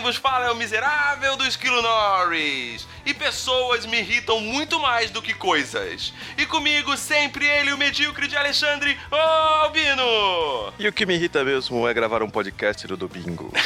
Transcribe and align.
quem 0.00 0.02
vos 0.02 0.16
fala 0.16 0.46
é 0.46 0.50
o 0.50 0.56
miserável 0.56 1.36
do 1.36 1.46
Esquilo 1.46 1.82
Norris. 1.82 2.88
E 3.04 3.12
pessoas 3.12 3.84
me 3.84 3.98
irritam 3.98 4.40
muito 4.40 4.80
mais 4.80 5.10
do 5.10 5.20
que 5.20 5.34
coisas. 5.34 6.14
E 6.38 6.46
comigo 6.46 6.96
sempre 6.96 7.46
ele, 7.46 7.70
o 7.74 7.76
medíocre 7.76 8.26
de 8.26 8.34
Alexandre 8.34 8.98
Albino. 9.10 10.72
E 10.78 10.88
o 10.88 10.92
que 10.92 11.04
me 11.04 11.16
irrita 11.16 11.44
mesmo 11.44 11.86
é 11.86 11.92
gravar 11.92 12.22
um 12.22 12.30
podcast 12.30 12.88
no 12.88 12.96
domingo. 12.96 13.52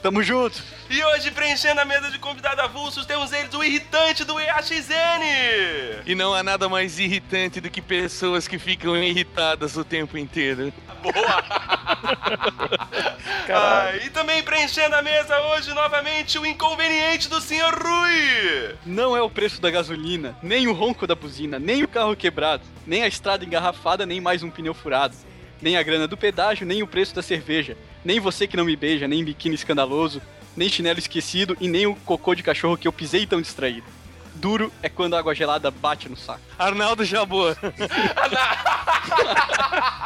Tamo 0.00 0.22
junto. 0.22 0.62
E 0.88 1.02
hoje, 1.02 1.32
preenchendo 1.32 1.80
a 1.80 1.84
mesa 1.84 2.08
de 2.12 2.20
convidados 2.20 2.62
avulsos, 2.62 3.04
temos 3.04 3.32
eles, 3.32 3.52
o 3.52 3.64
irritante 3.64 4.22
do 4.22 4.38
EAXN. 4.38 6.04
E 6.06 6.14
não 6.14 6.32
há 6.32 6.44
nada 6.44 6.68
mais 6.68 7.00
irritante 7.00 7.60
do 7.60 7.68
que 7.68 7.82
pessoas 7.82 8.46
que 8.46 8.60
ficam 8.60 8.96
irritadas 8.96 9.76
o 9.76 9.84
tempo 9.84 10.16
inteiro. 10.16 10.72
Boa! 11.02 11.66
Ah, 13.48 13.92
e 14.04 14.10
também 14.10 14.42
preenchendo 14.42 14.96
a 14.96 15.02
mesa 15.02 15.40
hoje, 15.52 15.72
novamente, 15.72 16.36
o 16.36 16.44
inconveniente 16.44 17.28
do 17.28 17.40
Sr. 17.40 17.80
Rui. 17.80 18.74
Não 18.84 19.16
é 19.16 19.22
o 19.22 19.30
preço 19.30 19.60
da 19.60 19.70
gasolina, 19.70 20.36
nem 20.42 20.66
o 20.66 20.72
ronco 20.72 21.06
da 21.06 21.14
buzina, 21.14 21.56
nem 21.56 21.84
o 21.84 21.88
carro 21.88 22.16
quebrado, 22.16 22.64
nem 22.84 23.04
a 23.04 23.08
estrada 23.08 23.44
engarrafada, 23.44 24.04
nem 24.04 24.20
mais 24.20 24.42
um 24.42 24.50
pneu 24.50 24.74
furado. 24.74 25.14
Nem 25.62 25.76
a 25.76 25.82
grana 25.82 26.08
do 26.08 26.16
pedágio, 26.16 26.66
nem 26.66 26.82
o 26.82 26.88
preço 26.88 27.14
da 27.14 27.22
cerveja. 27.22 27.76
Nem 28.04 28.18
você 28.18 28.46
que 28.48 28.56
não 28.56 28.64
me 28.64 28.76
beija, 28.76 29.06
nem 29.06 29.24
biquíni 29.24 29.54
escandaloso, 29.54 30.20
nem 30.56 30.68
chinelo 30.68 30.98
esquecido 30.98 31.56
e 31.60 31.68
nem 31.68 31.86
o 31.86 31.94
cocô 31.94 32.34
de 32.34 32.42
cachorro 32.42 32.76
que 32.76 32.88
eu 32.88 32.92
pisei 32.92 33.26
tão 33.26 33.40
distraído. 33.40 33.95
Duro 34.36 34.72
é 34.82 34.88
quando 34.88 35.14
a 35.14 35.18
água 35.18 35.34
gelada 35.34 35.70
bate 35.70 36.08
no 36.08 36.16
saco. 36.16 36.40
Arnaldo 36.58 37.04
Jabor. 37.04 37.56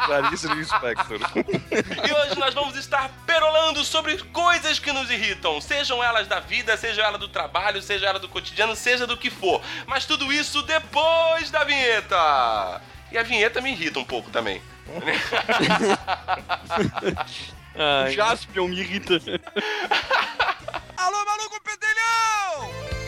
Clarice 0.05 0.47
Lispector. 0.47 1.19
E 1.71 2.13
hoje 2.13 2.39
nós 2.39 2.53
vamos 2.53 2.75
estar 2.75 3.09
perolando 3.25 3.83
sobre 3.83 4.17
coisas 4.17 4.79
que 4.79 4.91
nos 4.91 5.09
irritam, 5.09 5.59
sejam 5.61 6.03
elas 6.03 6.27
da 6.27 6.39
vida, 6.39 6.75
seja 6.77 7.01
ela 7.03 7.17
do 7.17 7.27
trabalho, 7.27 7.81
seja 7.81 8.07
ela 8.07 8.19
do 8.19 8.29
cotidiano, 8.29 8.75
seja 8.75 9.05
do 9.05 9.17
que 9.17 9.29
for. 9.29 9.61
Mas 9.85 10.05
tudo 10.05 10.31
isso 10.31 10.61
depois 10.63 11.51
da 11.51 11.63
vinheta. 11.63 12.81
E 13.11 13.17
a 13.17 13.23
vinheta 13.23 13.61
me 13.61 13.71
irrita 13.71 13.99
um 13.99 14.05
pouco 14.05 14.29
também. 14.29 14.61
O 17.75 18.11
Jaspion 18.11 18.67
me 18.67 18.79
irrita. 18.79 19.13
Alô, 20.97 21.25
maluco 21.25 21.59
pedelhão! 21.63 23.00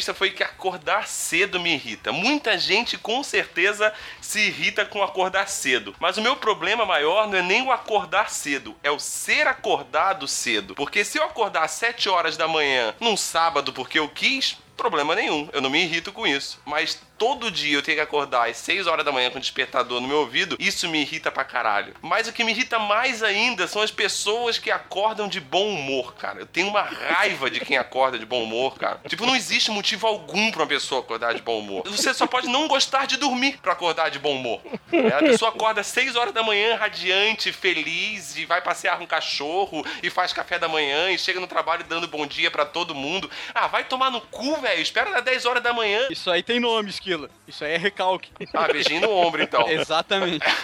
Lista 0.00 0.14
foi 0.14 0.30
que 0.30 0.42
acordar 0.42 1.06
cedo 1.06 1.60
me 1.60 1.74
irrita. 1.74 2.10
Muita 2.10 2.56
gente 2.56 2.96
com 2.96 3.22
certeza 3.22 3.92
se 4.18 4.40
irrita 4.46 4.82
com 4.82 5.02
acordar 5.02 5.46
cedo. 5.46 5.94
Mas 6.00 6.16
o 6.16 6.22
meu 6.22 6.36
problema 6.36 6.86
maior 6.86 7.28
não 7.28 7.36
é 7.36 7.42
nem 7.42 7.60
o 7.60 7.70
acordar 7.70 8.30
cedo, 8.30 8.74
é 8.82 8.90
o 8.90 8.98
ser 8.98 9.46
acordado 9.46 10.26
cedo. 10.26 10.74
Porque 10.74 11.04
se 11.04 11.18
eu 11.18 11.24
acordar 11.24 11.64
às 11.64 11.72
7 11.72 12.08
horas 12.08 12.38
da 12.38 12.48
manhã 12.48 12.94
num 12.98 13.14
sábado 13.14 13.74
porque 13.74 13.98
eu 13.98 14.08
quis, 14.08 14.56
problema 14.74 15.14
nenhum. 15.14 15.46
Eu 15.52 15.60
não 15.60 15.68
me 15.68 15.82
irrito 15.82 16.10
com 16.10 16.26
isso. 16.26 16.58
Mas 16.64 16.98
todo 17.20 17.50
dia 17.50 17.76
eu 17.76 17.82
tenho 17.82 17.98
que 17.98 18.02
acordar 18.02 18.48
às 18.48 18.56
6 18.56 18.86
horas 18.86 19.04
da 19.04 19.12
manhã 19.12 19.30
com 19.30 19.36
o 19.36 19.40
despertador 19.40 20.00
no 20.00 20.08
meu 20.08 20.20
ouvido, 20.20 20.56
isso 20.58 20.88
me 20.88 21.02
irrita 21.02 21.30
pra 21.30 21.44
caralho. 21.44 21.92
Mas 22.00 22.26
o 22.26 22.32
que 22.32 22.42
me 22.42 22.50
irrita 22.50 22.78
mais 22.78 23.22
ainda 23.22 23.68
são 23.68 23.82
as 23.82 23.90
pessoas 23.90 24.56
que 24.56 24.70
acordam 24.70 25.28
de 25.28 25.38
bom 25.38 25.68
humor, 25.68 26.14
cara. 26.14 26.40
Eu 26.40 26.46
tenho 26.46 26.68
uma 26.68 26.80
raiva 26.80 27.50
de 27.50 27.60
quem 27.60 27.76
acorda 27.76 28.18
de 28.18 28.24
bom 28.24 28.42
humor, 28.42 28.78
cara. 28.78 29.02
Tipo, 29.06 29.26
não 29.26 29.36
existe 29.36 29.70
motivo 29.70 30.06
algum 30.06 30.50
pra 30.50 30.62
uma 30.62 30.66
pessoa 30.66 31.02
acordar 31.02 31.34
de 31.34 31.42
bom 31.42 31.58
humor. 31.58 31.82
Você 31.88 32.14
só 32.14 32.26
pode 32.26 32.48
não 32.48 32.66
gostar 32.66 33.06
de 33.06 33.18
dormir 33.18 33.58
pra 33.60 33.74
acordar 33.74 34.10
de 34.10 34.18
bom 34.18 34.36
humor. 34.36 34.62
É, 34.90 35.08
a 35.08 35.18
pessoa 35.18 35.50
acorda 35.50 35.82
às 35.82 35.88
6 35.88 36.16
horas 36.16 36.32
da 36.32 36.42
manhã, 36.42 36.76
radiante, 36.76 37.52
feliz, 37.52 38.38
e 38.38 38.46
vai 38.46 38.62
passear 38.62 38.96
com 38.96 39.04
um 39.04 39.06
cachorro, 39.06 39.84
e 40.02 40.08
faz 40.08 40.32
café 40.32 40.58
da 40.58 40.68
manhã, 40.68 41.10
e 41.10 41.18
chega 41.18 41.38
no 41.38 41.46
trabalho 41.46 41.84
dando 41.84 42.08
bom 42.08 42.26
dia 42.26 42.50
pra 42.50 42.64
todo 42.64 42.94
mundo. 42.94 43.30
Ah, 43.54 43.66
vai 43.66 43.84
tomar 43.84 44.10
no 44.10 44.22
cu, 44.22 44.56
velho. 44.56 44.80
Espera 44.80 45.10
das 45.10 45.24
10 45.24 45.44
horas 45.44 45.62
da 45.62 45.74
manhã. 45.74 46.08
Isso 46.10 46.30
aí 46.30 46.42
tem 46.42 46.58
nome, 46.58 46.88
Esquilo. 47.10 47.28
Isso 47.48 47.64
aí 47.64 47.72
é 47.72 47.76
recalque. 47.76 48.30
Ah, 48.54 48.68
beijinho 48.68 49.00
no 49.00 49.10
ombro, 49.10 49.42
então. 49.42 49.66
Exatamente. 49.68 50.46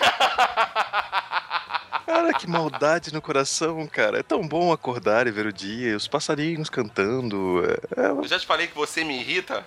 Cara, 2.07 2.33
que 2.33 2.47
maldade 2.47 3.13
no 3.13 3.21
coração, 3.21 3.85
cara. 3.87 4.21
É 4.21 4.23
tão 4.23 4.47
bom 4.47 4.73
acordar 4.73 5.27
e 5.27 5.31
ver 5.33 5.47
o 5.47 5.53
dia, 5.53 5.97
os 5.97 6.07
passarinhos 6.07 6.71
cantando. 6.71 7.63
É, 7.97 8.07
é 8.07 8.11
Eu 8.11 8.29
já 8.29 8.39
te 8.39 8.47
falei 8.47 8.69
que 8.69 8.75
você 8.77 9.03
me 9.03 9.19
irrita? 9.21 9.67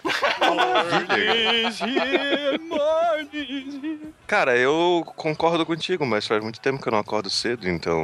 Cara, 4.26 4.56
eu 4.58 5.04
concordo 5.16 5.66
contigo, 5.66 6.06
mas 6.06 6.26
faz 6.28 6.42
muito 6.42 6.60
tempo 6.62 6.82
que 6.82 6.88
eu 6.88 6.92
não 6.92 7.00
acordo 7.00 7.30
cedo, 7.30 7.68
então. 7.68 8.00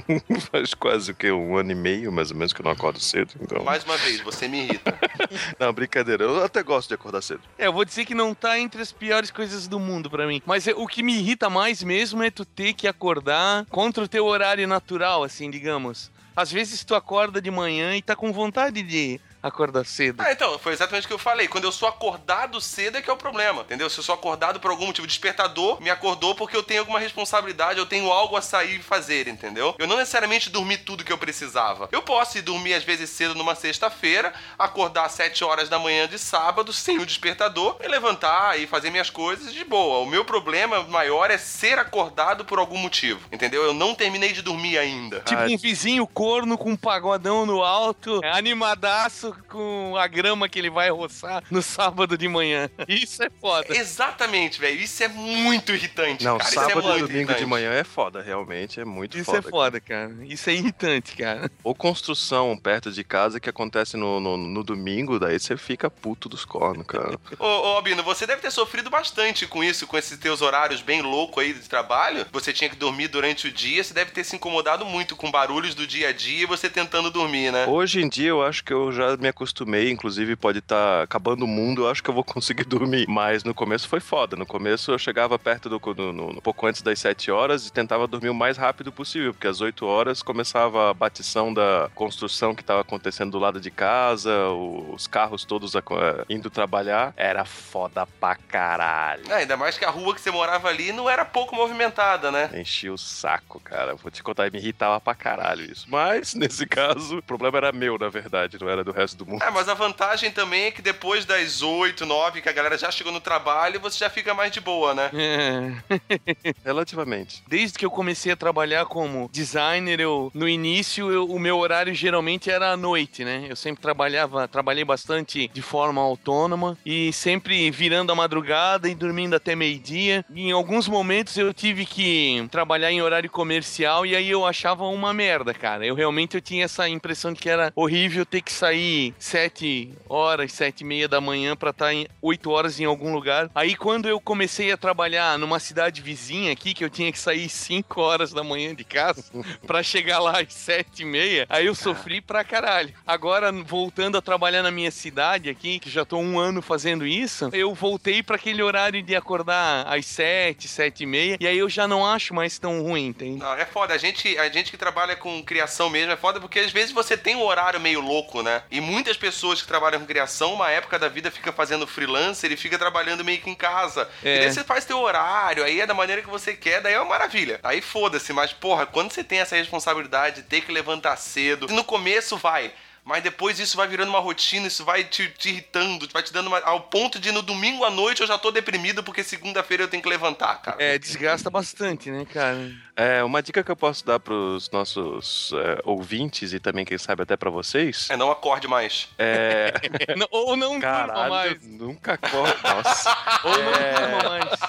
faz 0.50 0.74
quase 0.74 1.12
o 1.12 1.14
que? 1.14 1.30
Um 1.30 1.56
ano 1.56 1.72
e 1.72 1.74
meio, 1.74 2.12
mais 2.12 2.30
ou 2.30 2.36
menos, 2.36 2.52
que 2.52 2.60
eu 2.60 2.64
não 2.64 2.72
acordo 2.72 3.00
cedo, 3.00 3.32
então. 3.40 3.64
Mais 3.64 3.84
uma 3.84 3.96
vez, 3.96 4.20
você 4.20 4.48
me 4.48 4.64
irrita. 4.64 4.98
Não, 5.58 5.72
brincadeira. 5.72 6.24
Eu 6.24 6.44
até 6.44 6.62
gosto 6.62 6.88
de 6.88 6.94
acordar 6.94 7.22
cedo. 7.22 7.40
É, 7.56 7.66
eu 7.66 7.72
vou 7.72 7.84
dizer 7.84 8.04
que 8.04 8.14
não 8.14 8.34
tá 8.34 8.58
entre 8.58 8.82
as 8.82 8.92
piores 8.92 9.30
coisas 9.30 9.68
do 9.68 9.78
mundo 9.78 10.10
pra 10.10 10.26
mim. 10.26 10.42
Mas 10.44 10.66
é- 10.66 10.74
o 10.74 10.86
que 10.86 11.02
me 11.02 11.14
irrita 11.14 11.48
mais 11.48 11.82
mesmo 11.82 12.22
é 12.22 12.30
tu 12.30 12.44
ter 12.44 12.72
que 12.74 12.88
acordar 12.88 13.61
contra 13.70 14.04
o 14.04 14.08
teu 14.08 14.26
horário 14.26 14.66
natural, 14.66 15.22
assim, 15.22 15.50
digamos. 15.50 16.10
Às 16.34 16.50
vezes 16.50 16.84
tu 16.84 16.94
acorda 16.94 17.40
de 17.40 17.50
manhã 17.50 17.94
e 17.96 18.02
tá 18.02 18.16
com 18.16 18.32
vontade 18.32 18.82
de 18.82 19.20
acordar 19.42 19.84
cedo. 19.84 20.22
Ah, 20.22 20.32
então, 20.32 20.58
foi 20.58 20.72
exatamente 20.72 21.04
o 21.04 21.08
que 21.08 21.14
eu 21.14 21.18
falei. 21.18 21.48
Quando 21.48 21.64
eu 21.64 21.72
sou 21.72 21.88
acordado 21.88 22.60
cedo 22.60 22.96
é 22.96 23.02
que 23.02 23.10
é 23.10 23.12
o 23.12 23.16
problema, 23.16 23.62
entendeu? 23.62 23.90
Se 23.90 23.98
eu 23.98 24.04
sou 24.04 24.14
acordado 24.14 24.60
por 24.60 24.70
algum 24.70 24.86
motivo, 24.86 25.06
despertador 25.06 25.82
me 25.82 25.90
acordou 25.90 26.34
porque 26.34 26.56
eu 26.56 26.62
tenho 26.62 26.80
alguma 26.80 27.00
responsabilidade, 27.00 27.78
eu 27.78 27.86
tenho 27.86 28.10
algo 28.10 28.36
a 28.36 28.42
sair 28.42 28.78
e 28.78 28.82
fazer, 28.82 29.26
entendeu? 29.26 29.74
Eu 29.78 29.86
não 29.86 29.96
necessariamente 29.96 30.48
dormi 30.48 30.76
tudo 30.76 31.04
que 31.04 31.12
eu 31.12 31.18
precisava. 31.18 31.88
Eu 31.90 32.02
posso 32.02 32.38
ir 32.38 32.42
dormir 32.42 32.74
às 32.74 32.84
vezes 32.84 33.10
cedo 33.10 33.34
numa 33.34 33.54
sexta-feira, 33.54 34.32
acordar 34.58 35.06
às 35.06 35.12
7 35.12 35.42
horas 35.42 35.68
da 35.68 35.78
manhã 35.78 36.06
de 36.06 36.18
sábado, 36.18 36.72
sem 36.72 36.98
o 36.98 37.06
despertador, 37.06 37.76
e 37.82 37.88
levantar 37.88 38.58
e 38.60 38.66
fazer 38.66 38.90
minhas 38.90 39.10
coisas 39.10 39.52
de 39.52 39.64
boa. 39.64 39.98
O 39.98 40.06
meu 40.06 40.24
problema 40.24 40.82
maior 40.84 41.30
é 41.30 41.38
ser 41.38 41.78
acordado 41.78 42.44
por 42.44 42.58
algum 42.58 42.78
motivo, 42.78 43.20
entendeu? 43.32 43.64
Eu 43.64 43.74
não 43.74 43.94
terminei 43.94 44.32
de 44.32 44.42
dormir 44.42 44.78
ainda. 44.78 45.20
Tipo 45.20 45.42
um 45.42 45.58
vizinho 45.58 46.06
corno 46.06 46.56
com 46.56 46.70
um 46.70 46.76
pagodão 46.76 47.44
no 47.44 47.62
alto, 47.62 48.20
animadaço 48.24 49.31
com 49.48 49.96
a 49.96 50.06
grama 50.06 50.48
que 50.48 50.58
ele 50.58 50.70
vai 50.70 50.90
roçar 50.90 51.42
no 51.50 51.62
sábado 51.62 52.16
de 52.16 52.28
manhã. 52.28 52.68
Isso 52.88 53.22
é 53.22 53.30
foda. 53.40 53.66
Exatamente, 53.76 54.60
velho. 54.60 54.80
Isso 54.80 55.02
é 55.02 55.08
muito 55.08 55.72
irritante, 55.72 56.24
Não, 56.24 56.38
cara. 56.38 56.50
sábado 56.50 56.80
isso 56.80 56.88
é 56.90 56.96
e 56.96 57.00
domingo 57.00 57.16
irritante. 57.18 57.40
de 57.40 57.46
manhã 57.46 57.70
é 57.72 57.84
foda, 57.84 58.20
realmente, 58.22 58.80
é 58.80 58.84
muito 58.84 59.16
Isso 59.16 59.26
foda. 59.26 59.38
é 59.38 59.42
foda, 59.42 59.80
cara. 59.80 60.12
Isso 60.22 60.50
é 60.50 60.54
irritante, 60.54 61.16
cara. 61.16 61.50
Ou 61.62 61.74
construção 61.74 62.56
perto 62.56 62.90
de 62.90 63.04
casa 63.04 63.40
que 63.40 63.48
acontece 63.48 63.96
no, 63.96 64.20
no, 64.20 64.36
no 64.36 64.62
domingo, 64.64 65.18
daí 65.18 65.38
você 65.38 65.56
fica 65.56 65.90
puto 65.90 66.28
dos 66.28 66.44
cornos, 66.44 66.86
cara. 66.86 67.18
Ô, 67.38 67.44
ô, 67.44 67.76
Albino, 67.76 68.02
você 68.02 68.26
deve 68.26 68.42
ter 68.42 68.50
sofrido 68.50 68.90
bastante 68.90 69.46
com 69.46 69.62
isso, 69.62 69.86
com 69.86 69.96
esses 69.96 70.18
teus 70.18 70.42
horários 70.42 70.80
bem 70.80 71.02
loucos 71.02 71.42
aí 71.42 71.52
de 71.52 71.68
trabalho. 71.68 72.26
Você 72.32 72.52
tinha 72.52 72.68
que 72.70 72.76
dormir 72.76 73.08
durante 73.08 73.48
o 73.48 73.52
dia, 73.52 73.82
você 73.82 73.94
deve 73.94 74.10
ter 74.10 74.24
se 74.24 74.36
incomodado 74.36 74.84
muito 74.84 75.16
com 75.16 75.30
barulhos 75.30 75.74
do 75.74 75.86
dia 75.86 76.08
a 76.08 76.12
dia 76.12 76.42
e 76.42 76.46
você 76.46 76.68
tentando 76.68 77.10
dormir, 77.10 77.52
né? 77.52 77.66
Hoje 77.66 78.00
em 78.02 78.08
dia 78.08 78.28
eu 78.28 78.42
acho 78.42 78.64
que 78.64 78.72
eu 78.72 78.92
já 78.92 79.16
me 79.22 79.28
acostumei, 79.28 79.90
inclusive 79.90 80.36
pode 80.36 80.58
estar 80.58 81.02
acabando 81.02 81.44
o 81.44 81.48
mundo, 81.48 81.82
eu 81.84 81.88
acho 81.90 82.02
que 82.02 82.10
eu 82.10 82.14
vou 82.14 82.24
conseguir 82.24 82.64
dormir. 82.64 83.06
Mas 83.08 83.44
no 83.44 83.54
começo 83.54 83.88
foi 83.88 84.00
foda. 84.00 84.36
No 84.36 84.44
começo 84.44 84.90
eu 84.92 84.98
chegava 84.98 85.38
perto 85.38 85.68
do. 85.68 85.80
No, 85.94 86.12
no- 86.12 86.28
um 86.32 86.40
pouco 86.40 86.66
antes 86.66 86.82
das 86.82 86.98
7 86.98 87.30
horas 87.30 87.66
e 87.66 87.72
tentava 87.72 88.06
dormir 88.06 88.28
o 88.30 88.34
mais 88.34 88.56
rápido 88.56 88.90
possível, 88.92 89.32
porque 89.32 89.46
às 89.46 89.60
8 89.60 89.84
horas 89.86 90.22
começava 90.22 90.90
a 90.90 90.94
batição 90.94 91.52
da 91.52 91.90
construção 91.94 92.54
que 92.54 92.62
estava 92.62 92.80
acontecendo 92.80 93.30
do 93.32 93.38
lado 93.38 93.60
de 93.60 93.70
casa, 93.70 94.48
os 94.48 95.06
carros 95.06 95.44
todos 95.44 95.74
eh, 95.74 95.80
indo 96.28 96.50
trabalhar. 96.50 97.12
Era 97.16 97.44
foda 97.44 98.06
pra 98.20 98.34
caralho. 98.36 99.22
É, 99.30 99.34
ainda 99.34 99.56
mais 99.56 99.76
que 99.78 99.84
a 99.84 99.90
rua 99.90 100.14
que 100.14 100.20
você 100.20 100.30
morava 100.30 100.68
ali 100.68 100.92
não 100.92 101.08
era 101.08 101.24
pouco 101.24 101.54
movimentada, 101.54 102.30
né? 102.32 102.50
Enchi 102.54 102.88
o 102.90 102.96
saco, 102.98 103.60
cara. 103.60 103.94
Vou 103.94 104.10
te 104.10 104.22
contar, 104.22 104.50
me 104.50 104.58
irritava 104.58 105.00
pra 105.00 105.14
caralho 105.14 105.64
isso. 105.70 105.86
Mas, 105.88 106.34
nesse 106.36 106.66
caso, 106.66 107.18
o 107.18 107.22
problema 107.22 107.58
era 107.58 107.72
meu, 107.72 107.98
na 107.98 108.08
verdade, 108.08 108.58
não 108.60 108.68
era 108.68 108.82
do 108.82 108.92
resto 108.92 109.11
do 109.16 109.26
mundo. 109.26 109.42
É, 109.42 109.50
mas 109.50 109.68
a 109.68 109.74
vantagem 109.74 110.30
também 110.30 110.64
é 110.64 110.70
que 110.70 110.82
depois 110.82 111.24
das 111.24 111.62
8, 111.62 112.04
9, 112.06 112.40
que 112.42 112.48
a 112.48 112.52
galera 112.52 112.76
já 112.78 112.90
chegou 112.90 113.12
no 113.12 113.20
trabalho, 113.20 113.80
você 113.80 113.98
já 113.98 114.10
fica 114.10 114.34
mais 114.34 114.50
de 114.52 114.60
boa, 114.60 114.94
né? 114.94 115.10
É. 115.14 116.52
Relativamente. 116.64 117.42
Desde 117.48 117.78
que 117.78 117.84
eu 117.84 117.90
comecei 117.90 118.32
a 118.32 118.36
trabalhar 118.36 118.86
como 118.86 119.28
designer, 119.32 120.00
eu, 120.00 120.30
no 120.34 120.48
início 120.48 121.10
eu- 121.10 121.26
o 121.26 121.38
meu 121.38 121.58
horário 121.58 121.94
geralmente 121.94 122.50
era 122.50 122.72
à 122.72 122.76
noite, 122.76 123.24
né? 123.24 123.46
Eu 123.48 123.56
sempre 123.56 123.82
trabalhava, 123.82 124.46
trabalhei 124.48 124.84
bastante 124.84 125.48
de 125.52 125.62
forma 125.62 126.00
autônoma 126.00 126.76
e 126.84 127.12
sempre 127.12 127.70
virando 127.70 128.12
a 128.12 128.14
madrugada 128.14 128.88
e 128.88 128.94
dormindo 128.94 129.34
até 129.34 129.54
meio-dia. 129.54 130.24
E 130.34 130.48
em 130.48 130.52
alguns 130.52 130.88
momentos 130.88 131.36
eu 131.36 131.52
tive 131.52 131.84
que 131.86 132.46
trabalhar 132.50 132.90
em 132.92 133.02
horário 133.02 133.30
comercial 133.30 134.04
e 134.06 134.14
aí 134.16 134.30
eu 134.30 134.46
achava 134.46 134.84
uma 134.84 135.12
merda, 135.12 135.52
cara. 135.54 135.84
Eu 135.84 135.94
realmente 135.94 136.34
eu 136.36 136.40
tinha 136.40 136.64
essa 136.64 136.88
impressão 136.88 137.32
de 137.32 137.40
que 137.40 137.48
era 137.48 137.72
horrível 137.74 138.24
ter 138.24 138.40
que 138.42 138.52
sair 138.52 139.01
sete 139.18 139.92
horas, 140.08 140.52
sete 140.52 140.82
e 140.82 140.84
meia 140.84 141.08
da 141.08 141.20
manhã 141.20 141.56
pra 141.56 141.70
estar 141.70 141.92
em 141.92 142.06
oito 142.20 142.50
horas 142.50 142.78
em 142.78 142.84
algum 142.84 143.12
lugar. 143.12 143.50
Aí 143.54 143.74
quando 143.74 144.08
eu 144.08 144.20
comecei 144.20 144.70
a 144.70 144.76
trabalhar 144.76 145.38
numa 145.38 145.58
cidade 145.58 146.00
vizinha 146.02 146.52
aqui, 146.52 146.74
que 146.74 146.84
eu 146.84 146.90
tinha 146.90 147.10
que 147.10 147.18
sair 147.18 147.48
5 147.48 148.00
horas 148.00 148.32
da 148.32 148.44
manhã 148.44 148.74
de 148.74 148.84
casa 148.84 149.24
pra 149.66 149.82
chegar 149.82 150.18
lá 150.18 150.40
às 150.40 150.52
7 150.52 151.02
e 151.02 151.04
meia, 151.04 151.46
aí 151.48 151.66
eu 151.66 151.74
sofri 151.74 152.20
pra 152.20 152.44
caralho. 152.44 152.92
Agora, 153.06 153.50
voltando 153.52 154.18
a 154.18 154.22
trabalhar 154.22 154.62
na 154.62 154.70
minha 154.70 154.90
cidade 154.90 155.48
aqui, 155.48 155.78
que 155.78 155.90
já 155.90 156.04
tô 156.04 156.18
um 156.18 156.38
ano 156.38 156.60
fazendo 156.60 157.06
isso, 157.06 157.48
eu 157.52 157.74
voltei 157.74 158.22
pra 158.22 158.36
aquele 158.36 158.62
horário 158.62 159.02
de 159.02 159.14
acordar 159.14 159.86
às 159.86 160.06
7, 160.06 160.68
7 160.68 161.02
e 161.02 161.06
meia, 161.06 161.36
e 161.40 161.46
aí 161.46 161.58
eu 161.58 161.68
já 161.68 161.88
não 161.88 162.04
acho 162.06 162.34
mais 162.34 162.58
tão 162.58 162.82
ruim, 162.82 163.06
entende? 163.06 163.38
Não, 163.38 163.54
é 163.54 163.64
foda. 163.64 163.94
A 163.94 163.98
gente, 163.98 164.36
a 164.38 164.48
gente 164.48 164.70
que 164.70 164.76
trabalha 164.76 165.16
com 165.16 165.42
criação 165.42 165.88
mesmo 165.88 166.12
é 166.12 166.16
foda 166.16 166.40
porque 166.40 166.58
às 166.58 166.72
vezes 166.72 166.92
você 166.92 167.16
tem 167.16 167.36
um 167.36 167.42
horário 167.42 167.80
meio 167.80 168.00
louco, 168.00 168.42
né? 168.42 168.62
E 168.70 168.80
muitas 168.92 169.16
pessoas 169.16 169.60
que 169.60 169.66
trabalham 169.66 170.00
com 170.00 170.06
criação, 170.06 170.54
uma 170.54 170.70
época 170.70 170.98
da 170.98 171.08
vida 171.08 171.30
fica 171.30 171.52
fazendo 171.52 171.86
freelancer 171.86 172.52
e 172.52 172.56
fica 172.56 172.78
trabalhando 172.78 173.24
meio 173.24 173.40
que 173.40 173.50
em 173.50 173.54
casa. 173.54 174.08
É. 174.22 174.36
E 174.36 174.40
daí 174.40 174.52
você 174.52 174.62
faz 174.62 174.84
teu 174.84 174.98
horário, 175.00 175.64
aí 175.64 175.80
é 175.80 175.86
da 175.86 175.94
maneira 175.94 176.22
que 176.22 176.28
você 176.28 176.54
quer, 176.54 176.80
daí 176.80 176.94
é 176.94 177.00
uma 177.00 177.08
maravilha. 177.08 177.58
Aí 177.62 177.80
foda-se, 177.80 178.32
mas 178.32 178.52
porra, 178.52 178.86
quando 178.86 179.12
você 179.12 179.24
tem 179.24 179.40
essa 179.40 179.56
responsabilidade 179.56 180.36
de 180.36 180.42
ter 180.42 180.60
que 180.60 180.72
levantar 180.72 181.16
cedo, 181.16 181.66
no 181.68 181.84
começo 181.84 182.36
vai. 182.36 182.72
Mas 183.04 183.22
depois 183.22 183.58
isso 183.58 183.76
vai 183.76 183.88
virando 183.88 184.10
uma 184.10 184.20
rotina, 184.20 184.68
isso 184.68 184.84
vai 184.84 185.02
te, 185.02 185.28
te 185.30 185.48
irritando, 185.48 186.08
vai 186.12 186.22
te 186.22 186.32
dando 186.32 186.46
uma, 186.46 186.60
ao 186.60 186.82
ponto 186.82 187.18
de 187.18 187.32
no 187.32 187.42
domingo 187.42 187.84
à 187.84 187.90
noite 187.90 188.20
eu 188.20 188.26
já 188.28 188.38
tô 188.38 188.52
deprimido 188.52 189.02
porque 189.02 189.24
segunda-feira 189.24 189.82
eu 189.82 189.88
tenho 189.88 190.02
que 190.02 190.08
levantar, 190.08 190.62
cara. 190.62 190.76
É, 190.80 190.96
desgasta 190.98 191.50
bastante, 191.50 192.10
né, 192.12 192.24
cara? 192.32 192.70
É, 192.94 193.24
uma 193.24 193.42
dica 193.42 193.64
que 193.64 193.70
eu 193.70 193.76
posso 193.76 194.06
dar 194.06 194.20
pros 194.20 194.70
nossos 194.70 195.50
é, 195.54 195.80
ouvintes 195.84 196.52
e 196.52 196.60
também, 196.60 196.84
quem 196.84 196.96
sabe, 196.96 197.22
até 197.22 197.36
pra 197.36 197.50
vocês. 197.50 198.08
É, 198.08 198.16
não 198.16 198.30
acorde 198.30 198.68
mais. 198.68 199.08
É. 199.18 199.72
Não- 200.16 200.28
ou 200.30 200.56
não 200.56 200.78
durma 200.78 200.80
Caralho, 200.82 201.30
mais. 201.30 201.66
nunca 201.66 202.16
corre. 202.18 202.54
Nossa. 202.62 203.16
Ou 203.44 203.50
não 203.62 203.74
É. 203.74 203.94
durma 203.94 204.28
mais. 204.28 204.60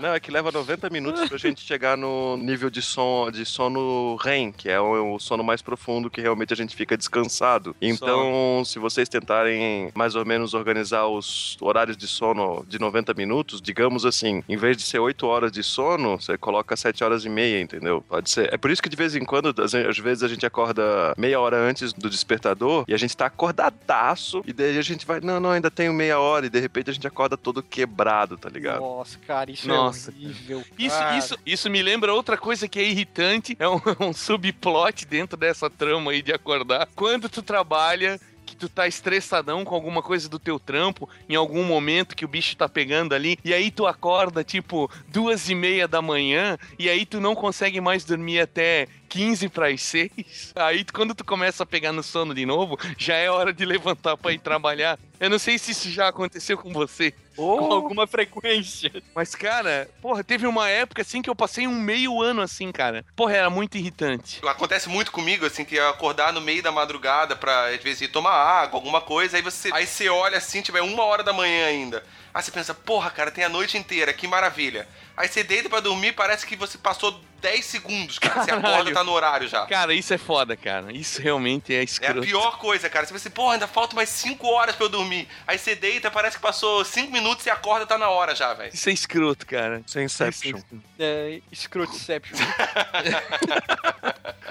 Não, 0.00 0.14
é 0.14 0.20
que 0.20 0.30
leva 0.30 0.52
90 0.52 0.90
minutos 0.90 1.28
pra 1.28 1.38
gente 1.38 1.60
chegar 1.60 1.96
no 1.96 2.36
nível 2.36 2.70
de, 2.70 2.82
som, 2.82 3.30
de 3.30 3.44
sono 3.44 4.16
REM, 4.16 4.52
que 4.52 4.68
é 4.68 4.80
o, 4.80 5.14
o 5.14 5.18
sono 5.18 5.42
mais 5.42 5.62
profundo 5.62 6.10
que 6.10 6.20
realmente 6.20 6.52
a 6.52 6.56
gente 6.56 6.76
fica 6.76 6.96
descansado. 6.96 7.74
Então, 7.80 8.62
se 8.64 8.78
vocês 8.78 9.08
tentarem 9.08 9.90
mais 9.94 10.14
ou 10.14 10.24
menos 10.24 10.54
organizar 10.54 11.06
os 11.06 11.56
horários 11.60 11.96
de 11.96 12.06
sono 12.06 12.64
de 12.68 12.78
90 12.78 13.14
minutos, 13.14 13.60
digamos 13.60 14.04
assim, 14.04 14.42
em 14.48 14.56
vez 14.56 14.76
de 14.76 14.82
ser 14.82 14.98
8 14.98 15.26
horas 15.26 15.52
de 15.52 15.62
sono, 15.62 16.20
você 16.20 16.36
coloca 16.36 16.76
7 16.76 17.02
horas 17.02 17.24
e 17.24 17.28
meia, 17.28 17.60
entendeu? 17.60 18.04
Pode 18.08 18.30
ser. 18.30 18.52
É 18.52 18.56
por 18.56 18.70
isso 18.70 18.82
que 18.82 18.88
de 18.88 18.96
vez 18.96 19.16
em 19.16 19.24
quando, 19.24 19.54
às 19.62 19.74
às 19.74 19.98
vezes 19.98 20.22
a 20.22 20.28
gente 20.28 20.44
acorda 20.44 21.14
meia 21.16 21.40
hora 21.40 21.56
antes 21.56 21.92
do 21.92 22.08
despertador 22.10 22.84
e 22.86 22.94
a 22.94 22.96
gente 22.96 23.16
tá 23.16 23.26
acordadaço 23.26 24.42
e 24.46 24.52
daí 24.52 24.78
a 24.78 24.82
gente 24.82 25.06
vai, 25.06 25.20
não, 25.20 25.40
não, 25.40 25.50
ainda 25.50 25.70
tenho 25.70 25.92
meia 25.92 26.18
hora 26.18 26.46
e 26.46 26.50
de 26.50 26.60
repente 26.60 26.90
a 26.90 26.92
gente 26.92 27.06
acorda 27.06 27.36
todo 27.36 27.62
quebrado, 27.62 28.36
tá 28.36 28.48
ligado? 28.48 28.80
Nossa, 28.80 29.18
cara, 29.18 29.50
isso 29.50 29.66
Nossa, 29.68 29.78
é 29.78 29.87
horrível. 29.88 30.64
Isso, 30.78 31.02
isso, 31.16 31.38
isso 31.44 31.70
me 31.70 31.82
lembra 31.82 32.14
outra 32.14 32.36
coisa 32.36 32.68
que 32.68 32.78
é 32.78 32.84
irritante, 32.84 33.56
é 33.58 33.68
um, 33.68 33.80
um 34.00 34.12
subplot 34.12 35.06
dentro 35.06 35.36
dessa 35.36 35.68
trama 35.68 36.12
aí 36.12 36.22
de 36.22 36.32
acordar. 36.32 36.88
Quando 36.94 37.28
tu 37.28 37.42
trabalha, 37.42 38.20
que 38.48 38.56
tu 38.56 38.68
tá 38.68 38.88
estressadão 38.88 39.64
com 39.64 39.74
alguma 39.74 40.02
coisa 40.02 40.28
do 40.28 40.38
teu 40.38 40.58
trampo, 40.58 41.08
em 41.28 41.34
algum 41.34 41.62
momento 41.64 42.16
que 42.16 42.24
o 42.24 42.28
bicho 42.28 42.56
tá 42.56 42.68
pegando 42.68 43.14
ali, 43.14 43.38
e 43.44 43.52
aí 43.52 43.70
tu 43.70 43.86
acorda, 43.86 44.42
tipo, 44.42 44.90
duas 45.08 45.48
e 45.50 45.54
meia 45.54 45.86
da 45.86 46.00
manhã, 46.00 46.56
e 46.78 46.88
aí 46.88 47.04
tu 47.04 47.20
não 47.20 47.34
consegue 47.34 47.80
mais 47.80 48.04
dormir 48.04 48.40
até 48.40 48.88
15 49.08 49.48
para 49.48 49.68
as 49.68 49.82
6. 49.82 50.52
Aí 50.54 50.84
quando 50.84 51.14
tu 51.14 51.24
começa 51.24 51.62
a 51.62 51.66
pegar 51.66 51.92
no 51.92 52.02
sono 52.02 52.34
de 52.34 52.44
novo, 52.44 52.78
já 52.96 53.14
é 53.14 53.30
hora 53.30 53.52
de 53.52 53.64
levantar 53.64 54.16
pra 54.16 54.32
ir 54.32 54.38
trabalhar. 54.38 54.98
Eu 55.20 55.30
não 55.30 55.38
sei 55.38 55.58
se 55.58 55.72
isso 55.72 55.90
já 55.90 56.08
aconteceu 56.08 56.56
com 56.56 56.72
você. 56.72 57.12
Com 57.34 57.72
alguma 57.72 58.06
frequência. 58.06 58.90
Mas, 59.14 59.34
cara, 59.34 59.88
porra, 60.02 60.24
teve 60.24 60.46
uma 60.46 60.68
época 60.68 61.02
assim 61.02 61.22
que 61.22 61.30
eu 61.30 61.36
passei 61.36 61.66
um 61.66 61.80
meio 61.80 62.20
ano 62.20 62.42
assim, 62.42 62.70
cara. 62.70 63.04
Porra, 63.16 63.36
era 63.36 63.50
muito 63.50 63.76
irritante. 63.78 64.40
Acontece 64.46 64.88
muito 64.88 65.12
comigo, 65.12 65.46
assim, 65.46 65.64
que 65.64 65.78
é 65.78 65.88
acordar 65.88 66.32
no 66.32 66.40
meio 66.40 66.62
da 66.62 66.72
madrugada 66.72 67.36
pra, 67.36 67.68
às 67.68 67.82
vezes, 67.82 68.02
ir 68.02 68.08
tomar 68.08 68.32
água, 68.32 68.78
alguma 68.78 69.00
coisa, 69.00 69.36
aí 69.36 69.42
você, 69.42 69.70
aí 69.72 69.86
você 69.86 70.08
olha 70.08 70.38
assim, 70.38 70.62
tipo, 70.62 70.78
é 70.78 70.82
uma 70.82 71.04
hora 71.04 71.22
da 71.22 71.32
manhã 71.32 71.66
ainda. 71.66 72.04
Aí 72.34 72.42
você 72.42 72.50
pensa, 72.50 72.74
porra, 72.74 73.10
cara, 73.10 73.30
tem 73.30 73.44
a 73.44 73.48
noite 73.48 73.78
inteira, 73.78 74.12
que 74.12 74.26
maravilha. 74.26 74.88
Aí 75.16 75.28
você 75.28 75.42
deita 75.42 75.68
pra 75.68 75.80
dormir, 75.80 76.12
parece 76.12 76.46
que 76.46 76.56
você 76.56 76.76
passou 76.78 77.20
10 77.40 77.64
segundos, 77.64 78.18
cara. 78.18 78.42
Você 78.44 78.50
acorda 78.50 78.68
Caralho. 78.70 78.94
tá 78.94 79.04
no 79.04 79.12
horário 79.12 79.48
já. 79.48 79.64
Cara, 79.66 79.94
isso 79.94 80.12
é 80.12 80.18
foda, 80.18 80.56
cara. 80.56 80.92
Isso 80.92 81.22
realmente 81.22 81.72
é 81.72 81.76
É 81.76 81.80
a 81.80 81.84
escroto. 81.84 82.20
pior 82.22 82.58
coisa, 82.58 82.88
cara. 82.90 83.06
Você 83.06 83.12
pensa 83.12 83.28
assim, 83.28 83.34
porra, 83.34 83.54
ainda 83.54 83.68
falta 83.68 83.94
mais 83.94 84.08
5 84.08 84.46
horas 84.48 84.74
pra 84.74 84.86
eu 84.86 84.88
dormir. 84.88 85.28
Aí 85.46 85.58
você 85.58 85.74
deita, 85.74 86.10
parece 86.10 86.36
que 86.36 86.42
passou 86.42 86.84
5 86.84 87.12
minutos 87.12 87.46
e 87.46 87.50
acorda, 87.50 87.86
tá 87.86 87.96
na 87.96 88.08
hora 88.08 88.34
já, 88.34 88.52
velho. 88.54 88.74
Isso 88.74 88.88
é 88.88 88.92
escroto, 88.92 89.46
cara. 89.46 89.82
Sem 89.86 90.04
Inception. 90.04 90.60
É, 90.98 91.40
Scroteception. 91.54 92.36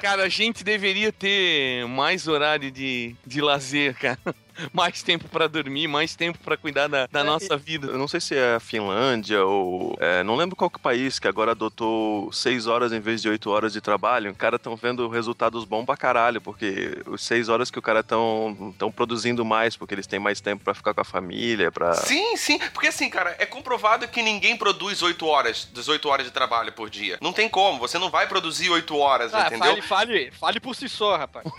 Cara, 0.02 0.24
a 0.24 0.30
gente 0.30 0.64
deveria 0.64 1.12
ter 1.12 1.86
mais 1.88 2.28
horário 2.28 2.70
de, 2.72 3.16
de 3.26 3.42
lazer, 3.42 3.96
cara. 3.98 4.20
Mais 4.74 5.02
tempo 5.04 5.28
pra 5.30 5.48
dormir, 5.48 5.88
mais 5.88 6.16
tempo 6.16 6.38
pra 6.40 6.58
cuidar 6.58 6.88
da, 6.88 7.08
da 7.08 7.20
É, 7.20 7.24
nossa 7.24 7.56
vida. 7.58 7.88
Eu 7.88 7.98
não 7.98 8.08
sei 8.08 8.20
se 8.20 8.36
é 8.36 8.56
a 8.56 8.60
Finlândia 8.60 9.44
ou. 9.46 9.96
é, 10.00 10.24
não 10.24 10.36
lembro 10.36 10.56
qual 10.56 10.70
que 10.70 10.78
é 10.78 10.80
o 10.80 10.82
país 10.82 11.20
que 11.20 11.28
agora 11.28 11.52
adotou 11.52 12.32
6 12.32 12.68
horas 12.68 12.92
em 12.92 13.00
vez 13.00 13.22
de 13.22 13.30
8 13.30 13.50
horas 13.50 13.74
de 13.74 13.82
trabalho. 13.82 14.32
O 14.32 14.36
cara 14.36 14.56
estão 14.58 14.76
vendo 14.76 15.08
resultados 15.08 15.64
bons 15.64 15.86
pra 15.86 15.96
caralho, 15.98 16.42
porque 16.42 17.02
os 17.06 17.22
6 17.24 17.50
horas 17.50 17.70
que 17.72 17.80
o 17.80 17.82
cara 17.82 18.00
estão 18.02 18.74
tão 18.78 18.92
produzindo 18.92 19.46
mais, 19.46 19.76
porque 19.78 19.94
eles 19.94 20.08
têm 20.08 20.20
mais 20.20 20.42
tempo 20.42 20.64
pra 20.64 20.74
ficar 20.74 20.94
com 20.94 21.02
a 21.02 21.06
família, 21.06 21.72
pra. 21.72 21.94
Sim, 21.94 22.36
sim. 22.38 22.60
Porque 22.74 22.88
assim, 22.88 23.10
cara, 23.10 23.36
é 23.40 23.46
comprovado 23.46 24.08
que 24.08 24.22
ninguém 24.22 24.58
produz 24.58 25.02
8 25.02 25.26
horas, 25.26 25.68
18 25.74 26.08
horas 26.10 26.26
de 26.26 26.32
trabalho 26.32 26.72
por 26.74 26.90
dia. 26.90 27.18
Não 27.22 27.32
tem 27.34 27.48
como. 27.50 27.80
Você 27.80 27.98
não 28.00 28.10
vai 28.10 28.28
produzir 28.28 28.70
8 28.70 28.98
horas, 28.98 29.34
Ah, 29.34 29.48
entendeu? 29.48 29.68
fale, 29.70 29.82
fale, 29.82 30.32
fale 30.32 30.60
por 30.60 30.76
si 30.76 30.90
só, 30.90 31.16
rapaz. 31.18 31.46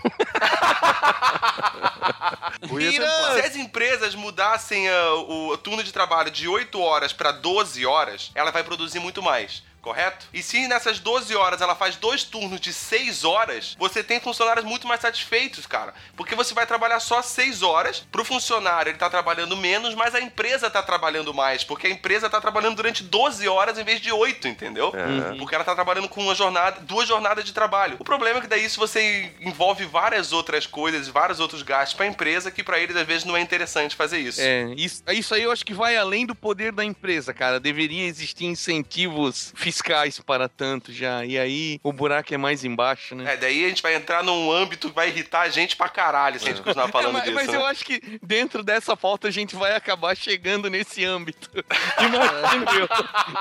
O 2.69 2.79
Se 2.91 2.97
exemplar. 2.97 3.39
as 3.45 3.55
empresas 3.55 4.15
mudassem 4.15 4.87
ah, 4.89 5.13
o 5.15 5.57
turno 5.57 5.83
de 5.83 5.91
trabalho 5.91 6.31
de 6.31 6.47
8 6.47 6.79
horas 6.79 7.13
pra 7.13 7.31
12 7.31 7.85
horas, 7.85 8.31
ela 8.35 8.51
vai 8.51 8.63
produzir 8.63 8.99
muito 8.99 9.21
mais. 9.21 9.63
Correto? 9.81 10.27
E 10.33 10.43
se 10.43 10.67
nessas 10.67 10.99
12 10.99 11.35
horas 11.35 11.61
ela 11.61 11.75
faz 11.75 11.95
dois 11.95 12.23
turnos 12.23 12.59
de 12.59 12.73
6 12.73 13.23
horas, 13.23 13.75
você 13.79 14.03
tem 14.03 14.19
funcionários 14.19 14.65
muito 14.65 14.87
mais 14.87 15.01
satisfeitos, 15.01 15.65
cara. 15.65 15.93
Porque 16.15 16.35
você 16.35 16.53
vai 16.53 16.65
trabalhar 16.65 16.99
só 16.99 17.21
6 17.21 17.63
horas. 17.63 18.05
Pro 18.11 18.25
funcionário, 18.25 18.89
ele 18.89 18.97
tá 18.97 19.09
trabalhando 19.09 19.55
menos, 19.55 19.95
mas 19.95 20.13
a 20.13 20.19
empresa 20.19 20.69
tá 20.69 20.83
trabalhando 20.83 21.33
mais. 21.33 21.63
Porque 21.63 21.87
a 21.87 21.89
empresa 21.89 22.29
tá 22.29 22.41
trabalhando 22.41 22.75
durante 22.75 23.03
12 23.03 23.47
horas 23.47 23.77
em 23.77 23.83
vez 23.83 24.01
de 24.01 24.11
8, 24.11 24.47
entendeu? 24.47 24.91
É. 24.93 25.37
Porque 25.37 25.55
ela 25.55 25.63
tá 25.63 25.73
trabalhando 25.73 26.09
com 26.09 26.21
uma 26.21 26.35
jornada, 26.35 26.81
duas 26.81 27.07
jornadas 27.07 27.45
de 27.45 27.53
trabalho. 27.53 27.95
O 27.99 28.03
problema 28.03 28.39
é 28.39 28.41
que 28.41 28.47
daí 28.47 28.65
isso 28.65 28.79
você 28.79 29.33
envolve 29.39 29.85
várias 29.85 30.33
outras 30.33 30.65
coisas, 30.65 31.07
vários 31.07 31.39
outros 31.39 31.61
gastos 31.61 31.95
pra 31.95 32.05
empresa 32.05 32.51
que 32.51 32.63
pra 32.63 32.79
eles 32.79 32.95
às 32.95 33.07
vezes 33.07 33.23
não 33.23 33.37
é 33.37 33.41
interessante 33.41 33.95
fazer 33.95 34.19
isso. 34.19 34.41
É, 34.41 34.73
isso, 34.75 35.03
isso 35.09 35.33
aí 35.33 35.43
eu 35.43 35.51
acho 35.51 35.65
que 35.65 35.73
vai 35.73 35.95
além 35.95 36.25
do 36.25 36.35
poder 36.35 36.71
da 36.71 36.83
empresa, 36.83 37.33
cara. 37.33 37.59
Deveria 37.59 38.05
existir 38.05 38.45
incentivos 38.45 39.53
fiscais 39.71 40.19
para 40.19 40.49
tanto 40.49 40.91
já. 40.91 41.23
E 41.23 41.37
aí 41.37 41.79
o 41.83 41.93
buraco 41.93 42.33
é 42.33 42.37
mais 42.37 42.63
embaixo, 42.63 43.13
né? 43.15 43.33
É, 43.33 43.37
daí 43.37 43.65
a 43.65 43.69
gente 43.69 43.81
vai 43.83 43.93
entrar 43.95 44.23
num 44.23 44.51
âmbito 44.51 44.89
que 44.89 44.95
vai 44.95 45.09
irritar 45.09 45.41
a 45.41 45.49
gente 45.49 45.75
pra 45.75 45.87
caralho 45.87 46.39
se 46.39 46.45
a 46.45 46.49
gente 46.49 46.61
continuar 46.61 46.87
falando 46.89 47.09
É, 47.09 47.13
mas, 47.13 47.23
disso. 47.23 47.35
mas 47.35 47.47
né? 47.47 47.55
eu 47.55 47.65
acho 47.65 47.85
que 47.85 48.19
dentro 48.23 48.63
dessa 48.63 48.97
pauta 48.97 49.27
a 49.27 49.31
gente 49.31 49.55
vai 49.55 49.75
acabar 49.75 50.15
chegando 50.15 50.69
nesse 50.69 51.05
âmbito. 51.05 51.49
Imagino 51.99 52.65
eu 52.79 52.87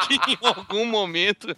que 0.06 0.32
em 0.32 0.38
algum 0.42 0.84
momento 0.84 1.56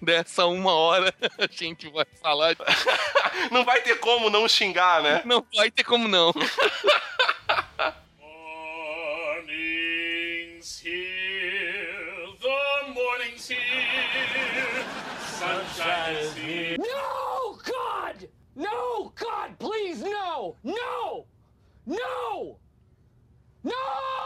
dessa 0.00 0.46
uma 0.46 0.72
hora 0.72 1.14
a 1.38 1.46
gente 1.50 1.88
vai 1.90 2.06
falar. 2.22 2.54
Não 3.50 3.64
vai 3.64 3.80
ter 3.80 3.98
como 3.98 4.28
não 4.28 4.46
xingar, 4.48 5.02
né? 5.02 5.22
Não 5.24 5.44
vai 5.54 5.70
ter 5.70 5.82
como 5.84 6.06
não. 6.06 6.32
No! 21.90 22.60
No! 23.64 24.19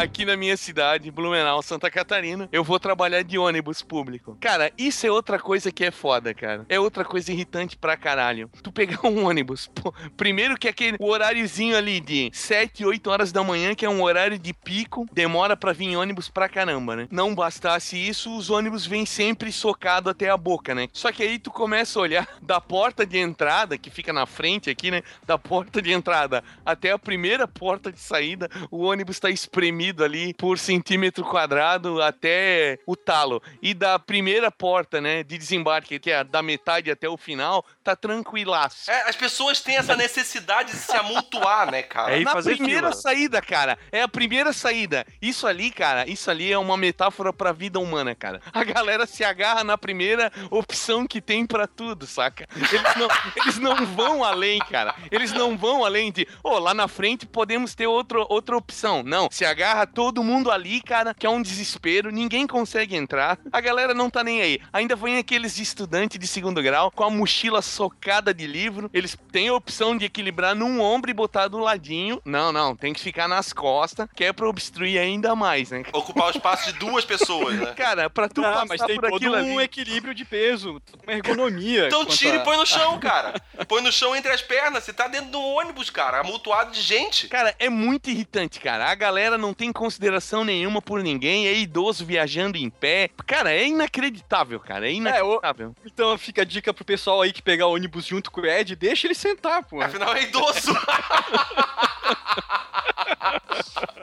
Aqui 0.00 0.24
na 0.24 0.34
minha 0.34 0.56
cidade, 0.56 1.10
Blumenau, 1.10 1.60
Santa 1.60 1.90
Catarina, 1.90 2.48
eu 2.50 2.64
vou 2.64 2.80
trabalhar 2.80 3.20
de 3.20 3.36
ônibus 3.36 3.82
público. 3.82 4.34
Cara, 4.40 4.72
isso 4.78 5.06
é 5.06 5.10
outra 5.10 5.38
coisa 5.38 5.70
que 5.70 5.84
é 5.84 5.90
foda, 5.90 6.32
cara. 6.32 6.64
É 6.70 6.80
outra 6.80 7.04
coisa 7.04 7.30
irritante 7.30 7.76
pra 7.76 7.98
caralho. 7.98 8.50
Tu 8.62 8.72
pegar 8.72 9.06
um 9.06 9.26
ônibus, 9.26 9.66
pô, 9.66 9.92
primeiro 10.16 10.56
que 10.56 10.66
aquele 10.66 10.96
o 10.98 11.10
horáriozinho 11.10 11.76
ali 11.76 12.00
de 12.00 12.30
7, 12.32 12.82
8 12.82 13.10
horas 13.10 13.30
da 13.30 13.44
manhã, 13.44 13.74
que 13.74 13.84
é 13.84 13.90
um 13.90 14.02
horário 14.02 14.38
de 14.38 14.54
pico, 14.54 15.06
demora 15.12 15.54
pra 15.54 15.74
vir 15.74 15.94
ônibus 15.94 16.30
pra 16.30 16.48
caramba, 16.48 16.96
né? 16.96 17.08
Não 17.10 17.34
bastasse 17.34 17.94
isso, 17.98 18.34
os 18.34 18.48
ônibus 18.48 18.86
vêm 18.86 19.04
sempre 19.04 19.52
socado 19.52 20.08
até 20.08 20.30
a 20.30 20.36
boca, 20.38 20.74
né? 20.74 20.88
Só 20.94 21.12
que 21.12 21.22
aí 21.22 21.38
tu 21.38 21.50
começa 21.50 21.98
a 21.98 22.02
olhar 22.02 22.28
da 22.40 22.58
porta 22.58 23.04
de 23.04 23.18
entrada, 23.18 23.76
que 23.76 23.90
fica 23.90 24.14
na 24.14 24.24
frente 24.24 24.70
aqui, 24.70 24.90
né? 24.90 25.02
Da 25.26 25.36
porta 25.36 25.82
de 25.82 25.92
entrada 25.92 26.42
até 26.64 26.90
a 26.90 26.98
primeira 26.98 27.46
porta 27.46 27.92
de 27.92 28.00
saída, 28.00 28.48
o 28.70 28.84
ônibus 28.84 29.20
tá 29.20 29.28
espremido 29.28 29.89
ali 29.98 30.32
por 30.34 30.58
centímetro 30.58 31.24
quadrado 31.24 32.00
até 32.02 32.78
o 32.86 32.94
talo. 32.96 33.42
E 33.62 33.74
da 33.74 33.98
primeira 33.98 34.50
porta, 34.50 35.00
né, 35.00 35.22
de 35.22 35.36
desembarque, 35.36 35.98
que 35.98 36.10
é 36.10 36.22
da 36.24 36.42
metade 36.42 36.90
até 36.90 37.08
o 37.08 37.16
final, 37.16 37.64
tá 37.82 37.96
tranquilaço. 37.96 38.90
É, 38.90 39.08
as 39.08 39.16
pessoas 39.16 39.60
têm 39.60 39.76
essa 39.76 39.96
necessidade 39.96 40.70
de 40.72 40.76
se 40.78 40.94
amontoar, 40.96 41.70
né, 41.70 41.82
cara? 41.82 42.16
É, 42.16 42.20
Na 42.20 42.32
fazer 42.32 42.56
primeira 42.56 42.88
fila. 42.90 43.00
saída, 43.00 43.40
cara. 43.42 43.78
É 43.90 44.02
a 44.02 44.08
primeira 44.08 44.52
saída. 44.52 45.04
Isso 45.20 45.46
ali, 45.46 45.70
cara, 45.70 46.08
isso 46.08 46.30
ali 46.30 46.52
é 46.52 46.58
uma 46.58 46.76
metáfora 46.76 47.32
pra 47.32 47.52
vida 47.52 47.78
humana, 47.80 48.14
cara. 48.14 48.40
A 48.52 48.64
galera 48.64 49.06
se 49.06 49.24
agarra 49.24 49.64
na 49.64 49.76
primeira 49.78 50.30
opção 50.50 51.06
que 51.06 51.20
tem 51.20 51.46
pra 51.46 51.66
tudo, 51.66 52.06
saca? 52.06 52.46
Eles 52.56 52.96
não, 52.96 53.08
eles 53.36 53.58
não 53.58 53.86
vão 53.86 54.24
além, 54.24 54.58
cara. 54.58 54.94
Eles 55.10 55.32
não 55.32 55.56
vão 55.56 55.84
além 55.84 56.12
de, 56.12 56.26
ô, 56.42 56.58
lá 56.58 56.74
na 56.74 56.88
frente 56.88 57.26
podemos 57.26 57.74
ter 57.74 57.86
outro, 57.86 58.26
outra 58.28 58.56
opção. 58.56 59.02
Não, 59.02 59.28
se 59.30 59.44
agarra 59.44 59.69
todo 59.86 60.22
mundo 60.22 60.50
ali, 60.50 60.80
cara, 60.80 61.14
que 61.14 61.26
é 61.26 61.30
um 61.30 61.42
desespero, 61.42 62.10
ninguém 62.10 62.46
consegue 62.46 62.96
entrar. 62.96 63.38
A 63.52 63.60
galera 63.60 63.94
não 63.94 64.10
tá 64.10 64.22
nem 64.24 64.40
aí. 64.42 64.60
Ainda 64.72 64.96
vem 64.96 65.18
aqueles 65.18 65.58
estudantes 65.58 66.18
de 66.18 66.26
segundo 66.26 66.62
grau 66.62 66.90
com 66.90 67.04
a 67.04 67.10
mochila 67.10 67.62
socada 67.62 68.32
de 68.34 68.46
livro. 68.46 68.90
Eles 68.92 69.16
têm 69.32 69.48
a 69.48 69.54
opção 69.54 69.96
de 69.96 70.04
equilibrar 70.06 70.54
num 70.54 70.80
ombro 70.80 71.10
e 71.10 71.14
botar 71.14 71.48
do 71.48 71.58
ladinho. 71.58 72.20
Não, 72.24 72.52
não, 72.52 72.74
tem 72.76 72.92
que 72.92 73.00
ficar 73.00 73.28
nas 73.28 73.52
costas, 73.52 74.08
que 74.14 74.24
é 74.24 74.32
pra 74.32 74.48
obstruir 74.48 74.98
ainda 74.98 75.34
mais, 75.34 75.70
né? 75.70 75.82
Ocupar 75.92 76.28
o 76.28 76.30
espaço 76.30 76.72
de 76.72 76.78
duas 76.78 77.04
pessoas, 77.04 77.54
né? 77.58 77.72
Cara, 77.76 78.08
pra 78.10 78.28
tu 78.28 78.44
Ah, 78.44 78.52
passar 78.52 78.66
mas 78.66 78.80
tem 78.82 78.96
por 78.96 79.10
todo 79.10 79.16
aquilo 79.16 79.34
um 79.36 79.54
ali... 79.58 79.64
equilíbrio 79.64 80.14
de 80.14 80.24
peso, 80.24 80.80
uma 81.04 81.12
ergonomia. 81.12 81.86
Então 81.86 82.04
tira 82.04 82.38
a- 82.38 82.40
e 82.40 82.44
põe 82.44 82.56
no 82.56 82.66
chão, 82.66 82.98
cara. 83.00 83.34
Põe 83.68 83.82
no 83.82 83.92
chão 83.92 84.14
entre 84.16 84.30
as 84.32 84.42
pernas. 84.42 84.84
Você 84.84 84.92
tá 84.92 85.06
dentro 85.08 85.30
de 85.30 85.36
um 85.36 85.44
ônibus, 85.56 85.90
cara, 85.90 86.20
amultuado 86.20 86.70
de 86.72 86.80
gente. 86.80 87.28
Cara, 87.28 87.54
é 87.58 87.68
muito 87.68 88.10
irritante, 88.10 88.60
cara. 88.60 88.90
A 88.90 88.94
galera 88.94 89.36
não 89.38 89.52
tem 89.60 89.74
consideração 89.74 90.42
nenhuma 90.42 90.80
por 90.80 91.02
ninguém, 91.02 91.46
é 91.46 91.52
idoso 91.52 92.02
viajando 92.06 92.56
em 92.56 92.70
pé. 92.70 93.10
Cara, 93.26 93.52
é 93.52 93.66
inacreditável, 93.66 94.58
cara. 94.58 94.88
É 94.88 94.92
inacreditável. 94.94 95.76
Então 95.84 96.16
fica 96.16 96.40
a 96.40 96.46
dica 96.46 96.72
pro 96.72 96.82
pessoal 96.82 97.20
aí 97.20 97.30
que 97.30 97.42
pegar 97.42 97.66
o 97.66 97.74
ônibus 97.74 98.06
junto 98.06 98.30
com 98.30 98.40
o 98.40 98.46
Ed, 98.46 98.74
deixa 98.74 99.06
ele 99.06 99.14
sentar, 99.14 99.62
pô. 99.64 99.82
Afinal, 99.82 100.16
é 100.16 100.22
idoso. 100.22 100.72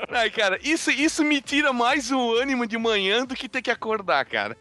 Ai, 0.09 0.29
cara, 0.29 0.59
isso, 0.61 0.91
isso 0.91 1.23
me 1.23 1.41
tira 1.41 1.73
mais 1.73 2.11
o 2.11 2.35
ânimo 2.35 2.67
de 2.67 2.77
manhã 2.77 3.25
do 3.25 3.33
que 3.33 3.49
ter 3.49 3.63
que 3.63 3.71
acordar, 3.71 4.23
cara. 4.25 4.55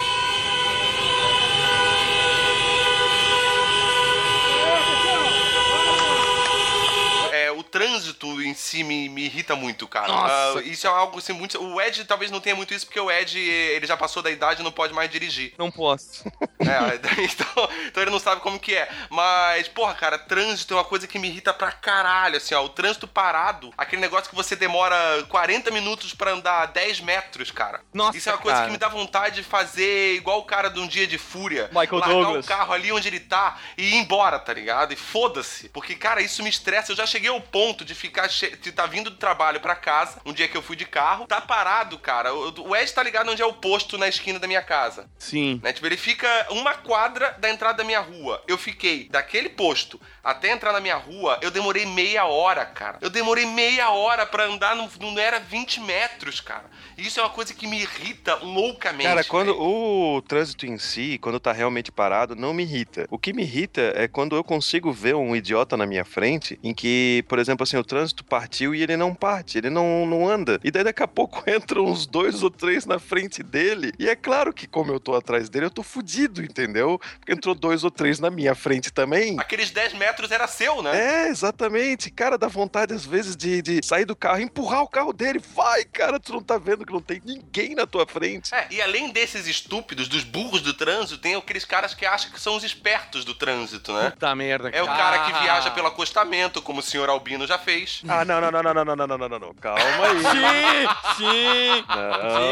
É, 7.33 7.50
o 7.50 7.55
trânsito 7.66 8.40
em 8.42 8.54
si 8.54 8.82
me, 8.82 9.08
me 9.08 9.25
irrita 9.25 9.54
muito, 9.54 9.87
cara. 9.87 10.08
Nossa. 10.08 10.58
Ah, 10.58 10.62
isso 10.62 10.87
é 10.87 10.90
algo 10.90 11.18
assim 11.18 11.32
muito. 11.32 11.62
O 11.62 11.80
Ed 11.80 12.04
talvez 12.04 12.30
não 12.30 12.40
tenha 12.40 12.56
muito 12.56 12.73
isso, 12.73 12.87
porque 12.87 13.00
o 13.00 13.11
Ed 13.11 13.38
ele 13.38 13.87
já 13.87 13.96
passou 13.96 14.23
da 14.23 14.30
idade 14.30 14.61
e 14.61 14.64
não 14.64 14.73
pode 14.73 14.92
mais 14.94 15.11
dirigir. 15.11 15.54
Não 15.58 15.70
posso. 15.70 16.25
É, 16.58 16.96
então, 17.23 17.70
então 17.87 18.02
ele 18.02 18.11
não 18.11 18.18
sabe 18.18 18.40
como 18.40 18.58
que 18.58 18.75
é. 18.75 18.88
Mas, 19.11 19.68
porra, 19.68 19.94
cara, 19.94 20.18
trânsito 20.18 20.75
é 20.75 20.76
uma 20.76 20.85
coisa 20.85 21.06
que 21.06 21.18
me 21.18 21.28
irrita 21.28 21.52
pra 21.52 21.73
caralho, 21.73 22.37
assim, 22.37 22.54
ó. 22.54 22.64
O 22.64 22.68
trânsito 22.68 23.06
parado, 23.06 23.73
aquele 23.76 24.00
negócio 24.00 24.30
que 24.30 24.37
você 24.37 24.56
demora 24.56 24.96
40 25.28 25.70
minutos 25.70 26.14
pra 26.14 26.32
andar 26.32 26.66
10 26.66 27.00
metros, 27.00 27.50
cara. 27.50 27.80
Nossa, 27.92 28.16
Isso 28.16 28.28
é 28.28 28.32
uma 28.32 28.38
coisa 28.38 28.58
cara. 28.58 28.66
que 28.66 28.73
me 28.73 28.78
dá 28.78 28.88
vontade 28.88 29.37
de 29.37 29.42
fazer 29.42 30.14
igual 30.14 30.38
o 30.38 30.44
cara 30.44 30.68
de 30.68 30.80
um 30.80 30.87
dia 30.87 31.06
de 31.06 31.18
fúria. 31.18 31.68
Michael 31.68 31.99
largar 31.99 32.14
Douglas. 32.14 32.44
o 32.44 32.49
carro 32.49 32.73
ali 32.73 32.92
onde 32.92 33.08
ele 33.08 33.20
tá 33.20 33.58
e 33.76 33.94
ir 33.94 33.96
embora, 33.96 34.38
tá 34.38 34.52
ligado? 34.52 34.92
E 34.92 34.96
foda-se. 34.96 35.68
Porque, 35.68 35.94
cara, 35.94 36.23
isso 36.23 36.42
me 36.42 36.50
estressa. 36.50 36.92
Eu 36.92 36.96
já 36.96 37.06
cheguei 37.06 37.30
ao 37.30 37.40
ponto 37.40 37.56
de 37.85 37.95
ficar. 37.95 38.29
Che... 38.29 38.57
de 38.57 38.73
tá 38.73 38.87
vindo 38.87 39.11
do 39.11 39.17
trabalho 39.17 39.61
pra 39.61 39.75
casa, 39.75 40.21
um 40.25 40.33
dia 40.33 40.49
que 40.49 40.57
eu 40.57 40.63
fui 40.63 40.77
de 40.77 40.85
carro, 40.85 41.27
tá 41.27 41.41
parado, 41.41 41.99
cara. 41.99 42.35
O 42.35 42.77
Ed 42.77 42.93
tá 42.93 43.03
ligado 43.03 43.31
onde 43.31 43.43
é 43.43 43.47
o 43.47 43.55
posto 43.55 43.97
na 43.97 44.09
esquina 44.09 44.39
da 44.39 44.47
minha 44.47 44.63
casa. 44.63 45.09
Sim. 45.19 45.61
Né? 45.63 45.73
Tipo, 45.73 45.87
ele 45.87 45.97
fica 45.97 46.29
uma 46.51 46.75
quadra 46.75 47.37
da 47.39 47.51
entrada 47.51 47.79
da 47.79 47.85
minha 47.85 48.01
rua. 48.01 48.43
Eu 48.47 48.59
fiquei 48.59 49.09
daquele 49.09 49.49
posto 49.49 50.01
até 50.27 50.51
entrar 50.51 50.73
na 50.73 50.81
minha 50.81 50.97
rua, 50.97 51.39
eu 51.41 51.53
demorei 51.53 51.87
meia 51.87 52.27
hora, 52.27 52.67
cara. 52.67 52.99
Eu 53.01 53.09
demorei 53.09 53.47
meia 53.47 53.91
hora 53.91 54.27
pra 54.27 54.45
andar, 54.47 54.75
não, 54.75 54.91
não 55.01 55.17
era 55.17 55.39
20 55.39 55.81
metros, 55.81 56.41
cara. 56.41 56.65
Isso 56.99 57.21
é 57.21 57.23
uma 57.23 57.31
coisa 57.31 57.55
que 57.55 57.65
me 57.65 57.81
irrita 57.81 58.35
loucamente. 58.35 59.05
Cara, 59.05 59.23
quando 59.23 59.53
velho. 59.53 59.63
o 59.63 60.23
trânsito 60.23 60.67
em 60.67 60.79
si, 60.79 61.17
quando 61.23 61.39
tá 61.39 61.53
realmente 61.53 61.93
parado, 61.93 62.35
não 62.35 62.53
me 62.53 62.65
irrita. 62.65 63.07
O 63.09 63.19
que 63.19 63.33
me 63.33 63.43
irrita 63.43 63.93
é 63.95 64.09
quando 64.09 64.35
eu 64.35 64.43
consigo 64.43 64.93
ver 64.93 65.15
um 65.15 65.37
idiota 65.37 65.77
na 65.77 65.87
minha 65.87 66.05
frente, 66.05 66.59
em 66.61 66.75
que, 66.75 67.25
por 67.29 67.39
exemplo, 67.39 67.46
assim, 67.62 67.76
o 67.76 67.85
trânsito 67.85 68.25
partiu 68.25 68.75
e 68.75 68.83
ele 68.83 68.97
não 68.97 69.15
parte, 69.15 69.59
ele 69.59 69.71
não, 69.71 70.07
não 70.07 70.29
anda. 70.29 70.59
E 70.62 70.71
daí 70.71 70.85
daqui 70.85 71.03
a 71.03 71.09
pouco 71.09 71.43
entram 71.49 71.85
uns 71.85 72.07
dois 72.07 72.43
ou 72.43 72.50
três 72.50 72.87
na 72.87 72.99
frente 72.99 73.43
dele. 73.43 73.93
E 73.99 74.09
é 74.09 74.17
claro 74.17 74.53
que, 74.53 74.67
como 74.67 74.93
eu 74.93 75.00
tô 75.00 75.15
atrás 75.15 75.49
dele, 75.49 75.67
eu 75.67 75.71
tô 75.71 75.83
fudido, 75.83 76.43
entendeu? 76.43 77.00
Porque 77.19 77.33
entrou 77.33 77.55
dois 77.55 77.85
ou 77.85 77.91
três 77.91 78.19
na 78.19 78.31
minha 78.31 78.55
frente 78.55 78.93
também. 78.93 79.38
Aqueles 79.38 79.71
10 79.71 79.95
metros 79.95 80.31
era 80.31 80.47
seu, 80.47 80.83
né? 80.83 81.26
É, 81.26 81.29
exatamente. 81.29 82.11
Cara, 82.11 82.38
dá 82.38 82.49
vontade 82.49 82.95
às 82.95 83.05
vezes 83.05 83.37
de, 83.37 83.62
de 83.62 83.81
sair 83.85 84.05
do 84.05 84.17
carro, 84.17 84.41
empurrar 84.41 84.83
o 84.83 84.88
carro 84.88 85.12
dele. 85.12 85.41
Vai, 85.55 85.85
cara, 85.85 86.19
tu 86.19 86.33
não 86.33 86.43
tá 86.43 86.59
vendo 86.59 86.85
que 86.85 86.93
não 86.93 87.00
tem 87.00 87.21
ninguém 87.25 87.75
na 87.75 87.87
tua 87.87 88.07
frente. 88.07 88.55
É, 88.55 88.67
e 88.71 88.81
além 88.81 89.11
desses 89.11 89.47
estúpidos, 89.47 90.09
dos 90.09 90.25
burros 90.25 90.61
do 90.61 90.75
trânsito, 90.75 91.19
tem 91.19 91.35
aqueles 91.35 91.65
caras 91.65 91.95
que 91.95 92.05
acham 92.07 92.31
que 92.31 92.41
são 92.41 92.57
os 92.57 92.65
espertos 92.65 93.25
do 93.25 93.35
trânsito, 93.35 93.93
né? 93.93 94.11
Puta 94.11 94.35
merda, 94.35 94.69
É 94.71 94.83
o 94.83 94.87
cara 94.87 95.25
que 95.26 95.33
viaja 95.41 95.71
pelo 95.71 95.88
acostamento, 95.88 96.62
como 96.62 96.81
o 96.81 96.83
senhor 96.83 97.09
Albino 97.09 97.36
já 97.45 97.59
fez. 97.59 98.02
Ah, 98.07 98.25
não, 98.25 98.40
não, 98.40 98.52
não, 98.52 98.62
não, 98.62 98.73
não, 98.73 98.85
não, 98.85 98.97
não, 98.97 99.07
não, 99.19 99.28
não, 99.28 99.38
não. 99.40 99.55
Calma 99.55 99.83
aí. 100.07 100.23
Sim, 100.23 100.87
sim, 101.16 101.16
sim, 101.16 101.85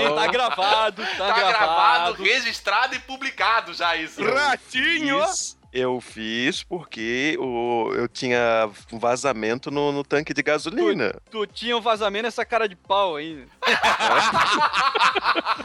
Não. 0.08 0.16
tá 0.16 0.26
gravado, 0.26 1.02
tá, 1.16 1.28
Tá 1.28 1.34
gravado, 1.36 1.52
gravado. 1.52 2.22
registrado 2.24 2.96
e 2.96 2.98
publicado 2.98 3.72
já 3.72 3.94
isso. 3.96 4.20
Ratinho! 4.24 5.20
Eu 5.72 6.00
fiz 6.00 6.62
porque 6.62 7.36
o, 7.40 7.90
eu 7.96 8.06
tinha 8.06 8.70
um 8.92 8.98
vazamento 8.98 9.72
no, 9.72 9.90
no 9.90 10.04
tanque 10.04 10.32
de 10.32 10.40
gasolina. 10.40 11.16
Tu 11.32 11.44
tinha 11.48 11.76
um 11.76 11.80
vazamento 11.80 12.28
essa 12.28 12.44
cara 12.44 12.68
de 12.68 12.76
pau 12.76 13.16
aí. 13.16 13.44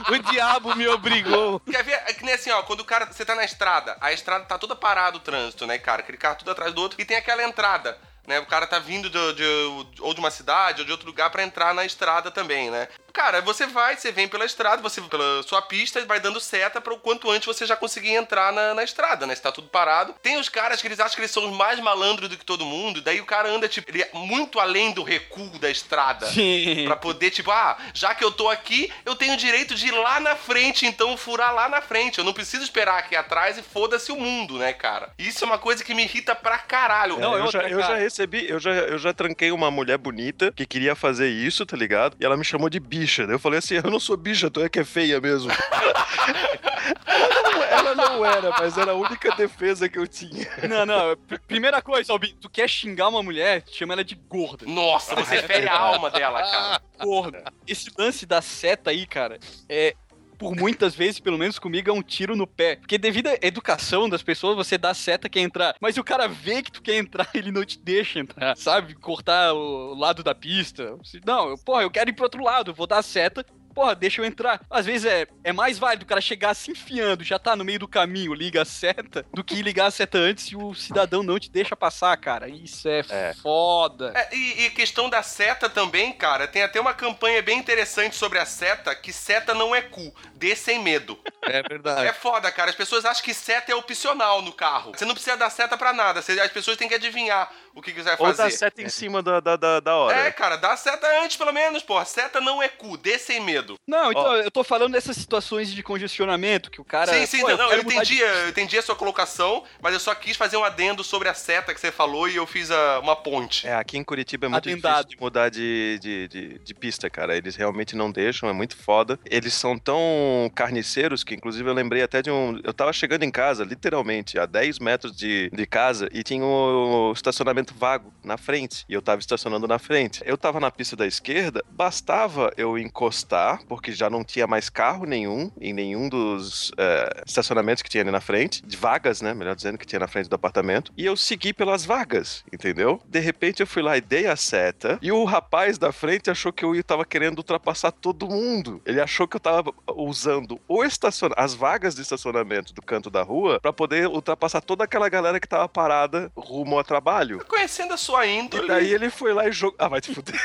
O 0.10 0.18
diabo 0.32 0.76
me 0.76 0.88
obrigou. 0.88 1.60
Quer 1.60 1.84
ver? 1.84 2.02
É 2.08 2.14
que 2.14 2.24
nem 2.26 2.34
assim, 2.34 2.50
ó, 2.52 2.64
quando 2.64 2.80
o 2.82 2.86
cara. 2.86 3.06
Você 3.06 3.24
tá 3.26 3.36
na 3.36 3.44
estrada, 3.46 3.96
a 4.02 4.12
estrada 4.12 4.46
tá 4.46 4.58
toda 4.58 4.76
parada 4.76 5.18
o 5.18 5.20
trânsito, 5.20 5.68
né, 5.68 5.78
cara? 5.78 6.02
Aquele 6.02 6.18
carro 6.18 6.38
tudo 6.38 6.52
atrás 6.52 6.74
do 6.74 6.82
outro. 6.82 7.00
E 7.00 7.06
tem 7.06 7.18
aquela 7.18 7.44
entrada. 7.44 7.98
Né, 8.30 8.40
o 8.40 8.46
cara 8.46 8.68
tá 8.68 8.78
vindo 8.78 9.10
de, 9.10 9.34
de- 9.34 10.02
ou 10.02 10.14
de 10.14 10.20
uma 10.20 10.30
cidade 10.30 10.82
ou 10.82 10.86
de 10.86 10.92
outro 10.92 11.08
lugar 11.08 11.32
pra 11.32 11.42
entrar 11.42 11.74
na 11.74 11.84
estrada 11.84 12.30
também, 12.30 12.70
né? 12.70 12.88
cara, 13.12 13.42
você 13.42 13.66
vai, 13.66 13.98
você 13.98 14.12
vem 14.14 14.28
pela 14.30 14.46
estrada, 14.46 14.82
você 14.82 15.02
pela 15.02 15.44
sua 15.44 15.62
pista, 15.64 16.00
vai 16.06 16.20
dando 16.22 16.40
seta 16.40 16.80
para 16.80 16.94
o 16.94 17.00
quanto 17.00 17.30
antes 17.30 17.46
você 17.48 17.66
já 17.66 17.76
conseguir 17.76 18.14
entrar 18.14 18.54
na, 18.54 18.74
na 18.76 18.82
estrada, 18.84 19.26
né? 19.28 19.36
Se 19.36 19.42
tá 19.42 19.52
tudo 19.52 19.68
parado. 19.68 20.14
Tem 20.22 20.38
os 20.38 20.48
caras 20.48 20.80
que 20.80 20.88
eles 20.88 21.00
acham 21.02 21.16
que 21.16 21.22
eles 21.22 21.32
são 21.32 21.50
os 21.50 21.58
mais 21.58 21.80
malandros 21.82 22.30
do 22.30 22.38
que 22.38 22.46
todo 22.46 22.64
mundo, 22.64 23.02
daí 23.02 23.20
o 23.20 23.26
cara 23.26 23.50
anda, 23.50 23.68
tipo, 23.68 23.90
ele 23.92 24.04
é 24.04 24.10
muito 24.14 24.58
além 24.60 24.92
do 24.94 25.04
recuo 25.04 25.50
da 25.60 25.70
estrada. 25.70 26.28
Sim. 26.28 26.86
Pra 26.86 26.96
poder, 26.96 27.32
tipo, 27.32 27.52
ah, 27.52 27.78
já 27.94 28.14
que 28.16 28.24
eu 28.24 28.32
tô 28.32 28.48
aqui, 28.48 28.94
eu 29.04 29.16
tenho 29.16 29.34
o 29.34 29.38
direito 29.38 29.76
de 29.76 29.88
ir 29.88 29.92
lá 29.92 30.20
na 30.22 30.36
frente, 30.38 30.86
então 30.86 31.18
furar 31.18 31.54
lá 31.54 31.68
na 31.68 31.82
frente. 31.82 32.20
Eu 32.20 32.24
não 32.24 32.32
preciso 32.32 32.64
esperar 32.64 33.00
aqui 33.00 33.16
atrás 33.18 33.58
e 33.58 33.62
foda-se 33.64 34.14
o 34.14 34.16
mundo, 34.16 34.58
né, 34.60 34.72
cara? 34.72 35.10
Isso 35.18 35.44
é 35.44 35.48
uma 35.48 35.58
coisa 35.58 35.84
que 35.84 35.94
me 35.94 36.04
irrita 36.04 36.36
pra 36.36 36.58
caralho. 36.60 37.20
Não, 37.20 37.34
eu, 37.34 37.46
eu 37.46 37.52
já, 37.52 37.64
eu 37.64 37.80
já. 37.82 38.00
Recebi, 38.20 38.50
eu 38.50 38.60
já, 38.60 38.72
eu 38.72 38.98
já 38.98 39.14
tranquei 39.14 39.52
uma 39.52 39.72
mulher 39.72 39.98
bonita 39.98 40.52
que 40.52 40.66
queria 40.66 40.96
fazer 40.96 41.30
isso, 41.30 41.66
tá 41.66 41.78
ligado? 41.78 42.18
E 42.20 42.26
ela 42.26 42.36
me 42.36 42.44
chamou 42.44 42.70
de 42.70 42.80
bicha. 42.80 43.26
Daí 43.26 43.36
eu 43.36 43.40
falei 43.40 43.60
assim: 43.60 43.76
eu 43.84 43.90
não 43.90 44.00
sou 44.00 44.18
bicha, 44.18 44.50
tu 44.52 44.62
é 44.62 44.70
que 44.70 44.80
é 44.80 44.84
feia 44.86 45.22
mesmo. 45.22 45.50
ela, 47.06 47.44
não, 47.44 47.64
ela 47.64 47.96
não 47.96 48.26
era, 48.26 48.50
mas 48.60 48.78
era 48.78 48.92
a 48.92 48.96
única 48.96 49.32
defesa 49.36 49.88
que 49.88 49.98
eu 49.98 50.08
tinha. 50.08 50.48
Não, 50.68 50.86
não. 50.86 51.16
pr- 51.16 51.40
Primeira 51.48 51.82
coisa, 51.82 52.12
Albin, 52.12 52.36
tu 52.40 52.50
quer 52.50 52.70
xingar 52.70 53.08
uma 53.08 53.24
mulher, 53.24 53.64
chama 53.72 53.94
ela 53.94 54.04
de 54.04 54.16
gorda. 54.16 54.66
Nossa, 54.66 55.16
você 55.16 55.42
fere 55.44 55.68
a 55.68 55.78
alma 55.78 56.10
dela, 56.10 56.42
cara. 56.42 56.82
Gorda. 57.02 57.44
Esse 57.66 57.90
lance 57.98 58.26
da 58.26 58.42
seta 58.42 58.90
aí, 58.92 59.06
cara, 59.06 59.40
é. 59.70 59.94
Por 60.40 60.56
muitas 60.56 60.96
vezes, 60.96 61.20
pelo 61.20 61.38
menos 61.38 61.60
comigo, 61.60 61.90
é 61.90 61.94
um 61.94 62.02
tiro 62.02 62.34
no 62.34 62.48
pé. 62.48 62.78
Porque 62.78 62.98
devido 62.98 63.28
à 63.28 63.38
educação 63.42 64.08
das 64.08 64.24
pessoas, 64.24 64.56
você 64.56 64.78
dá 64.78 64.94
seta, 64.94 65.28
quer 65.28 65.42
entrar. 65.42 65.76
Mas 65.82 65.98
o 65.98 66.04
cara 66.04 66.30
vê 66.30 66.64
que 66.64 66.72
tu 66.72 66.82
quer 66.82 66.96
entrar, 66.96 67.30
ele 67.36 67.52
não 67.52 67.66
te 67.66 67.78
deixa 67.78 68.20
entrar. 68.20 68.56
Sabe? 68.56 68.96
Cortar 68.96 69.54
o 69.54 69.94
lado 69.94 70.24
da 70.24 70.34
pista. 70.34 70.98
Não, 71.26 71.50
eu, 71.50 71.58
porra, 71.58 71.82
eu 71.82 71.92
quero 71.92 72.10
ir 72.10 72.14
pro 72.14 72.24
outro 72.24 72.42
lado, 72.42 72.74
vou 72.74 72.88
dar 72.88 73.04
seta. 73.04 73.46
Porra, 73.80 73.96
deixa 73.96 74.20
eu 74.20 74.26
entrar. 74.26 74.60
Às 74.70 74.86
vezes 74.86 75.06
é, 75.10 75.26
é 75.42 75.54
mais 75.54 75.80
válido 75.80 76.04
o 76.04 76.06
cara 76.06 76.20
chegar 76.20 76.54
se 76.54 76.70
enfiando, 76.70 77.24
já 77.24 77.40
tá 77.40 77.56
no 77.56 77.64
meio 77.64 77.80
do 77.80 77.88
caminho, 77.88 78.34
liga 78.34 78.62
a 78.62 78.66
seta, 78.66 79.26
do 79.34 79.42
que 79.42 79.62
ligar 79.62 79.86
a 79.86 79.92
seta 79.92 80.18
antes 80.18 80.48
e 80.48 80.56
o 80.58 80.74
cidadão 80.76 81.24
não 81.24 81.40
te 81.40 81.50
deixa 81.50 81.78
passar, 81.78 82.18
cara. 82.18 82.50
Isso 82.50 82.90
é, 82.90 83.00
É. 83.10 83.34
foda. 83.42 84.12
É, 84.14 84.36
e, 84.36 84.66
e 84.66 84.70
questão 84.72 85.10
da 85.10 85.24
seta 85.24 85.70
também, 85.70 86.12
cara, 86.12 86.46
tem 86.46 86.62
até 86.62 86.78
uma 86.78 86.94
campanha 86.94 87.42
bem 87.42 87.58
interessante 87.58 88.18
sobre 88.18 88.38
a 88.38 88.46
seta, 88.46 88.94
que 88.94 89.14
seta 89.14 89.54
não 89.54 89.74
é 89.74 89.82
cu, 89.82 90.14
dê 90.36 90.58
sem 90.58 90.80
medo. 90.80 91.18
É 91.44 91.64
verdade. 91.64 92.06
É 92.06 92.12
foda, 92.12 92.52
cara. 92.52 92.70
As 92.72 92.76
pessoas 92.76 93.06
acham 93.06 93.24
que 93.24 93.34
seta 93.34 93.72
é 93.72 93.76
opcional 93.76 94.42
no 94.42 94.52
carro. 94.52 94.92
Você 94.94 95.06
não 95.06 95.14
precisa 95.14 95.38
dar 95.38 95.50
seta 95.50 95.78
pra 95.78 95.94
nada. 95.94 96.20
As 96.20 96.52
pessoas 96.52 96.76
têm 96.76 96.90
que 96.90 96.96
adivinhar 96.96 97.50
o 97.74 97.82
que, 97.82 97.94
que 97.94 98.00
você 98.04 98.10
vai 98.10 98.18
Ou 98.20 98.26
fazer. 98.36 98.44
dá 98.44 98.50
seta 98.52 98.82
em 98.82 98.90
cima 98.90 99.24
da, 99.24 99.40
da, 99.40 99.56
da, 99.56 99.80
da 99.80 99.96
hora. 99.96 100.18
É, 100.18 100.32
cara, 100.32 100.58
dá 100.58 100.76
seta 100.76 101.08
antes, 101.24 101.38
pelo 101.38 101.54
menos, 101.54 101.82
porra. 101.82 102.04
Seta 102.04 102.42
não 102.42 102.62
é 102.62 102.68
cu, 102.68 102.98
dê 102.98 103.18
sem 103.18 103.40
medo. 103.40 103.69
Não, 103.88 104.12
então 104.12 104.36
eu 104.36 104.52
tô 104.52 104.64
falando 104.64 104.94
dessas 104.94 105.18
situações 105.18 105.72
de 105.74 105.82
congestionamento 105.84 106.70
que 106.72 106.82
o 106.82 106.86
cara. 106.86 107.14
sim, 107.14 107.26
sim, 107.26 107.42
não, 107.42 107.50
eu, 107.50 107.58
quero 107.70 107.84
mudar 107.84 107.96
entendi, 107.96 108.16
de- 108.16 108.22
eu 108.22 108.50
entendi 108.50 108.78
a 108.78 108.82
sua 108.82 108.96
colocação, 108.96 109.64
mas 109.82 109.94
eu 109.94 110.00
só 110.00 110.14
quis 110.16 110.36
fazer 110.38 110.58
um 110.58 110.64
adendo 110.64 111.04
sobre 111.04 111.28
a 111.30 111.34
seta 111.34 111.74
que 111.74 111.80
você 111.80 111.92
falou 111.92 112.28
e 112.28 112.36
eu 112.36 112.46
fiz 112.48 112.72
a- 112.72 113.00
uma 113.00 113.16
ponte. 113.16 113.68
É, 113.68 113.74
aqui 113.76 113.98
em 113.98 114.04
Curitiba 114.04 114.46
é 114.48 114.50
muito 114.50 114.68
Atendado. 114.70 114.96
difícil 115.06 115.18
de 115.18 115.22
mudar 115.24 115.50
de, 115.50 116.00
de, 116.02 116.28
de, 116.28 116.60
de 116.60 116.74
pista, 116.74 117.10
cara. 117.10 117.36
Eles 117.38 117.56
realmente 117.56 117.96
não 117.96 118.12
deixam, 118.12 118.50
é 118.50 118.54
muito 118.54 118.76
foda. 118.78 119.20
Eles 119.26 119.54
são 119.54 119.78
tão 119.78 120.52
carniceiros 120.56 121.24
que, 121.24 121.36
inclusive, 121.36 121.68
eu 121.70 121.74
lembrei 121.74 122.02
até 122.04 122.22
de 122.22 122.32
um. 122.32 122.60
Eu 122.64 122.74
tava 122.74 122.92
chegando 122.94 123.24
em 123.24 123.32
casa, 123.32 123.64
literalmente, 123.64 124.38
a 124.40 124.46
10 124.46 124.80
metros 124.80 125.16
de, 125.16 125.50
de 125.52 125.66
casa, 125.66 126.10
e 126.12 126.24
tinha 126.24 126.44
um 126.44 127.12
estacionamento 127.12 127.74
vago 127.74 128.14
na 128.24 128.38
frente. 128.38 128.86
E 128.90 128.94
eu 128.94 129.02
tava 129.02 129.20
estacionando 129.20 129.68
na 129.68 129.80
frente. 129.80 130.22
Eu 130.26 130.38
tava 130.38 130.60
na 130.60 130.72
pista 130.72 130.96
da 130.96 131.06
esquerda, 131.08 131.64
bastava 131.70 132.52
eu 132.58 132.78
encostar, 132.78 133.59
porque 133.68 133.92
já 133.92 134.10
não 134.10 134.24
tinha 134.24 134.48
mais 134.48 134.70
carro 134.70 135.06
nenhum 135.06 135.52
em 135.60 135.74
nenhum 135.74 136.08
dos 136.10 136.72
é, 136.78 137.24
estacionamentos 137.26 137.82
que 137.84 137.90
tinha 137.90 138.04
ali 138.04 138.12
na 138.12 138.22
frente, 138.22 138.66
de 138.66 138.78
vagas, 138.78 139.22
né? 139.22 139.34
Melhor 139.34 139.56
dizendo, 139.56 139.78
que 139.78 139.86
tinha 139.86 140.00
na 140.00 140.08
frente 140.08 140.30
do 140.30 140.36
apartamento. 140.36 140.92
E 140.98 141.06
eu 141.06 141.16
segui 141.18 141.54
pelas 141.54 141.86
vagas, 141.86 142.44
entendeu? 142.52 143.02
De 143.06 143.20
repente 143.20 143.62
eu 143.62 143.68
fui 143.68 143.82
lá 143.82 143.98
e 143.98 144.02
dei 144.02 144.28
a 144.28 144.36
seta, 144.36 144.98
e 145.02 145.12
o 145.12 145.24
rapaz 145.24 145.78
da 145.78 145.92
frente 145.92 146.30
achou 146.30 146.52
que 146.54 146.64
eu 146.66 146.84
tava 146.84 147.06
querendo 147.06 147.38
ultrapassar 147.40 147.92
todo 147.92 148.28
mundo. 148.28 148.82
Ele 148.86 149.02
achou 149.02 149.28
que 149.28 149.36
eu 149.36 149.40
tava 149.40 149.74
usando 149.96 150.60
o 150.68 150.84
estacion... 150.84 151.30
as 151.36 151.54
vagas 151.54 151.96
de 151.96 152.02
estacionamento 152.02 152.74
do 152.74 152.82
canto 152.82 153.10
da 153.10 153.22
rua 153.24 153.60
pra 153.60 153.74
poder 153.74 154.08
ultrapassar 154.08 154.62
toda 154.62 154.84
aquela 154.84 155.10
galera 155.10 155.40
que 155.40 155.48
tava 155.48 155.68
parada 155.68 156.32
rumo 156.36 156.78
ao 156.78 156.84
trabalho. 156.84 157.44
Conhecendo 157.48 157.94
a 157.94 157.98
sua 157.98 158.26
E 158.26 158.40
índole. 158.40 158.68
daí 158.68 158.94
ele 158.94 159.10
foi 159.10 159.34
lá 159.34 159.48
e 159.48 159.52
jogou. 159.52 159.76
Ah, 159.80 159.88
vai 159.88 160.02
te 160.02 160.14
fuder. 160.14 160.36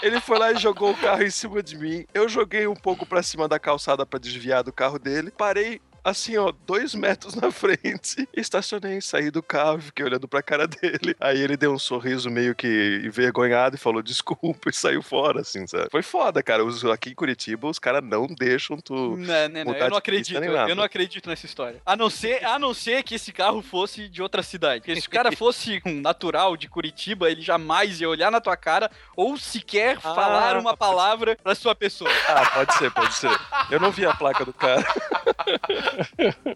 Ele 0.00 0.20
foi 0.20 0.38
lá 0.38 0.47
jogou 0.56 0.90
o 0.90 0.96
carro 0.96 1.22
em 1.22 1.30
cima 1.30 1.62
de 1.62 1.76
mim. 1.76 2.06
Eu 2.14 2.28
joguei 2.28 2.66
um 2.66 2.74
pouco 2.74 3.04
pra 3.06 3.22
cima 3.22 3.48
da 3.48 3.58
calçada 3.58 4.06
pra 4.06 4.18
desviar 4.18 4.62
do 4.62 4.72
carro 4.72 4.98
dele. 4.98 5.30
Parei 5.30 5.80
assim, 6.08 6.36
ó, 6.36 6.52
dois 6.66 6.94
metros 6.94 7.34
na 7.34 7.50
frente. 7.50 8.28
Estacionei, 8.36 9.00
saí 9.00 9.30
do 9.30 9.42
carro, 9.42 9.80
fiquei 9.80 10.04
olhando 10.04 10.26
pra 10.28 10.42
cara 10.42 10.66
dele. 10.66 11.14
Aí 11.20 11.40
ele 11.40 11.56
deu 11.56 11.72
um 11.72 11.78
sorriso 11.78 12.30
meio 12.30 12.54
que 12.54 13.02
envergonhado 13.04 13.76
e 13.76 13.78
falou 13.78 14.02
desculpa 14.02 14.70
e 14.70 14.72
saiu 14.72 15.02
fora, 15.02 15.40
assim, 15.40 15.66
sabe? 15.66 15.88
Foi 15.90 16.02
foda, 16.02 16.42
cara. 16.42 16.64
Os- 16.64 16.84
Aqui 16.88 17.10
em 17.10 17.14
Curitiba, 17.14 17.68
os 17.68 17.78
caras 17.78 18.02
não 18.02 18.26
deixam 18.26 18.76
tu. 18.78 19.16
Não, 19.16 19.48
não, 19.48 19.64
não, 19.64 19.74
eu 19.74 19.90
não 19.90 19.96
acredito. 19.96 20.42
Eu 20.42 20.74
não 20.76 20.82
acredito 20.82 21.28
nessa 21.28 21.44
história. 21.46 21.80
A 21.84 21.94
não 21.96 22.08
ser, 22.08 22.44
a 22.44 22.58
não 22.58 22.72
ser 22.72 23.02
que 23.02 23.14
esse 23.14 23.32
carro 23.32 23.60
fosse 23.62 24.08
de 24.08 24.22
outra 24.22 24.42
cidade. 24.42 24.80
Porque 24.84 25.00
se 25.00 25.06
o 25.06 25.10
cara 25.10 25.30
fosse 25.36 25.80
um 25.84 26.00
natural 26.00 26.56
de 26.56 26.68
Curitiba, 26.68 27.30
ele 27.30 27.42
jamais 27.42 28.00
ia 28.00 28.08
olhar 28.08 28.30
na 28.30 28.40
tua 28.40 28.56
cara 28.56 28.90
ou 29.16 29.36
sequer 29.36 29.96
Ah, 29.98 30.00
falar 30.14 30.56
uma 30.56 30.76
palavra 30.76 31.36
pra 31.42 31.54
sua 31.54 31.74
pessoa. 31.74 32.10
Ah, 32.28 32.46
pode 32.54 32.74
ser, 32.74 32.90
pode 32.90 33.14
ser. 33.14 33.30
Eu 33.70 33.78
não 33.80 33.90
vi 33.90 34.06
a 34.06 34.14
placa 34.14 34.44
do 34.44 34.52
cara. 34.52 34.84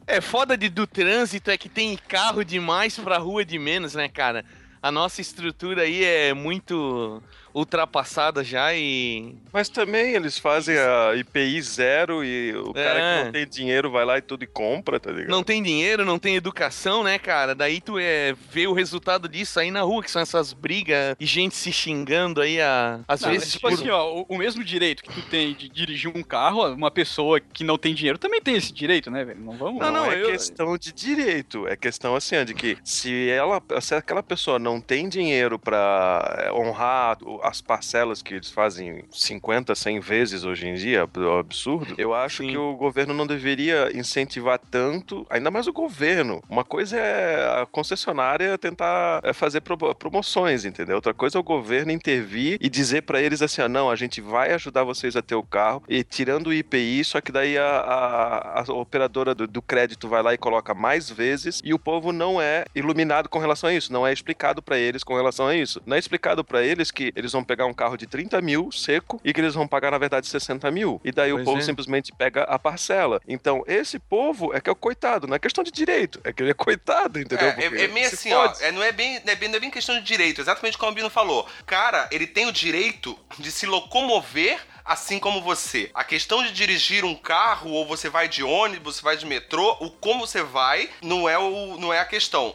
É 0.06 0.20
foda 0.20 0.56
de, 0.56 0.68
do 0.68 0.86
trânsito 0.86 1.50
é 1.50 1.56
que 1.56 1.68
tem 1.68 1.96
carro 1.96 2.44
demais 2.44 2.98
pra 2.98 3.18
rua 3.18 3.44
de 3.44 3.58
menos, 3.58 3.94
né, 3.94 4.08
cara? 4.08 4.44
A 4.82 4.90
nossa 4.90 5.20
estrutura 5.20 5.82
aí 5.82 6.04
é 6.04 6.34
muito 6.34 7.22
ultrapassada 7.54 8.42
já 8.44 8.74
e. 8.74 9.34
Mas 9.52 9.68
também 9.68 10.14
eles 10.14 10.38
fazem 10.38 10.76
a 10.78 11.14
IPI 11.16 11.62
zero 11.62 12.24
e 12.24 12.54
o 12.56 12.72
cara 12.72 12.98
É. 13.00 13.18
que 13.18 13.24
não 13.26 13.32
tem 13.32 13.46
dinheiro 13.48 13.90
vai 13.90 14.04
lá 14.04 14.18
e 14.18 14.22
tudo 14.22 14.44
e 14.44 14.46
compra, 14.46 14.98
tá 14.98 15.10
ligado? 15.10 15.30
Não 15.30 15.42
tem 15.42 15.62
dinheiro, 15.62 16.04
não 16.04 16.18
tem 16.18 16.36
educação, 16.36 17.02
né, 17.04 17.18
cara? 17.18 17.54
Daí 17.54 17.80
tu 17.80 17.98
é, 17.98 18.34
vê 18.50 18.66
o 18.66 18.72
resultado 18.72 19.28
disso 19.28 19.58
aí 19.60 19.70
na 19.70 19.82
rua, 19.82 20.02
que 20.02 20.10
são 20.10 20.22
essas 20.22 20.52
brigas 20.52 21.16
e 21.18 21.26
gente 21.26 21.54
se 21.54 21.72
xingando 21.72 22.40
aí, 22.40 22.60
a, 22.60 23.00
às 23.06 23.20
Não, 23.22 23.30
vezes. 23.30 23.44
mas, 23.46 23.52
tipo 23.54 23.68
por- 23.68 23.72
assim, 23.74 23.90
ó, 23.90 24.12
o, 24.20 24.26
o 24.28 24.38
mesmo 24.38 24.64
direito 24.64 25.02
que 25.02 25.12
tu 25.12 25.22
tem 25.28 25.54
de 25.54 25.68
dirigir 25.68 26.10
um 26.14 26.22
carro, 26.22 26.66
uma 26.72 26.90
pessoa 26.90 27.40
que 27.40 27.64
não 27.64 27.76
tem 27.78 27.94
dinheiro 27.94 28.18
também 28.18 28.40
tem 28.40 28.54
esse 28.56 28.72
direito, 28.72 29.10
né, 29.10 29.24
velho? 29.24 29.40
Não 29.40 29.52
vamos. 29.56 29.80
Não, 29.80 29.92
Não, 29.92 30.06
não, 30.06 30.12
é 30.12 30.22
eu- 30.22 30.30
questão 30.30 30.76
de 30.78 30.92
direito, 30.92 31.66
é 31.66 31.76
questão 31.76 32.14
assim, 32.16 32.36
ó, 32.36 32.44
de 32.44 32.54
que 32.54 32.76
se 32.84 33.28
ela, 33.28 33.62
se 33.80 33.94
aquela 33.94 34.22
pessoa 34.22 34.58
não 34.58 34.80
tem 34.80 35.08
dinheiro 35.08 35.58
pra 35.58 36.44
é, 36.46 36.52
honrar 36.52 37.18
as 37.42 37.60
parcelas 37.60 38.22
que 38.22 38.34
eles 38.34 38.50
fazem 38.50 39.04
50, 39.10 39.74
100 39.74 40.00
vezes 40.00 40.44
hoje 40.44 40.66
em 40.68 40.74
dia, 40.74 41.00
é 41.14 41.18
um 41.20 41.38
absurdo, 41.38 41.94
eu 41.98 42.14
acho 42.14 42.42
Sim. 42.42 42.50
que 42.50 42.56
o 42.56 42.74
governo 42.76 43.12
não 43.14 43.26
deveria 43.26 43.90
incentivar 43.96 44.58
tanto, 44.58 45.26
ainda 45.28 45.50
mais 45.50 45.66
o 45.66 45.72
governo. 45.72 46.42
Uma 46.48 46.64
coisa 46.64 46.96
é 46.96 47.62
a 47.62 47.66
concessionária 47.66 48.56
tentar 48.58 49.20
é, 49.24 49.32
fazer 49.32 49.60
pro- 49.60 49.94
promoções, 49.94 50.64
entendeu? 50.64 50.96
Outra 50.96 51.12
coisa 51.14 51.38
é 51.38 51.40
o 51.40 51.44
governo 51.44 51.92
intervir 51.92 52.58
e 52.60 52.68
dizer 52.68 53.02
pra 53.02 53.20
eles 53.20 53.42
assim, 53.42 53.62
ó, 53.62 53.68
não, 53.68 53.90
a 53.90 53.96
gente 53.96 54.20
vai 54.20 54.52
ajudar 54.52 54.84
vocês 54.84 55.16
a 55.16 55.22
ter 55.22 55.34
o 55.34 55.42
carro 55.42 55.82
e 55.88 56.02
tirando 56.04 56.48
o 56.48 56.52
IPI, 56.52 57.04
só 57.04 57.20
que 57.20 57.32
daí 57.32 57.58
a, 57.58 57.64
a- 57.66 58.60
a 58.68 58.72
operadora 58.72 59.34
do, 59.34 59.46
do 59.46 59.62
crédito 59.62 60.08
vai 60.08 60.22
lá 60.22 60.34
e 60.34 60.38
coloca 60.38 60.74
mais 60.74 61.10
vezes 61.10 61.60
e 61.64 61.72
o 61.74 61.78
povo 61.78 62.12
não 62.12 62.40
é 62.40 62.64
iluminado 62.74 63.28
com 63.28 63.38
relação 63.38 63.68
a 63.70 63.74
isso, 63.74 63.92
não 63.92 64.06
é 64.06 64.12
explicado 64.12 64.62
pra 64.62 64.78
eles 64.78 65.02
com 65.04 65.14
relação 65.14 65.46
a 65.46 65.54
isso. 65.56 65.80
Não 65.86 65.96
é 65.96 65.98
explicado 65.98 66.44
pra 66.44 66.62
eles 66.62 66.90
que 66.90 67.12
eles 67.16 67.31
vão 67.32 67.44
pegar 67.44 67.66
um 67.66 67.74
carro 67.74 67.96
de 67.96 68.06
30 68.06 68.40
mil 68.40 68.70
seco 68.70 69.20
e 69.24 69.32
que 69.32 69.40
eles 69.40 69.54
vão 69.54 69.66
pagar 69.66 69.90
na 69.90 69.98
verdade 69.98 70.26
60 70.26 70.70
mil. 70.70 71.00
E 71.04 71.10
daí 71.12 71.32
o 71.32 71.36
Pois 71.36 71.44
povo 71.44 71.58
é. 71.58 71.62
simplesmente 71.62 72.12
pega 72.12 72.42
a 72.44 72.58
parcela. 72.58 73.20
Então 73.26 73.62
esse 73.66 73.98
povo 73.98 74.54
é 74.54 74.60
que 74.60 74.68
é 74.68 74.72
o 74.72 74.76
coitado, 74.76 75.26
não 75.26 75.34
é 75.34 75.38
questão 75.38 75.64
de 75.64 75.70
direito, 75.70 76.20
é 76.24 76.32
que 76.32 76.42
ele 76.42 76.50
é 76.50 76.54
coitado, 76.54 77.20
entendeu? 77.20 77.48
É, 77.48 77.64
é, 77.64 77.84
é 77.84 77.88
meio 77.88 78.06
assim, 78.06 78.32
ó. 78.32 78.48
fode. 78.48 78.62
É, 78.62 78.72
não, 78.72 78.82
é 78.82 78.92
bem, 78.92 79.20
não, 79.24 79.32
é 79.32 79.36
bem, 79.36 79.48
não 79.48 79.56
é 79.56 79.60
bem 79.60 79.70
questão 79.70 79.94
de 79.96 80.02
direito, 80.02 80.40
exatamente 80.40 80.78
como 80.78 80.92
o 80.92 80.94
Bino 80.94 81.10
falou. 81.10 81.46
Cara, 81.66 82.08
ele 82.10 82.26
tem 82.26 82.46
o 82.46 82.52
direito 82.52 83.18
de 83.38 83.50
se 83.50 83.66
locomover 83.66 84.60
assim 84.84 85.18
como 85.18 85.40
você. 85.40 85.90
A 85.94 86.04
questão 86.04 86.42
de 86.42 86.52
dirigir 86.52 87.04
um 87.04 87.14
carro, 87.14 87.70
ou 87.70 87.86
você 87.86 88.08
vai 88.08 88.28
de 88.28 88.42
ônibus, 88.42 88.96
você 88.96 89.02
vai 89.02 89.16
de 89.16 89.26
metrô, 89.26 89.76
o 89.80 89.90
como 89.90 90.26
você 90.26 90.42
vai 90.42 90.90
não 91.00 91.28
é, 91.28 91.38
o, 91.38 91.76
não 91.78 91.92
é 91.92 92.00
a 92.00 92.04
questão. 92.04 92.54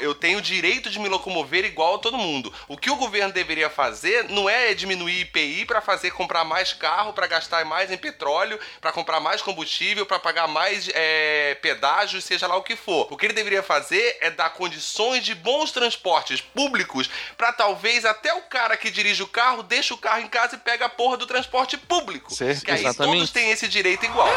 Eu 0.00 0.14
tenho 0.14 0.38
o 0.38 0.42
direito 0.42 0.90
de 0.90 0.98
me 0.98 1.08
locomover 1.08 1.64
igual 1.64 1.96
a 1.96 1.98
todo 1.98 2.18
mundo. 2.18 2.52
O 2.68 2.76
que 2.76 2.90
o 2.90 2.96
governo 2.96 3.32
deveria 3.32 3.70
fazer 3.70 4.28
não 4.28 4.48
é 4.48 4.74
diminuir 4.74 5.20
IPI 5.20 5.64
para 5.64 5.80
fazer 5.80 6.10
comprar 6.10 6.44
mais 6.44 6.72
carro, 6.72 7.12
para 7.12 7.26
gastar 7.26 7.64
mais 7.64 7.90
em 7.90 7.98
petróleo, 7.98 8.58
para 8.80 8.92
comprar 8.92 9.20
mais 9.20 9.42
combustível, 9.42 10.06
para 10.06 10.18
pagar 10.18 10.48
mais 10.48 10.88
é, 10.92 11.56
pedágio, 11.62 12.20
seja 12.20 12.46
lá 12.46 12.56
o 12.56 12.62
que 12.62 12.76
for. 12.76 13.06
O 13.10 13.16
que 13.16 13.26
ele 13.26 13.32
deveria 13.32 13.62
fazer 13.62 14.18
é 14.20 14.30
dar 14.30 14.50
condições 14.50 15.24
de 15.24 15.34
bons 15.34 15.72
transportes 15.72 16.40
públicos 16.40 17.10
para 17.36 17.52
talvez 17.52 18.04
até 18.04 18.32
o 18.34 18.42
cara 18.42 18.76
que 18.76 18.90
dirige 18.90 19.22
o 19.22 19.28
carro 19.28 19.62
deixe 19.62 19.92
o 19.92 19.98
carro 19.98 20.20
em 20.20 20.28
casa 20.28 20.56
e 20.56 20.58
pega 20.58 20.86
a 20.86 20.88
porra 20.88 21.16
do 21.16 21.26
transporte 21.26 21.59
público. 21.78 22.32
Certo. 22.32 22.64
Que 22.64 22.70
aí 22.70 22.80
Exatamente. 22.80 23.16
todos 23.18 23.30
têm 23.30 23.50
esse 23.50 23.66
direito 23.68 24.04
igual. 24.06 24.28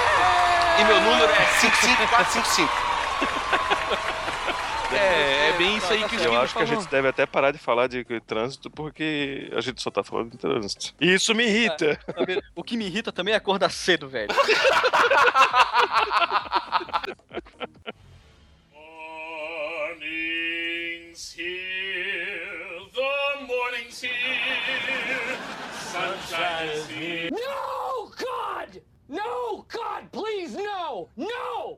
E 0.79 0.83
meu 0.85 1.01
número 1.01 1.31
é 1.31 1.45
55455. 1.61 2.93
É, 4.93 5.49
é 5.49 5.53
bem 5.57 5.75
isso 5.77 5.91
aí 5.91 6.03
que 6.07 6.15
o 6.17 6.19
Eu 6.19 6.39
acho 6.39 6.53
que 6.55 6.61
a 6.61 6.65
gente 6.65 6.87
deve 6.87 7.07
até 7.07 7.25
parar 7.25 7.49
de 7.51 7.57
falar 7.57 7.87
de 7.87 8.05
trânsito 8.21 8.69
porque 8.69 9.49
a 9.55 9.61
gente 9.61 9.81
só 9.81 9.89
tá 9.89 10.03
falando 10.03 10.29
de 10.31 10.37
trânsito. 10.37 10.93
E 11.01 11.13
isso 11.13 11.33
me 11.33 11.45
irrita. 11.45 11.95
Também- 12.15 12.41
O 12.55 12.63
que 12.63 12.77
me 12.77 12.85
irrita 12.85 13.11
também 13.11 13.33
é 13.33 13.37
acordar 13.37 13.71
cedo, 13.71 14.07
velho. 14.07 14.29
Morning's 19.93 21.35
here, 21.37 22.89
the 22.93 23.45
morning's 23.45 24.01
here, 24.01 25.32
sunshine 25.93 26.69
is 26.69 26.87
here. 26.87 27.29
No, 27.31 28.11
God! 28.17 28.81
No, 29.07 29.63
God, 29.69 30.11
please, 30.11 30.55
no! 30.55 31.07
No! 31.15 31.77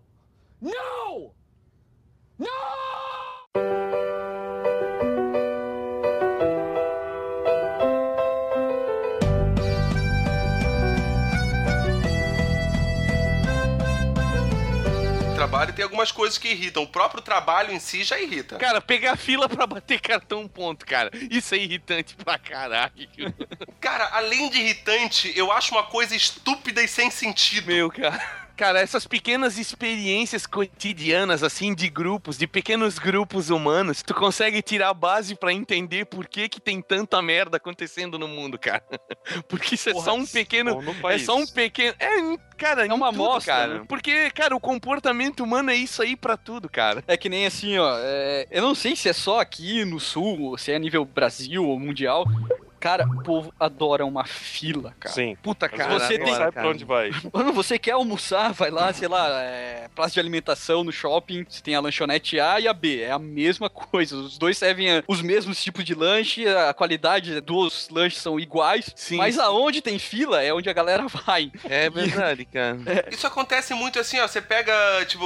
No! 0.62 1.34
No! 2.40 2.76
Trabalho 15.56 15.74
tem 15.74 15.84
algumas 15.84 16.12
coisas 16.12 16.38
que 16.38 16.50
irritam. 16.50 16.84
O 16.84 16.88
próprio 16.88 17.22
trabalho 17.22 17.72
em 17.72 17.80
si 17.80 18.04
já 18.04 18.20
irrita. 18.20 18.58
Cara, 18.58 18.82
pegar 18.82 19.16
fila 19.16 19.48
pra 19.48 19.66
bater 19.66 20.02
cartão 20.02 20.48
ponto, 20.48 20.86
cara. 20.86 21.10
Isso 21.32 21.56
é 21.56 21.58
irritante 21.58 22.16
pra 22.16 22.38
caralho. 22.38 22.92
Cara, 23.80 24.10
além 24.12 24.50
de 24.50 24.60
irritante, 24.60 25.32
eu 25.36 25.52
acho 25.52 25.74
uma 25.74 25.84
coisa 25.84 26.16
estúpida 26.16 26.84
e 26.84 26.88
sem 26.88 27.10
sentido. 27.10 27.68
Meu, 27.68 27.90
cara. 27.90 28.45
Cara, 28.56 28.80
essas 28.80 29.06
pequenas 29.06 29.58
experiências 29.58 30.46
cotidianas, 30.46 31.44
assim, 31.44 31.76
de 31.76 31.90
grupos, 31.90 32.38
de 32.38 32.48
pequenos 32.48 32.98
grupos 32.98 33.50
humanos, 33.50 34.02
tu 34.02 34.14
consegue 34.14 34.62
tirar 34.62 34.90
a 34.90 34.94
base 34.94 35.36
pra 35.36 35.52
entender 35.52 36.06
por 36.06 36.28
que 36.28 36.48
que 36.48 36.62
tem 36.62 36.82
tanta 36.82 37.22
merda 37.22 37.58
acontecendo 37.58 38.18
no 38.18 38.28
mundo, 38.28 38.58
cara. 38.58 38.84
Porque 39.50 39.76
isso 39.76 39.90
é 39.90 39.94
Porra, 39.94 40.06
só 40.06 40.16
um 40.16 40.26
pequeno... 40.26 40.76
Bom, 40.76 40.82
no 40.82 41.10
É 41.10 41.18
só 41.20 41.36
um 41.36 41.46
pequeno... 41.46 41.96
É, 42.00 42.38
cara, 42.58 42.86
É 42.86 42.94
uma 42.94 43.12
tudo, 43.12 43.24
amostra, 43.24 43.54
cara. 43.54 43.80
né? 43.80 43.86
Porque, 43.88 44.30
cara, 44.32 44.56
o 44.56 44.60
comportamento 44.60 45.44
humano 45.44 45.72
é 45.72 45.76
isso 45.76 46.02
aí 46.02 46.16
pra 46.16 46.38
tudo, 46.38 46.70
cara. 46.70 47.04
É 47.08 47.18
que 47.18 47.28
nem 47.28 47.46
assim, 47.46 47.78
ó. 47.78 47.98
é, 48.00 48.48
Eu 48.50 48.62
não 48.62 48.76
sei 48.76 48.96
se 48.96 49.10
é 49.10 49.14
só 49.14 49.40
aqui 49.40 49.84
no 49.84 50.00
sul, 50.00 50.42
ou 50.42 50.58
se 50.58 50.72
é 50.72 50.80
nível 50.80 51.04
Brasil 51.06 51.66
ou 51.66 51.80
mundial. 51.80 52.26
Cara, 52.86 53.08
o 53.08 53.24
povo 53.24 53.52
adora 53.60 54.06
uma 54.06 54.26
fila, 54.26 54.94
cara. 55.00 55.16
Sim. 55.16 55.36
Puta, 55.42 55.68
cara. 55.68 55.98
você 55.98 56.20
tem- 56.20 56.36
sabe 56.36 56.52
pra 56.52 56.70
onde 56.70 56.86
vai. 56.86 57.10
Quando 57.34 57.52
você 57.52 57.80
quer 57.80 57.94
almoçar, 57.94 58.54
vai 58.54 58.70
lá, 58.70 58.94
sei 58.94 59.08
lá, 59.08 59.28
é, 59.42 59.88
praça 59.96 60.14
de 60.14 60.20
alimentação 60.20 60.84
no 60.84 60.92
shopping, 60.92 61.44
você 61.50 61.64
tem 61.64 61.74
a 61.74 61.80
lanchonete 61.80 62.40
A 62.40 62.60
e 62.60 62.68
a 62.68 62.74
B, 62.74 63.02
é 63.02 63.10
a 63.12 63.18
mesma 63.18 63.70
coisa. 63.74 64.16
Os 64.16 64.38
dois 64.38 64.56
servem 64.60 64.88
é, 64.98 65.04
os 65.08 65.20
mesmos 65.24 65.64
tipos 65.64 65.84
de 65.84 65.96
lanche, 65.96 66.48
a 66.48 66.76
qualidade 66.76 67.42
dos 67.42 67.90
lanches 67.90 68.22
são 68.22 68.40
iguais, 68.40 68.92
Sim, 68.96 69.18
mas 69.18 69.34
sim. 69.34 69.42
aonde 69.42 69.82
tem 69.82 69.98
fila 69.98 70.44
é 70.44 70.54
onde 70.54 70.70
a 70.70 70.74
galera 70.74 71.08
vai. 71.08 71.52
É 71.64 71.90
verdade, 71.90 72.46
cara. 72.46 72.78
Isso 73.12 73.26
acontece 73.26 73.74
muito 73.74 73.98
assim, 73.98 74.20
ó. 74.20 74.28
Você 74.28 74.44
pega, 74.44 74.72
tipo, 75.08 75.26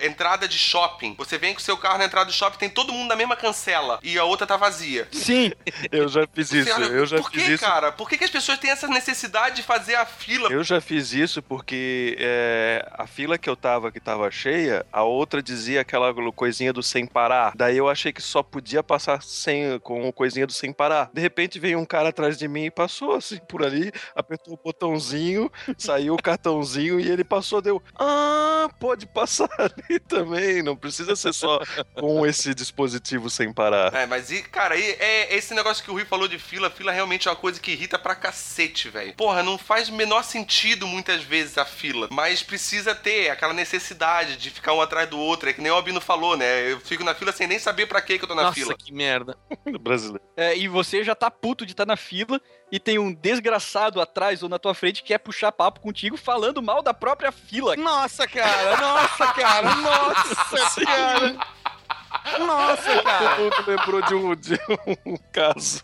entrada 0.00 0.46
de 0.46 0.56
shopping. 0.56 1.16
Você 1.18 1.36
vem 1.36 1.52
com 1.52 1.58
o 1.58 1.62
seu 1.64 1.76
carro 1.76 1.98
na 1.98 2.04
entrada 2.04 2.26
do 2.26 2.32
shopping, 2.32 2.58
tem 2.58 2.70
todo 2.70 2.92
mundo 2.92 3.08
na 3.08 3.16
mesma 3.16 3.34
cancela 3.34 3.98
e 4.04 4.16
a 4.16 4.22
outra 4.22 4.46
tá 4.46 4.56
vazia. 4.56 5.08
Sim, 5.10 5.50
Eu 5.90 6.06
já 6.06 6.24
fiz 6.32 6.48
Você 6.50 6.60
isso. 6.60 6.72
olha, 6.74 6.91
Eu 6.92 7.06
já 7.06 7.18
por 7.18 7.30
fiz 7.30 7.44
que, 7.44 7.52
isso. 7.52 7.64
cara? 7.64 7.92
Por 7.92 8.08
que, 8.08 8.18
que 8.18 8.24
as 8.24 8.30
pessoas 8.30 8.58
têm 8.58 8.70
essa 8.70 8.88
necessidade 8.88 9.56
de 9.56 9.62
fazer 9.62 9.94
a 9.94 10.06
fila? 10.06 10.52
Eu 10.52 10.62
já 10.62 10.80
fiz 10.80 11.12
isso 11.12 11.42
porque 11.42 12.16
é, 12.18 12.86
a 12.92 13.06
fila 13.06 13.38
que 13.38 13.48
eu 13.48 13.56
tava, 13.56 13.90
que 13.90 14.00
tava 14.00 14.30
cheia, 14.30 14.84
a 14.92 15.02
outra 15.02 15.42
dizia 15.42 15.80
aquela 15.80 16.12
coisinha 16.32 16.72
do 16.72 16.82
sem 16.82 17.06
parar. 17.06 17.52
Daí 17.54 17.76
eu 17.76 17.88
achei 17.88 18.12
que 18.12 18.22
só 18.22 18.42
podia 18.42 18.82
passar 18.82 19.22
sem, 19.22 19.78
com 19.80 20.08
o 20.08 20.12
coisinha 20.12 20.46
do 20.46 20.52
sem 20.52 20.72
parar. 20.72 21.10
De 21.12 21.20
repente 21.20 21.58
veio 21.58 21.78
um 21.78 21.84
cara 21.84 22.08
atrás 22.08 22.36
de 22.36 22.48
mim 22.48 22.64
e 22.64 22.70
passou 22.70 23.14
assim 23.14 23.38
por 23.48 23.64
ali, 23.64 23.92
apertou 24.14 24.54
o 24.54 24.60
botãozinho, 24.62 25.50
saiu 25.78 26.14
o 26.14 26.22
cartãozinho 26.22 26.98
e 26.98 27.10
ele 27.10 27.24
passou, 27.24 27.62
deu. 27.62 27.82
Ah, 27.98 28.68
pode 28.80 29.06
passar 29.06 29.48
ali 29.58 30.00
também. 30.00 30.62
Não 30.62 30.76
precisa 30.76 31.14
ser 31.14 31.32
só 31.32 31.60
com 31.94 32.26
esse 32.26 32.54
dispositivo 32.54 33.30
sem 33.30 33.52
parar. 33.52 33.94
É, 33.94 34.06
mas, 34.06 34.30
e, 34.30 34.42
cara, 34.42 34.76
e, 34.76 34.96
é 34.98 35.36
esse 35.36 35.54
negócio 35.54 35.84
que 35.84 35.90
o 35.90 35.94
Rui 35.94 36.04
falou 36.04 36.26
de 36.26 36.38
fila. 36.38 36.70
Fila 36.70 36.81
realmente 36.90 37.28
é 37.28 37.30
uma 37.30 37.36
coisa 37.36 37.60
que 37.60 37.70
irrita 37.70 37.98
pra 37.98 38.14
cacete, 38.16 38.88
velho. 38.88 39.14
Porra, 39.14 39.42
não 39.42 39.56
faz 39.56 39.88
o 39.88 39.92
menor 39.92 40.24
sentido 40.24 40.86
muitas 40.86 41.22
vezes 41.22 41.56
a 41.58 41.64
fila. 41.64 42.08
Mas 42.10 42.42
precisa 42.42 42.94
ter 42.94 43.30
aquela 43.30 43.52
necessidade 43.52 44.36
de 44.36 44.50
ficar 44.50 44.72
um 44.72 44.80
atrás 44.80 45.08
do 45.08 45.18
outro. 45.18 45.48
É 45.48 45.52
que 45.52 45.60
nem 45.60 45.70
o 45.70 45.74
Albino 45.74 46.00
falou, 46.00 46.36
né? 46.36 46.72
Eu 46.72 46.80
fico 46.80 47.04
na 47.04 47.14
fila 47.14 47.30
sem 47.30 47.46
nem 47.46 47.58
saber 47.58 47.86
pra 47.86 48.00
que 48.00 48.18
que 48.18 48.24
eu 48.24 48.28
tô 48.28 48.34
na 48.34 48.44
Nossa, 48.44 48.54
fila. 48.54 48.74
que 48.74 48.92
merda. 48.92 49.36
Brasileiro. 49.80 50.24
é, 50.36 50.56
e 50.56 50.66
você 50.66 51.04
já 51.04 51.14
tá 51.14 51.30
puto 51.30 51.64
de 51.66 51.72
estar 51.72 51.86
na 51.86 51.96
fila 51.96 52.40
e 52.70 52.80
tem 52.80 52.98
um 52.98 53.12
desgraçado 53.12 54.00
atrás 54.00 54.42
ou 54.42 54.48
na 54.48 54.58
tua 54.58 54.72
frente 54.74 55.02
que 55.02 55.08
quer 55.08 55.18
puxar 55.18 55.52
papo 55.52 55.80
contigo 55.80 56.16
falando 56.16 56.62
mal 56.62 56.82
da 56.82 56.94
própria 56.94 57.30
fila. 57.30 57.76
Nossa, 57.76 58.26
cara, 58.26 58.76
nossa, 58.80 59.26
cara, 59.34 59.74
nossa, 59.76 60.84
cara. 60.84 61.36
Nossa, 62.38 63.02
cara. 63.02 63.36
Todo 63.36 63.42
mundo 63.42 63.64
lembrou 63.66 64.02
de 64.02 64.14
um, 64.14 64.34
de 64.34 64.54
um 65.06 65.16
caso. 65.32 65.82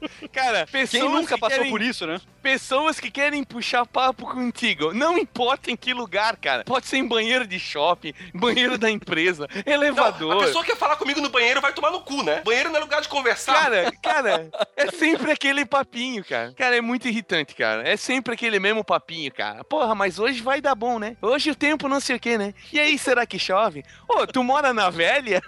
Cara, 0.32 0.66
pessoas 0.66 1.02
Quem 1.02 1.10
nunca 1.10 1.34
que 1.34 1.40
passou 1.40 1.58
querem, 1.58 1.70
por 1.70 1.82
isso, 1.82 2.06
né? 2.06 2.20
Pessoas 2.42 3.00
que 3.00 3.10
querem 3.10 3.42
puxar 3.42 3.86
papo 3.86 4.26
contigo, 4.26 4.92
não 4.92 5.18
importa 5.18 5.70
em 5.70 5.76
que 5.76 5.92
lugar, 5.92 6.36
cara. 6.36 6.64
Pode 6.64 6.86
ser 6.86 6.98
em 6.98 7.06
banheiro 7.06 7.46
de 7.46 7.58
shopping, 7.58 8.12
banheiro 8.34 8.78
da 8.78 8.90
empresa, 8.90 9.48
Não, 9.66 9.72
elevador. 9.72 10.42
a 10.42 10.46
pessoa 10.46 10.64
quer 10.64 10.76
falar 10.76 10.96
comigo 10.96 11.20
no 11.20 11.28
banheiro 11.28 11.60
vai 11.60 11.72
tomar 11.72 11.90
no 11.90 12.00
cu, 12.00 12.22
né? 12.22 12.42
Banheiro 12.44 12.70
não 12.70 12.76
é 12.78 12.80
lugar 12.80 13.00
de 13.00 13.08
conversar. 13.08 13.54
Cara, 13.54 13.92
cara, 14.02 14.50
é 14.76 14.90
sempre 14.90 15.32
aquele 15.32 15.64
papinho, 15.64 16.24
cara. 16.24 16.52
Cara, 16.54 16.76
é 16.76 16.80
muito 16.80 17.08
irritante, 17.08 17.54
cara. 17.54 17.86
É 17.86 17.96
sempre 17.96 18.34
aquele 18.34 18.58
mesmo 18.58 18.84
papinho, 18.84 19.32
cara. 19.32 19.64
Porra, 19.64 19.94
mas 19.94 20.18
hoje 20.18 20.42
vai 20.42 20.60
dar 20.60 20.74
bom, 20.74 20.98
né? 20.98 21.16
Hoje 21.20 21.50
o 21.50 21.54
tempo 21.54 21.88
não 21.88 22.00
sei 22.00 22.16
o 22.16 22.20
que, 22.20 22.38
né? 22.38 22.54
E 22.72 22.78
aí, 22.78 22.98
será 22.98 23.26
que 23.26 23.38
chove? 23.38 23.84
Ô, 24.08 24.26
tu 24.26 24.42
mora 24.44 24.72
na 24.72 24.90
velha? 24.90 25.42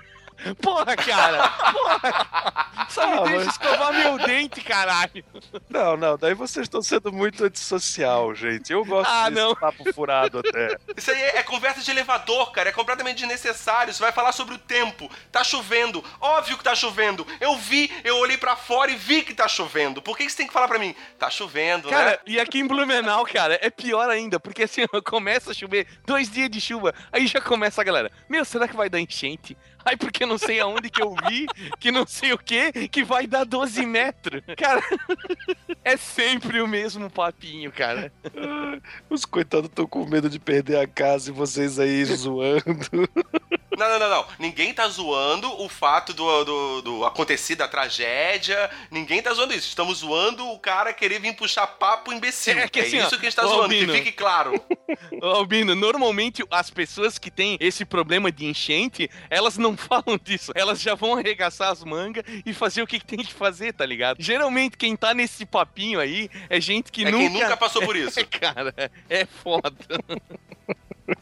Porra, 0.63 0.97
cara! 0.97 1.49
Porra! 1.73 2.87
Só 2.89 3.07
me 3.07 3.13
Ah, 3.19 3.23
deixa 3.23 3.37
mas- 3.37 3.47
escovar 3.49 3.93
meu 3.93 4.19
dente, 4.19 4.61
caralho! 4.63 5.25
Não, 5.69 5.97
não, 5.97 6.17
daí 6.17 6.35
vocês 6.35 6.65
estão 6.65 6.81
sendo 6.81 7.13
muito 7.13 7.45
antissocial, 7.45 8.35
gente. 8.35 8.73
Eu 8.73 8.85
gosto 8.85 9.11
Ah, 9.11 9.29
desse 9.29 9.41
não. 9.43 9.55
papo 9.55 9.93
furado 9.93 10.39
até. 10.39 10.77
Isso 10.97 11.11
aí 11.11 11.21
é, 11.21 11.39
é 11.39 11.43
conversa 11.43 11.81
de 11.83 11.91
elevador, 11.91 12.51
cara. 12.53 12.69
É 12.69 12.73
completamente 12.73 13.19
desnecessário. 13.19 13.93
Você 13.93 14.01
vai 14.01 14.13
falar 14.13 14.33
sobre 14.33 14.55
o 14.55 14.59
tempo. 14.59 15.11
Tá 15.31 15.43
chovendo. 15.45 16.05
Óbvio 16.21 16.57
que 16.57 16.65
tá 16.65 16.75
chovendo. 16.75 17.27
Eu 17.41 17.57
vi, 17.57 17.91
eu 18.05 18.17
olhei 18.19 18.39
pra 18.39 18.57
fora 18.57 18.91
e 18.91 18.97
vi 18.97 19.23
que 19.23 19.35
tá 19.35 19.49
chovendo. 19.49 20.01
Por 20.01 20.17
que, 20.17 20.25
que 20.25 20.31
você 20.31 20.37
tem 20.39 20.47
que 20.47 20.53
falar 20.53 20.69
pra 20.69 20.79
mim? 20.79 20.95
Tá 21.19 21.29
chovendo, 21.31 21.89
Cara, 21.89 22.13
né? 22.13 22.19
e 22.27 22.41
aqui 22.41 22.59
em 22.61 22.67
Blumenau, 22.67 23.25
cara, 23.27 23.59
é 23.61 23.71
pior 23.71 24.09
ainda, 24.09 24.39
porque 24.41 24.63
assim, 24.63 24.83
começa 25.05 25.51
a 25.51 25.55
chover, 25.55 25.87
dois 26.07 26.31
dias 26.31 26.49
de 26.51 26.61
chuva, 26.61 26.95
aí 27.13 27.27
já 27.27 27.41
começa 27.41 27.81
a 27.81 27.85
galera, 27.85 28.11
meu, 28.29 28.45
será 28.45 28.67
que 28.69 28.77
vai 28.77 28.89
dar 28.89 29.01
enchente? 29.01 29.57
Ai, 29.85 29.97
porque 29.97 30.27
não 30.27 30.39
sei 30.39 30.61
aonde 30.61 30.91
que 30.91 31.03
eu 31.03 31.15
vi, 31.29 31.47
que 31.79 31.91
não 31.91 32.07
sei 32.07 32.33
o 32.33 32.39
que, 32.39 32.89
que 32.89 33.05
vai 33.05 33.27
dar 33.27 33.45
12 33.45 33.85
metros. 33.87 34.43
Cara, 34.57 34.83
é 35.85 35.97
sempre 35.97 36.61
o 36.61 36.69
mesmo 36.69 37.11
papinho, 37.11 37.73
cara. 37.73 38.13
Os 39.09 39.25
coitados 39.25 39.69
estão 39.69 39.87
com 39.87 40.05
medo 40.07 40.29
de 40.29 40.39
perder 40.39 40.79
a 40.79 40.87
casa 40.87 41.31
e 41.31 41.33
vocês 41.33 41.79
aí 41.79 42.05
zoando. 42.05 43.09
Não, 43.79 43.89
não, 43.89 43.99
não, 44.01 44.11
não. 44.11 44.27
Ninguém 44.41 44.75
tá 44.75 44.89
zoando 44.89 45.49
o 45.63 45.69
fato 45.69 46.13
do, 46.13 46.45
do, 46.45 46.83
do 46.83 47.05
acontecido, 47.05 47.59
da 47.59 47.69
tragédia. 47.69 48.69
Ninguém 48.91 49.23
tá 49.23 49.33
zoando 49.33 49.55
isso. 49.55 49.69
Estamos 49.69 49.99
zoando 49.99 50.45
o 50.49 50.59
cara 50.59 50.93
querer 50.93 51.21
vir 51.21 51.37
puxar 51.37 51.67
papo 51.67 52.13
imbecil. 52.13 52.59
É 52.59 52.65
É, 52.65 52.69
que 52.69 52.81
assim, 52.81 52.99
ó, 52.99 53.07
isso 53.07 53.19
que 53.19 53.27
a 53.27 53.31
gente 53.31 53.37
tá 53.37 53.47
zoando, 53.47 53.63
Albino. 53.63 53.93
que 53.93 53.99
fique 53.99 54.13
claro. 54.13 54.61
Ô, 55.23 55.27
Albino, 55.27 55.77
normalmente 55.77 56.43
as 56.51 56.71
pessoas 56.71 57.19
que 57.19 57.31
têm 57.31 57.57
esse 57.61 57.85
problema 57.85 58.33
de 58.33 58.47
enchente, 58.47 59.09
elas 59.31 59.57
não 59.57 59.68
falam 59.77 60.19
disso. 60.23 60.53
Elas 60.55 60.81
já 60.81 60.95
vão 60.95 61.15
arregaçar 61.19 61.71
as 61.71 61.83
mangas 61.85 62.25
e 62.45 62.53
fazer 62.53 62.83
o 62.83 62.87
que, 62.87 62.99
que 62.99 63.07
tem 63.07 63.19
que 63.19 63.33
fazer, 63.33 63.73
tá 63.73 63.85
ligado? 63.85 64.17
Geralmente 64.21 64.77
quem 64.77 64.97
tá 64.97 65.13
nesse 65.15 65.45
papinho 65.47 66.01
aí 66.01 66.29
é 66.49 66.61
gente 66.61 66.91
que 66.93 67.05
É 67.05 67.11
nunca... 67.11 67.31
quem 67.31 67.43
nunca 67.43 67.57
passou 67.57 67.83
por 67.85 67.95
isso. 67.97 68.19
É, 68.21 68.25
cara, 68.25 68.75
é 69.09 69.25
foda. 69.27 69.73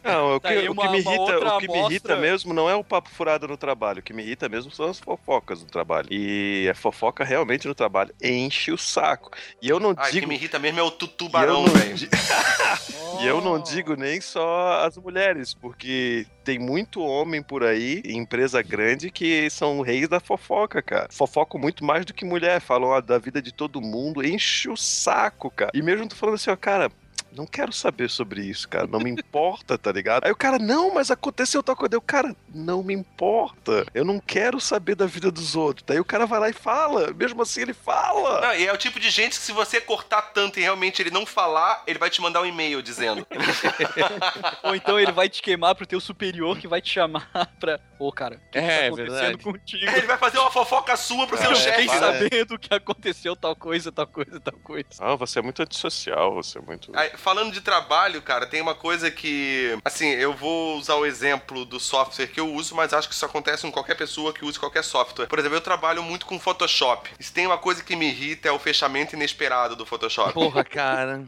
Não, 0.02 0.35
o 0.37 0.40
que, 0.40 0.48
Tá 0.48 0.70
o 0.70 0.74
que 0.74 0.88
me 0.88 0.98
irrita, 0.98 1.38
o 1.38 1.59
que 1.61 1.68
me 1.68 1.74
amostra- 1.74 1.76
irrita 1.92 2.16
mesmo 2.16 2.52
não 2.52 2.68
é 2.68 2.74
o 2.74 2.82
papo 2.82 3.09
furado 3.09 3.46
no 3.46 3.56
trabalho. 3.56 4.00
O 4.00 4.02
que 4.02 4.12
me 4.12 4.22
irrita 4.22 4.48
mesmo 4.48 4.70
são 4.72 4.90
as 4.90 4.98
fofocas 4.98 5.61
no 5.62 5.68
trabalho. 5.68 6.09
E 6.11 6.68
a 6.68 6.74
fofoca 6.74 7.22
realmente 7.24 7.68
no 7.68 7.74
trabalho 7.74 8.12
enche 8.20 8.72
o 8.72 8.78
saco. 8.78 9.30
E 9.62 9.68
eu 9.68 9.78
não 9.78 9.90
Ai, 9.96 10.09
o 10.09 10.12
que 10.12 10.12
digo. 10.20 10.28
me 10.28 10.35
irrita 10.35 10.59
mesmo 10.59 10.80
é 10.80 10.82
o 10.82 10.90
tu- 10.90 11.04
eu 11.04 11.09
tubarão, 11.11 11.64
não 11.66 11.72
velho. 11.72 11.96
E 13.20 13.26
eu 13.26 13.40
não 13.40 13.59
digo 13.59 13.94
nem 13.96 14.20
só 14.20 14.85
as 14.85 14.96
mulheres, 14.98 15.54
porque 15.54 16.26
tem 16.44 16.59
muito 16.59 17.00
homem 17.00 17.42
por 17.42 17.64
aí, 17.64 18.02
em 18.04 18.18
empresa 18.18 18.61
grande, 18.61 19.11
que 19.11 19.48
são 19.48 19.80
reis 19.80 20.06
da 20.06 20.20
fofoca, 20.20 20.82
cara. 20.82 21.09
Fofocam 21.11 21.59
muito 21.59 21.82
mais 21.82 22.04
do 22.04 22.12
que 22.12 22.26
mulher, 22.26 22.61
falam 22.61 22.92
ah, 22.92 23.00
da 23.00 23.18
vida 23.18 23.40
de 23.40 23.52
todo 23.54 23.80
mundo, 23.80 24.22
enche 24.22 24.68
o 24.68 24.76
saco, 24.76 25.50
cara. 25.50 25.70
E 25.72 25.80
mesmo 25.80 26.06
tu 26.06 26.14
falando 26.14 26.35
assim, 26.35 26.50
ó, 26.50 26.56
cara. 26.56 26.90
Não 27.37 27.46
quero 27.46 27.72
saber 27.72 28.09
sobre 28.09 28.40
isso, 28.42 28.68
cara. 28.68 28.87
Não 28.87 28.99
me 28.99 29.11
importa, 29.11 29.77
tá 29.77 29.92
ligado? 29.92 30.25
Aí 30.25 30.33
o 30.33 30.37
cara, 30.37 30.59
não, 30.59 30.94
mas 30.94 31.11
aconteceu 31.11 31.62
tal 31.62 31.77
coisa. 31.77 31.94
Eu, 31.94 32.01
cara, 32.01 32.35
não 32.55 32.83
me 32.83 32.94
importa. 32.94 33.87
Eu 33.94 34.05
não 34.05 34.18
quero 34.18 34.61
saber 34.61 34.94
da 34.94 35.07
vida 35.07 35.31
dos 35.31 35.55
outros. 35.55 35.85
Daí 35.87 36.01
o 36.01 36.05
cara 36.05 36.27
vai 36.27 36.40
lá 36.40 36.49
e 36.49 36.53
fala. 36.53 37.12
Mesmo 37.12 37.42
assim, 37.42 37.61
ele 37.62 37.75
fala. 37.75 38.40
Não, 38.40 38.55
e 38.55 38.66
é 38.66 38.72
o 38.72 38.77
tipo 38.77 38.99
de 38.99 39.11
gente 39.11 39.38
que 39.38 39.44
se 39.44 39.53
você 39.53 39.81
cortar 39.81 40.22
tanto 40.33 40.59
e 40.59 40.62
realmente 40.62 41.03
ele 41.03 41.11
não 41.11 41.27
falar, 41.27 41.83
ele 41.87 41.99
vai 41.99 42.09
te 42.11 42.20
mandar 42.20 42.40
um 42.42 42.46
e-mail 42.46 42.81
dizendo. 42.83 43.27
Ou 44.62 44.75
então 44.75 44.99
ele 44.99 45.12
vai 45.12 45.29
te 45.29 45.42
queimar 45.42 45.75
pro 45.75 45.87
teu 45.87 46.01
superior 46.01 46.59
que 46.59 46.68
vai 46.68 46.81
te 46.81 46.90
chamar 46.90 47.29
pra. 47.61 47.79
Ô, 47.99 48.12
cara, 48.12 48.37
o 48.37 48.38
que, 48.51 48.51
que 48.53 48.59
É, 48.59 48.79
tá 48.81 48.87
acontecendo 48.88 49.11
verdade. 49.11 49.38
contigo? 49.44 49.90
ele 49.90 50.07
vai 50.07 50.18
fazer 50.18 50.38
uma 50.38 50.51
fofoca 50.51 50.96
sua 50.96 51.27
pro 51.27 51.37
seu 51.38 51.49
É, 51.49 51.53
Eu 51.53 51.57
chefe. 51.57 51.83
fiquei 51.83 51.99
sabendo 51.99 52.59
que 52.59 52.75
aconteceu 52.75 53.35
tal 53.35 53.57
coisa, 53.57 53.90
tal 53.90 54.07
coisa, 54.07 54.38
tal 54.38 54.55
coisa. 54.59 54.87
Ah, 55.01 55.14
você 55.14 55.38
é 55.38 55.42
muito 55.42 55.62
antissocial, 55.62 56.35
você 56.35 56.59
é 56.59 56.61
muito. 56.61 56.90
Aí, 56.94 57.11
falando 57.26 57.52
de 57.52 57.60
trabalho, 57.60 58.22
cara, 58.22 58.46
tem 58.46 58.60
uma 58.60 58.76
coisa 58.76 59.10
que. 59.10 59.76
Assim, 59.84 60.06
eu 60.10 60.32
vou 60.32 60.76
usar 60.76 60.94
o 60.94 61.04
exemplo 61.04 61.64
do 61.64 61.80
software 61.80 62.28
que 62.28 62.38
eu 62.38 62.54
uso, 62.54 62.72
mas 62.76 62.94
acho 62.94 63.08
que 63.08 63.14
isso 63.16 63.26
acontece 63.26 63.62
com 63.62 63.72
qualquer 63.72 63.96
pessoa 63.96 64.32
que 64.32 64.44
use 64.44 64.60
qualquer 64.60 64.84
software. 64.84 65.26
Por 65.26 65.36
exemplo, 65.36 65.56
eu 65.56 65.60
trabalho 65.60 66.04
muito 66.04 66.24
com 66.24 66.38
Photoshop. 66.38 67.10
Se 67.18 67.32
tem 67.32 67.44
uma 67.44 67.58
coisa 67.58 67.82
que 67.82 67.96
me 67.96 68.06
irrita 68.06 68.48
é 68.48 68.52
o 68.52 68.60
fechamento 68.60 69.16
inesperado 69.16 69.74
do 69.74 69.84
Photoshop. 69.84 70.34
Porra, 70.34 70.62
cara. 70.64 71.24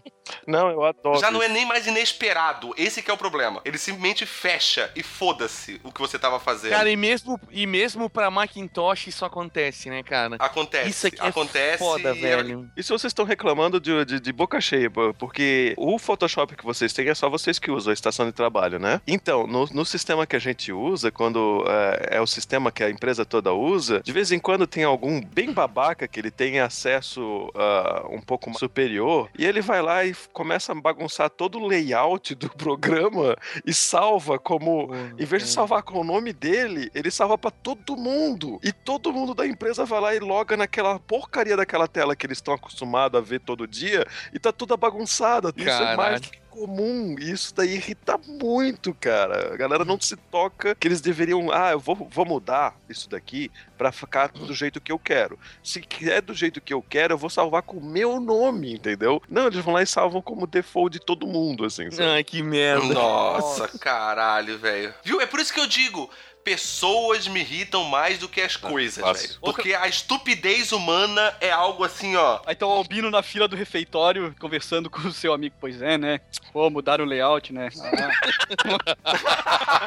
Não, 0.46 0.70
eu 0.70 0.84
adoro. 0.84 1.18
Já 1.18 1.32
não 1.32 1.42
é 1.42 1.48
nem 1.48 1.66
mais 1.66 1.86
inesperado. 1.86 2.72
Esse 2.76 3.02
que 3.02 3.10
é 3.10 3.14
o 3.14 3.18
problema. 3.18 3.60
Ele 3.64 3.78
simplesmente 3.78 4.24
fecha 4.24 4.92
e 4.94 5.02
foda-se 5.02 5.80
o 5.82 5.90
que 5.90 6.00
você 6.00 6.16
tava 6.16 6.38
fazendo. 6.38 6.70
Cara, 6.70 6.88
e 6.88 6.96
mesmo, 6.96 7.40
e 7.50 7.66
mesmo 7.66 8.08
pra 8.08 8.30
Macintosh 8.30 9.08
isso 9.08 9.24
acontece, 9.24 9.90
né, 9.90 10.02
cara? 10.04 10.36
acontece. 10.38 10.90
Isso 10.90 11.06
aqui 11.08 11.20
é 11.20 11.26
acontece. 11.26 11.78
foda, 11.78 12.14
e 12.14 12.18
é- 12.18 12.36
velho. 12.36 12.70
Isso 12.76 12.96
vocês 12.96 13.10
estão 13.10 13.24
reclamando 13.24 13.80
de, 13.80 14.04
de, 14.04 14.20
de 14.20 14.32
boca 14.32 14.60
cheia, 14.60 14.90
pô, 14.90 15.12
porque 15.14 15.74
o 15.76 15.87
Photoshop 15.96 16.56
que 16.56 16.64
vocês 16.64 16.92
têm 16.92 17.08
é 17.08 17.14
só 17.14 17.30
vocês 17.30 17.58
que 17.58 17.70
usam, 17.70 17.92
a 17.92 17.94
estação 17.94 18.26
de 18.26 18.32
trabalho, 18.32 18.78
né? 18.78 19.00
Então, 19.06 19.46
no, 19.46 19.66
no 19.66 19.84
sistema 19.84 20.26
que 20.26 20.34
a 20.34 20.40
gente 20.40 20.72
usa, 20.72 21.12
quando 21.12 21.64
é, 21.68 22.16
é 22.16 22.20
o 22.20 22.26
sistema 22.26 22.72
que 22.72 22.82
a 22.82 22.90
empresa 22.90 23.24
toda 23.24 23.52
usa, 23.52 24.00
de 24.04 24.12
vez 24.12 24.32
em 24.32 24.38
quando 24.38 24.66
tem 24.66 24.84
algum 24.84 25.20
bem 25.20 25.52
babaca 25.52 26.08
que 26.08 26.18
ele 26.18 26.30
tem 26.30 26.60
acesso 26.60 27.50
ah, 27.54 28.06
um 28.10 28.20
pouco 28.20 28.50
mais 28.50 28.58
superior, 28.58 29.30
e 29.38 29.46
ele 29.46 29.60
vai 29.60 29.80
lá 29.80 30.04
e 30.04 30.14
começa 30.32 30.72
a 30.72 30.74
bagunçar 30.74 31.30
todo 31.30 31.58
o 31.58 31.66
layout 31.66 32.34
do 32.34 32.50
programa 32.58 33.36
e 33.64 33.72
salva 33.72 34.38
como 34.38 34.90
em 35.18 35.24
vez 35.24 35.44
de 35.44 35.48
salvar 35.48 35.82
com 35.82 36.00
o 36.00 36.04
nome 36.04 36.32
dele, 36.32 36.90
ele 36.94 37.10
salva 37.10 37.38
pra 37.38 37.50
todo 37.50 37.96
mundo. 37.96 38.58
E 38.62 38.72
todo 38.72 39.12
mundo 39.12 39.34
da 39.34 39.46
empresa 39.46 39.84
vai 39.84 40.00
lá 40.00 40.14
e 40.14 40.18
loga 40.18 40.56
naquela 40.56 40.98
porcaria 40.98 41.56
daquela 41.56 41.86
tela 41.86 42.16
que 42.16 42.26
eles 42.26 42.38
estão 42.38 42.54
acostumados 42.54 43.18
a 43.18 43.22
ver 43.22 43.40
todo 43.40 43.66
dia 43.66 44.06
e 44.32 44.38
tá 44.38 44.52
toda 44.52 44.76
bagunçada. 44.76 45.52
Isso 45.56 45.77
é 45.80 45.96
mais 45.96 46.20
que 46.20 46.38
comum. 46.58 47.14
E 47.18 47.30
isso 47.30 47.54
daí 47.54 47.74
irrita 47.74 48.18
muito, 48.26 48.92
cara. 48.94 49.54
A 49.54 49.56
galera 49.56 49.84
não 49.84 50.00
se 50.00 50.16
toca 50.16 50.74
que 50.74 50.88
eles 50.88 51.00
deveriam. 51.00 51.52
Ah, 51.52 51.70
eu 51.70 51.78
vou, 51.78 51.94
vou 52.10 52.26
mudar 52.26 52.74
isso 52.88 53.08
daqui 53.08 53.50
pra 53.76 53.92
ficar 53.92 54.28
do 54.28 54.52
jeito 54.52 54.80
que 54.80 54.90
eu 54.90 54.98
quero. 54.98 55.38
Se 55.62 55.84
é 56.02 56.20
do 56.20 56.34
jeito 56.34 56.60
que 56.60 56.74
eu 56.74 56.82
quero, 56.82 57.14
eu 57.14 57.18
vou 57.18 57.30
salvar 57.30 57.62
com 57.62 57.76
o 57.76 57.84
meu 57.84 58.20
nome, 58.20 58.74
entendeu? 58.74 59.22
Não, 59.28 59.46
eles 59.46 59.64
vão 59.64 59.74
lá 59.74 59.82
e 59.82 59.86
salvam 59.86 60.20
como 60.20 60.46
default 60.46 60.98
de 60.98 61.04
todo 61.04 61.26
mundo, 61.26 61.64
assim. 61.64 61.90
sabe? 61.90 62.08
Ai, 62.08 62.24
que 62.24 62.42
merda. 62.42 62.92
Nossa, 62.92 63.68
caralho, 63.78 64.58
velho. 64.58 64.92
Viu? 65.04 65.20
É 65.20 65.26
por 65.26 65.38
isso 65.38 65.54
que 65.54 65.60
eu 65.60 65.66
digo. 65.66 66.10
Pessoas 66.44 67.28
me 67.28 67.40
irritam 67.40 67.84
mais 67.84 68.18
do 68.18 68.28
que 68.28 68.40
as 68.40 68.56
coisas, 68.56 69.04
fácil. 69.04 69.28
velho. 69.28 69.40
Porque 69.40 69.74
a 69.74 69.86
estupidez 69.86 70.72
humana 70.72 71.36
é 71.40 71.50
algo 71.50 71.84
assim, 71.84 72.16
ó. 72.16 72.40
Aí 72.46 72.54
tá 72.54 72.66
o 72.66 72.70
Albino 72.70 73.10
na 73.10 73.22
fila 73.22 73.46
do 73.46 73.56
refeitório, 73.56 74.34
conversando 74.40 74.88
com 74.88 75.00
o 75.06 75.12
seu 75.12 75.32
amigo. 75.32 75.54
Pois 75.60 75.82
é, 75.82 75.98
né? 75.98 76.20
Pô, 76.52 76.70
mudaram 76.70 77.04
o 77.04 77.08
layout, 77.08 77.52
né? 77.52 77.68
Ah. 77.82 78.10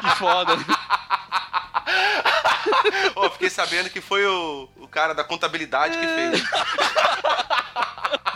que 0.00 0.18
foda. 0.18 0.52
Ó, 3.16 3.30
fiquei 3.30 3.50
sabendo 3.50 3.90
que 3.90 4.00
foi 4.00 4.24
o, 4.24 4.68
o 4.76 4.88
cara 4.88 5.14
da 5.14 5.24
contabilidade 5.24 5.98
que 5.98 6.06
fez. 6.06 6.42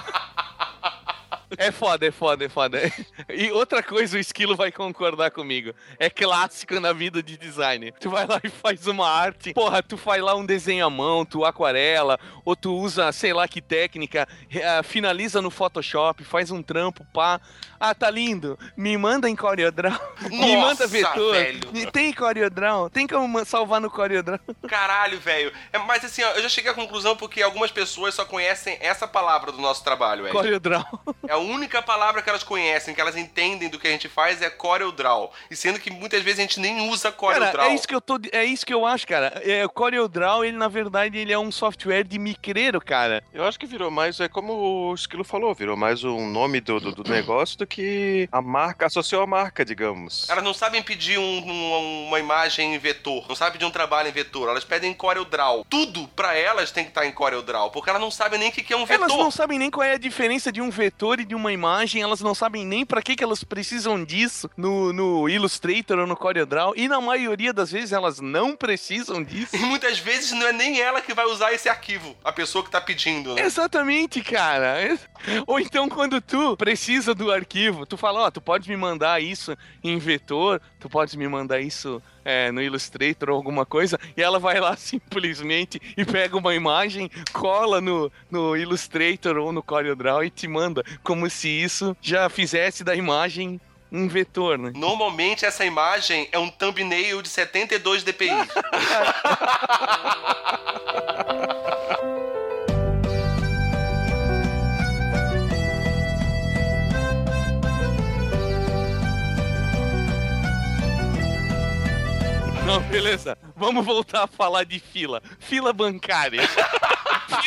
É 1.58 1.70
foda, 1.70 2.06
é 2.06 2.10
foda, 2.10 2.44
é 2.44 2.48
foda. 2.48 2.80
E 3.28 3.50
outra 3.50 3.82
coisa, 3.82 4.16
o 4.16 4.20
Esquilo 4.20 4.56
vai 4.56 4.70
concordar 4.70 5.30
comigo. 5.30 5.72
É 5.98 6.08
clássico 6.10 6.78
na 6.80 6.92
vida 6.92 7.22
de 7.22 7.36
designer. 7.36 7.92
Tu 8.00 8.10
vai 8.10 8.26
lá 8.26 8.40
e 8.42 8.48
faz 8.48 8.86
uma 8.86 9.08
arte. 9.08 9.52
Porra, 9.52 9.82
tu 9.82 9.96
faz 9.96 10.22
lá 10.22 10.34
um 10.34 10.44
desenho 10.44 10.86
à 10.86 10.90
mão, 10.90 11.24
tu 11.24 11.44
aquarela, 11.44 12.18
ou 12.44 12.54
tu 12.56 12.74
usa, 12.74 13.10
sei 13.12 13.32
lá 13.32 13.46
que 13.48 13.60
técnica, 13.60 14.28
eh, 14.50 14.82
finaliza 14.82 15.40
no 15.42 15.50
Photoshop, 15.50 16.24
faz 16.24 16.50
um 16.50 16.62
trampo, 16.62 17.04
pá. 17.12 17.40
Ah, 17.78 17.94
tá 17.94 18.10
lindo. 18.10 18.58
Me 18.76 18.96
manda 18.96 19.28
em 19.28 19.36
CorelDRAW. 19.36 19.98
Me 20.30 20.56
manda 20.56 20.86
vetor. 20.86 21.32
velho. 21.32 21.90
Tem 21.92 22.12
CorelDRAW? 22.12 22.88
Tem 22.90 23.06
como 23.06 23.44
salvar 23.44 23.80
no 23.80 23.90
CorelDRAW? 23.90 24.40
Caralho, 24.66 25.20
velho. 25.20 25.52
É, 25.72 25.78
mas 25.78 26.04
assim, 26.04 26.22
ó, 26.22 26.30
eu 26.32 26.42
já 26.42 26.48
cheguei 26.48 26.70
à 26.70 26.74
conclusão 26.74 27.16
porque 27.16 27.42
algumas 27.42 27.70
pessoas 27.70 28.14
só 28.14 28.24
conhecem 28.24 28.78
essa 28.80 29.06
palavra 29.06 29.52
do 29.52 29.58
nosso 29.58 29.84
trabalho, 29.84 30.22
velho. 30.22 30.34
CorelDRAW. 30.34 31.00
É 31.28 31.35
a 31.36 31.38
única 31.38 31.82
palavra 31.82 32.22
que 32.22 32.28
elas 32.30 32.42
conhecem, 32.42 32.94
que 32.94 33.00
elas 33.00 33.16
entendem 33.16 33.68
do 33.68 33.78
que 33.78 33.86
a 33.86 33.90
gente 33.90 34.08
faz 34.08 34.40
é 34.42 34.48
Corel 34.50 34.90
Draw. 34.92 35.32
E 35.50 35.56
sendo 35.56 35.78
que 35.78 35.90
muitas 35.90 36.22
vezes 36.22 36.38
a 36.38 36.42
gente 36.42 36.60
nem 36.60 36.88
usa 36.88 37.12
Corel 37.12 37.40
Cara, 37.40 37.52
Draw. 37.52 37.66
é 37.66 37.74
isso 37.74 37.86
que 37.86 37.94
eu 37.94 38.00
tô, 38.00 38.18
é 38.32 38.44
isso 38.44 38.64
que 38.64 38.72
eu 38.74 38.84
acho, 38.86 39.06
cara. 39.06 39.40
É, 39.44 39.64
o 39.64 39.68
CorelDRAW, 39.68 40.44
ele 40.44 40.56
na 40.56 40.68
verdade 40.68 41.18
ele 41.18 41.32
é 41.32 41.38
um 41.38 41.52
software 41.52 42.04
de 42.04 42.18
micreiro, 42.18 42.80
cara. 42.80 43.22
Eu 43.32 43.44
acho 43.44 43.58
que 43.58 43.66
virou 43.66 43.90
mais, 43.90 44.18
é 44.20 44.28
como 44.28 44.52
o 44.90 44.94
Esquilo 44.94 45.24
falou, 45.24 45.54
virou 45.54 45.76
mais 45.76 46.02
um 46.04 46.28
nome 46.30 46.60
do, 46.60 46.80
do, 46.80 46.92
do 46.92 47.10
negócio 47.10 47.58
do 47.58 47.66
que 47.66 48.28
a 48.32 48.40
marca, 48.40 48.86
associou 48.86 49.22
a 49.22 49.26
marca, 49.26 49.64
digamos. 49.64 50.28
Elas 50.30 50.42
não 50.44 50.54
sabem 50.54 50.82
pedir 50.82 51.18
um- 51.18 51.22
um- 51.46 52.06
uma 52.08 52.18
imagem 52.18 52.74
em 52.74 52.78
vetor, 52.78 53.24
não 53.28 53.36
sabem 53.36 53.54
pedir 53.54 53.64
um 53.66 53.70
trabalho 53.70 54.08
em 54.08 54.12
vetor, 54.12 54.48
elas 54.48 54.64
pedem 54.64 54.94
Corel 54.94 55.24
Draw. 55.24 55.64
Tudo 55.68 56.08
pra 56.08 56.34
elas 56.34 56.70
tem 56.70 56.84
que 56.84 56.90
estar 56.90 57.04
em 57.06 57.12
Corel 57.12 57.42
Draw, 57.42 57.70
porque 57.70 57.90
elas 57.90 58.00
não 58.00 58.10
sabem 58.10 58.38
nem 58.38 58.48
o 58.48 58.52
que 58.52 58.62
que 58.62 58.72
é 58.72 58.76
um 58.76 58.86
vetor. 58.86 59.04
Elas 59.04 59.16
não 59.16 59.30
sabem 59.30 59.58
nem 59.58 59.70
qual 59.70 59.84
é 59.84 59.92
a 59.92 59.98
diferença 59.98 60.50
de 60.50 60.60
um 60.62 60.70
vetor 60.70 61.20
e 61.20 61.24
de 61.26 61.34
uma 61.34 61.52
imagem, 61.52 62.02
elas 62.02 62.20
não 62.20 62.34
sabem 62.34 62.64
nem 62.64 62.86
pra 62.86 63.02
que, 63.02 63.16
que 63.16 63.24
elas 63.24 63.44
precisam 63.44 64.02
disso 64.02 64.50
no, 64.56 64.92
no 64.92 65.28
Illustrator 65.28 65.98
ou 65.98 66.06
no 66.06 66.16
CorelDRAW, 66.16 66.74
e 66.76 66.88
na 66.88 67.00
maioria 67.00 67.52
das 67.52 67.70
vezes 67.70 67.92
elas 67.92 68.20
não 68.20 68.56
precisam 68.56 69.22
disso. 69.22 69.56
E 69.56 69.58
muitas 69.58 69.98
vezes 69.98 70.32
não 70.32 70.46
é 70.46 70.52
nem 70.52 70.80
ela 70.80 71.00
que 71.00 71.12
vai 71.12 71.26
usar 71.26 71.52
esse 71.52 71.68
arquivo, 71.68 72.16
a 72.24 72.32
pessoa 72.32 72.64
que 72.64 72.70
tá 72.70 72.80
pedindo, 72.80 73.34
né? 73.34 73.42
Exatamente, 73.42 74.22
cara. 74.22 74.98
Ou 75.46 75.58
então 75.58 75.88
quando 75.88 76.20
tu 76.20 76.56
precisa 76.56 77.14
do 77.14 77.30
arquivo, 77.30 77.84
tu 77.84 77.96
fala, 77.96 78.20
ó, 78.20 78.30
tu 78.30 78.40
pode 78.40 78.68
me 78.68 78.76
mandar 78.76 79.20
isso 79.20 79.56
em 79.82 79.98
vetor, 79.98 80.60
tu 80.78 80.88
pode 80.88 81.16
me 81.18 81.28
mandar 81.28 81.60
isso 81.60 82.02
é, 82.26 82.50
no 82.50 82.60
Illustrator 82.60 83.30
ou 83.30 83.36
alguma 83.36 83.64
coisa, 83.64 83.96
e 84.16 84.22
ela 84.22 84.40
vai 84.40 84.58
lá 84.58 84.74
simplesmente 84.76 85.80
e 85.96 86.04
pega 86.04 86.36
uma 86.36 86.56
imagem, 86.56 87.08
cola 87.32 87.80
no, 87.80 88.10
no 88.28 88.56
Illustrator 88.56 89.36
ou 89.36 89.52
no 89.52 89.62
CorelDRAW 89.62 90.24
e 90.24 90.30
te 90.30 90.48
manda, 90.48 90.82
como 91.04 91.30
se 91.30 91.48
isso 91.48 91.96
já 92.02 92.28
fizesse 92.28 92.82
da 92.82 92.96
imagem 92.96 93.60
um 93.92 94.08
vetor, 94.08 94.58
né? 94.58 94.72
Normalmente 94.74 95.46
essa 95.46 95.64
imagem 95.64 96.28
é 96.32 96.38
um 96.38 96.50
thumbnail 96.50 97.22
de 97.22 97.28
72 97.28 98.02
dpi. 98.02 98.30
Beleza. 112.80 113.36
Vamos 113.56 113.84
voltar 113.84 114.24
a 114.24 114.26
falar 114.26 114.64
de 114.64 114.78
fila. 114.78 115.22
Fila 115.38 115.72
bancária. 115.72 116.42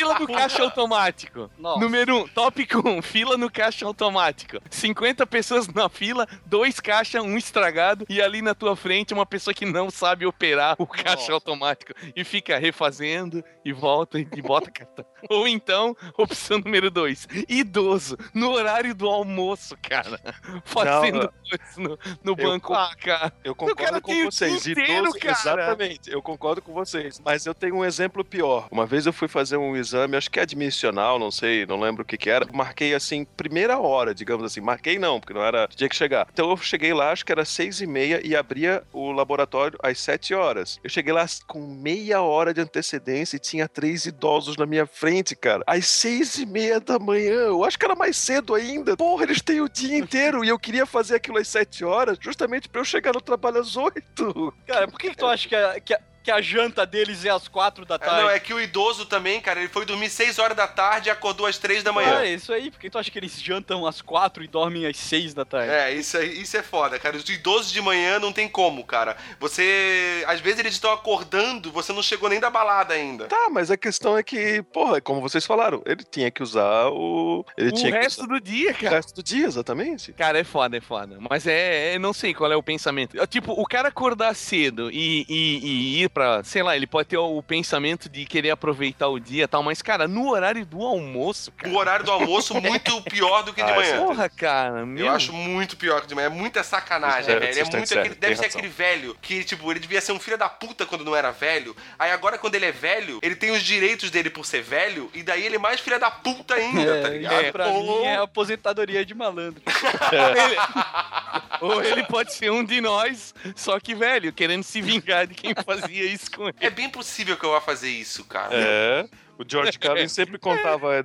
fila 0.00 0.18
no 0.18 0.26
caixa 0.26 0.62
automático. 0.64 1.50
Nossa. 1.58 1.80
Número 1.80 2.16
1, 2.16 2.18
um, 2.20 2.28
tópico 2.28 2.88
1, 2.88 2.98
um, 2.98 3.02
fila 3.02 3.36
no 3.36 3.50
caixa 3.50 3.86
automático. 3.86 4.58
50 4.70 5.26
pessoas 5.26 5.68
na 5.68 5.88
fila, 5.88 6.26
dois 6.46 6.80
caixas, 6.80 7.22
um 7.22 7.36
estragado, 7.36 8.04
e 8.08 8.20
ali 8.20 8.42
na 8.42 8.54
tua 8.54 8.74
frente 8.76 9.14
uma 9.14 9.26
pessoa 9.26 9.54
que 9.54 9.64
não 9.66 9.90
sabe 9.90 10.26
operar 10.26 10.76
o 10.78 10.86
caixa 10.86 11.14
Nossa. 11.16 11.32
automático 11.32 11.92
e 12.14 12.24
fica 12.24 12.58
refazendo 12.58 13.42
e 13.64 13.72
volta 13.72 14.18
e 14.18 14.24
bota 14.42 14.70
cartão. 14.70 15.04
Ou 15.28 15.46
então, 15.46 15.94
opção 16.16 16.58
número 16.58 16.90
2, 16.90 17.28
idoso, 17.48 18.16
no 18.34 18.50
horário 18.50 18.94
do 18.94 19.06
almoço, 19.08 19.76
cara. 19.82 20.18
Fazendo 20.64 21.30
coisa 21.48 21.64
no, 21.76 21.98
no 22.24 22.36
banco. 22.36 22.68
co- 22.68 22.74
Ah, 22.74 22.94
cara. 22.96 23.32
Eu 23.44 23.54
concordo 23.54 24.00
com 24.00 24.24
vocês. 24.24 24.66
inteiro, 24.66 25.08
Idoso, 25.08 25.18
cara. 25.18 25.32
exatamente. 25.38 26.10
Eu 26.10 26.22
concordo 26.22 26.62
com 26.62 26.72
vocês. 26.72 27.20
Mas 27.24 27.44
eu 27.46 27.54
tenho 27.54 27.76
um 27.76 27.84
exemplo 27.84 28.24
pior. 28.24 28.68
Uma 28.70 28.86
vez 28.86 29.06
eu 29.06 29.12
fui 29.12 29.28
fazer 29.28 29.56
um 29.56 29.76
exame, 29.76 29.89
acho 29.94 30.30
que 30.30 30.38
é 30.38 30.42
admissional, 30.42 31.18
não 31.18 31.30
sei, 31.30 31.66
não 31.66 31.80
lembro 31.80 32.02
o 32.02 32.06
que 32.06 32.16
que 32.16 32.30
era. 32.30 32.46
Marquei 32.52 32.94
assim, 32.94 33.24
primeira 33.24 33.78
hora, 33.78 34.14
digamos 34.14 34.44
assim. 34.44 34.60
Marquei 34.60 34.98
não, 34.98 35.20
porque 35.20 35.34
não 35.34 35.42
era. 35.42 35.68
Tinha 35.68 35.88
que 35.88 35.96
chegar. 35.96 36.28
Então 36.32 36.50
eu 36.50 36.56
cheguei 36.56 36.92
lá, 36.92 37.12
acho 37.12 37.24
que 37.24 37.32
era 37.32 37.44
seis 37.44 37.80
e 37.80 37.86
meia 37.86 38.20
e 38.24 38.36
abria 38.36 38.82
o 38.92 39.12
laboratório 39.12 39.78
às 39.82 39.98
sete 39.98 40.34
horas. 40.34 40.78
Eu 40.82 40.90
cheguei 40.90 41.12
lá 41.12 41.24
com 41.46 41.60
meia 41.60 42.22
hora 42.22 42.52
de 42.52 42.60
antecedência 42.60 43.36
e 43.36 43.40
tinha 43.40 43.68
três 43.68 44.06
idosos 44.06 44.56
na 44.56 44.66
minha 44.66 44.86
frente, 44.86 45.34
cara. 45.34 45.62
Às 45.66 45.86
seis 45.86 46.36
e 46.36 46.46
meia 46.46 46.80
da 46.80 46.98
manhã. 46.98 47.30
Eu 47.30 47.64
acho 47.64 47.78
que 47.78 47.84
era 47.84 47.94
mais 47.94 48.16
cedo 48.16 48.54
ainda. 48.54 48.96
Porra, 48.96 49.24
eles 49.24 49.40
têm 49.40 49.60
o 49.60 49.68
dia 49.68 49.98
inteiro 49.98 50.44
e 50.44 50.48
eu 50.48 50.58
queria 50.58 50.86
fazer 50.86 51.16
aquilo 51.16 51.38
às 51.38 51.48
sete 51.48 51.84
horas 51.84 52.18
justamente 52.20 52.68
pra 52.68 52.80
eu 52.80 52.84
chegar 52.84 53.12
no 53.12 53.20
trabalho 53.20 53.58
às 53.58 53.76
oito. 53.76 54.54
Cara, 54.66 54.88
por 54.88 54.98
que, 54.98 55.10
que 55.10 55.16
tu 55.16 55.26
acha 55.26 55.48
que 55.48 55.54
a, 55.54 55.80
que, 55.80 55.94
a, 55.94 56.00
que 56.22 56.30
a 56.30 56.40
janta 56.40 56.84
deles 56.86 57.24
é 57.24 57.30
às 57.30 57.48
quatro 57.48 57.84
da 57.84 57.94
É, 57.94 57.98
tarde? 57.98 58.22
não, 58.22 58.30
é 58.30 58.38
que 58.38 58.52
o 58.52 58.60
idoso 58.60 59.06
também, 59.06 59.40
cara, 59.40 59.60
ele 59.60 59.68
foi 59.68 59.84
dormir 59.86 60.10
6 60.10 60.38
horas 60.38 60.56
da 60.56 60.66
tarde 60.68 61.08
e 61.08 61.10
acordou 61.10 61.46
às 61.46 61.56
3 61.58 61.82
da 61.82 61.92
manhã. 61.92 62.20
É, 62.22 62.32
isso 62.34 62.52
aí. 62.52 62.70
Por 62.70 62.78
que 62.80 62.90
tu 62.90 62.98
acha 62.98 63.10
que 63.10 63.18
eles 63.18 63.40
jantam 63.40 63.86
às 63.86 64.00
quatro 64.02 64.42
e 64.44 64.46
dormem 64.48 64.86
às 64.86 64.96
seis 64.96 65.32
da 65.34 65.44
tarde? 65.44 65.70
É, 65.72 65.92
isso, 65.94 66.16
aí, 66.16 66.40
isso 66.40 66.56
é 66.56 66.62
foda, 66.62 66.98
cara. 66.98 67.16
Os 67.16 67.28
idosos 67.28 67.72
de 67.72 67.80
manhã 67.80 68.18
não 68.18 68.32
tem 68.32 68.48
como, 68.48 68.84
cara. 68.84 69.16
Você. 69.38 70.24
Às 70.26 70.40
vezes 70.40 70.60
eles 70.60 70.72
estão 70.74 70.92
acordando, 70.92 71.70
você 71.72 71.92
não 71.92 72.02
chegou 72.02 72.28
nem 72.28 72.40
da 72.40 72.50
balada 72.50 72.94
ainda. 72.94 73.26
Tá, 73.26 73.48
mas 73.50 73.70
a 73.70 73.76
questão 73.76 74.16
é 74.16 74.22
que, 74.22 74.62
porra, 74.72 75.00
como 75.00 75.20
vocês 75.20 75.44
falaram, 75.46 75.82
ele 75.86 76.04
tinha 76.04 76.30
que 76.30 76.42
usar 76.42 76.88
o. 76.88 77.44
Ele 77.56 77.70
O 77.70 77.72
tinha 77.72 77.92
resto 77.92 78.22
que 78.22 78.28
do 78.28 78.40
dia, 78.40 78.70
usar 78.70 78.78
o 78.78 78.82
cara. 78.82 78.96
resto 78.96 79.14
do 79.14 79.22
dia, 79.22 79.46
exatamente. 79.46 80.12
Cara, 80.12 80.38
é 80.38 80.44
foda, 80.44 80.76
é 80.76 80.80
foda. 80.80 81.18
Mas 81.28 81.46
é, 81.46 81.94
é- 81.94 81.98
não 81.98 82.12
sei 82.12 82.32
qual 82.34 82.50
é 82.52 82.56
o 82.56 82.62
pensamento. 82.62 83.20
É, 83.20 83.26
Tipo, 83.26 83.52
o 83.52 83.64
cara 83.66 83.88
acordar 83.88 84.34
cedo 84.34 84.90
e, 84.90 85.24
e- 85.28 85.58
e 85.62 86.02
ir 86.02 86.08
pra, 86.12 86.42
sei 86.44 86.62
lá, 86.62 86.76
ele 86.76 86.86
pode 86.86 87.08
ter 87.08 87.16
o 87.16 87.42
pensamento 87.42 88.08
de 88.08 88.24
querer 88.24 88.50
aproveitar 88.50 89.08
o 89.08 89.18
dia 89.18 89.44
e 89.44 89.46
tal, 89.46 89.62
mas, 89.62 89.80
cara, 89.82 90.06
no 90.08 90.30
horário 90.30 90.64
do 90.66 90.82
almoço, 90.82 91.50
cara. 91.52 91.72
O 91.72 91.76
horário 91.78 92.04
do 92.04 92.10
almoço 92.10 92.54
muito 92.60 93.00
pior 93.02 93.42
do 93.42 93.52
que 93.52 93.62
de 93.62 93.70
Ah, 93.70 93.74
manhã. 93.76 94.04
Porra, 94.04 94.28
cara, 94.28 94.84
meu. 94.86 95.06
Eu 95.06 95.12
acho 95.12 95.32
muito 95.32 95.76
pior 95.76 96.00
que 96.00 96.06
de 96.06 96.14
manhã. 96.14 96.26
É 96.26 96.28
muita 96.28 96.62
sacanagem, 96.62 97.24
Vocês 97.24 97.38
velho. 97.40 97.58
É 97.58 97.76
muito 97.76 97.88
certo, 97.88 98.00
aquele, 98.00 98.14
deve 98.14 98.36
ser 98.36 98.46
aquele 98.46 98.68
velho 98.68 99.16
que, 99.22 99.44
tipo, 99.44 99.70
ele 99.70 99.80
devia 99.80 100.00
ser 100.00 100.12
um 100.12 100.20
filho 100.20 100.36
da 100.38 100.48
puta 100.48 100.84
quando 100.86 101.04
não 101.04 101.14
era 101.16 101.30
velho. 101.30 101.74
Aí 101.98 102.10
agora, 102.10 102.38
quando 102.38 102.54
ele 102.54 102.66
é 102.66 102.72
velho, 102.72 103.18
ele 103.22 103.34
tem 103.36 103.50
os 103.50 103.62
direitos 103.62 104.10
dele 104.10 104.30
por 104.30 104.44
ser 104.46 104.62
velho, 104.62 105.10
e 105.14 105.22
daí 105.22 105.44
ele 105.44 105.56
é 105.56 105.58
mais 105.58 105.80
filha 105.80 105.98
da 105.98 106.10
puta 106.10 106.54
ainda, 106.54 107.02
tá 107.02 107.08
ligado? 107.08 107.40
É, 107.44 107.52
pra 107.52 107.68
mim 107.68 108.02
é 108.04 108.16
aposentadoria 108.16 109.04
de 109.04 109.14
malandro. 109.14 109.62
Ele- 110.12 110.56
Ou 111.60 111.82
ele 111.82 112.04
pode 112.04 112.32
ser 112.34 112.50
um 112.50 112.64
de 112.64 112.80
nós, 112.80 113.34
só 113.54 113.78
que 113.78 113.94
velho, 113.94 114.32
querendo 114.32 114.62
se 114.62 114.80
vingar 114.80 115.26
de 115.26 115.34
quem 115.34 115.54
fazia 115.64 116.04
isso 116.04 116.30
com 116.30 116.44
ele. 116.48 116.56
É 116.60 116.70
bem 116.70 116.88
possível 116.88 117.36
que 117.36 117.44
eu 117.44 117.50
vá 117.50 117.60
fazer 117.60 117.90
isso, 117.90 118.24
cara. 118.24 118.54
É. 118.54 119.08
O 119.38 119.44
George 119.48 119.78
Carlin 119.78 120.06
sempre 120.08 120.38
contava, 120.38 120.94
é, 120.96 121.02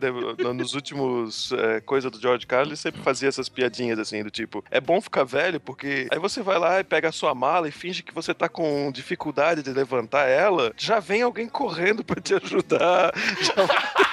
nos 0.53 0.73
últimos 0.73 1.53
é, 1.53 1.79
coisa 1.79 2.09
do 2.09 2.19
George 2.19 2.45
Carlin, 2.45 2.67
ele 2.71 2.75
sempre 2.75 3.01
fazia 3.01 3.29
essas 3.29 3.47
piadinhas 3.47 3.97
assim, 3.97 4.21
do 4.23 4.29
tipo, 4.29 4.61
é 4.69 4.81
bom 4.81 4.99
ficar 4.99 5.23
velho, 5.23 5.57
porque 5.57 6.05
aí 6.11 6.19
você 6.19 6.41
vai 6.43 6.59
lá 6.59 6.81
e 6.81 6.83
pega 6.83 7.07
a 7.07 7.13
sua 7.13 7.33
mala 7.33 7.69
e 7.69 7.71
finge 7.71 8.03
que 8.03 8.13
você 8.13 8.33
tá 8.33 8.49
com 8.49 8.91
dificuldade 8.91 9.63
de 9.63 9.71
levantar 9.71 10.27
ela, 10.27 10.73
já 10.75 10.99
vem 10.99 11.21
alguém 11.21 11.47
correndo 11.47 12.03
pra 12.03 12.21
te 12.21 12.33
ajudar. 12.35 13.13
já- 13.39 14.04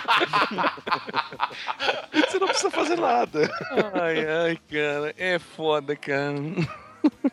você 2.12 2.38
não 2.38 2.46
precisa 2.46 2.70
fazer 2.70 2.96
nada. 2.96 3.50
Ai, 3.94 4.24
ai, 4.26 4.58
cara, 4.70 5.14
é 5.16 5.38
foda, 5.38 5.94
cara. 5.96 6.34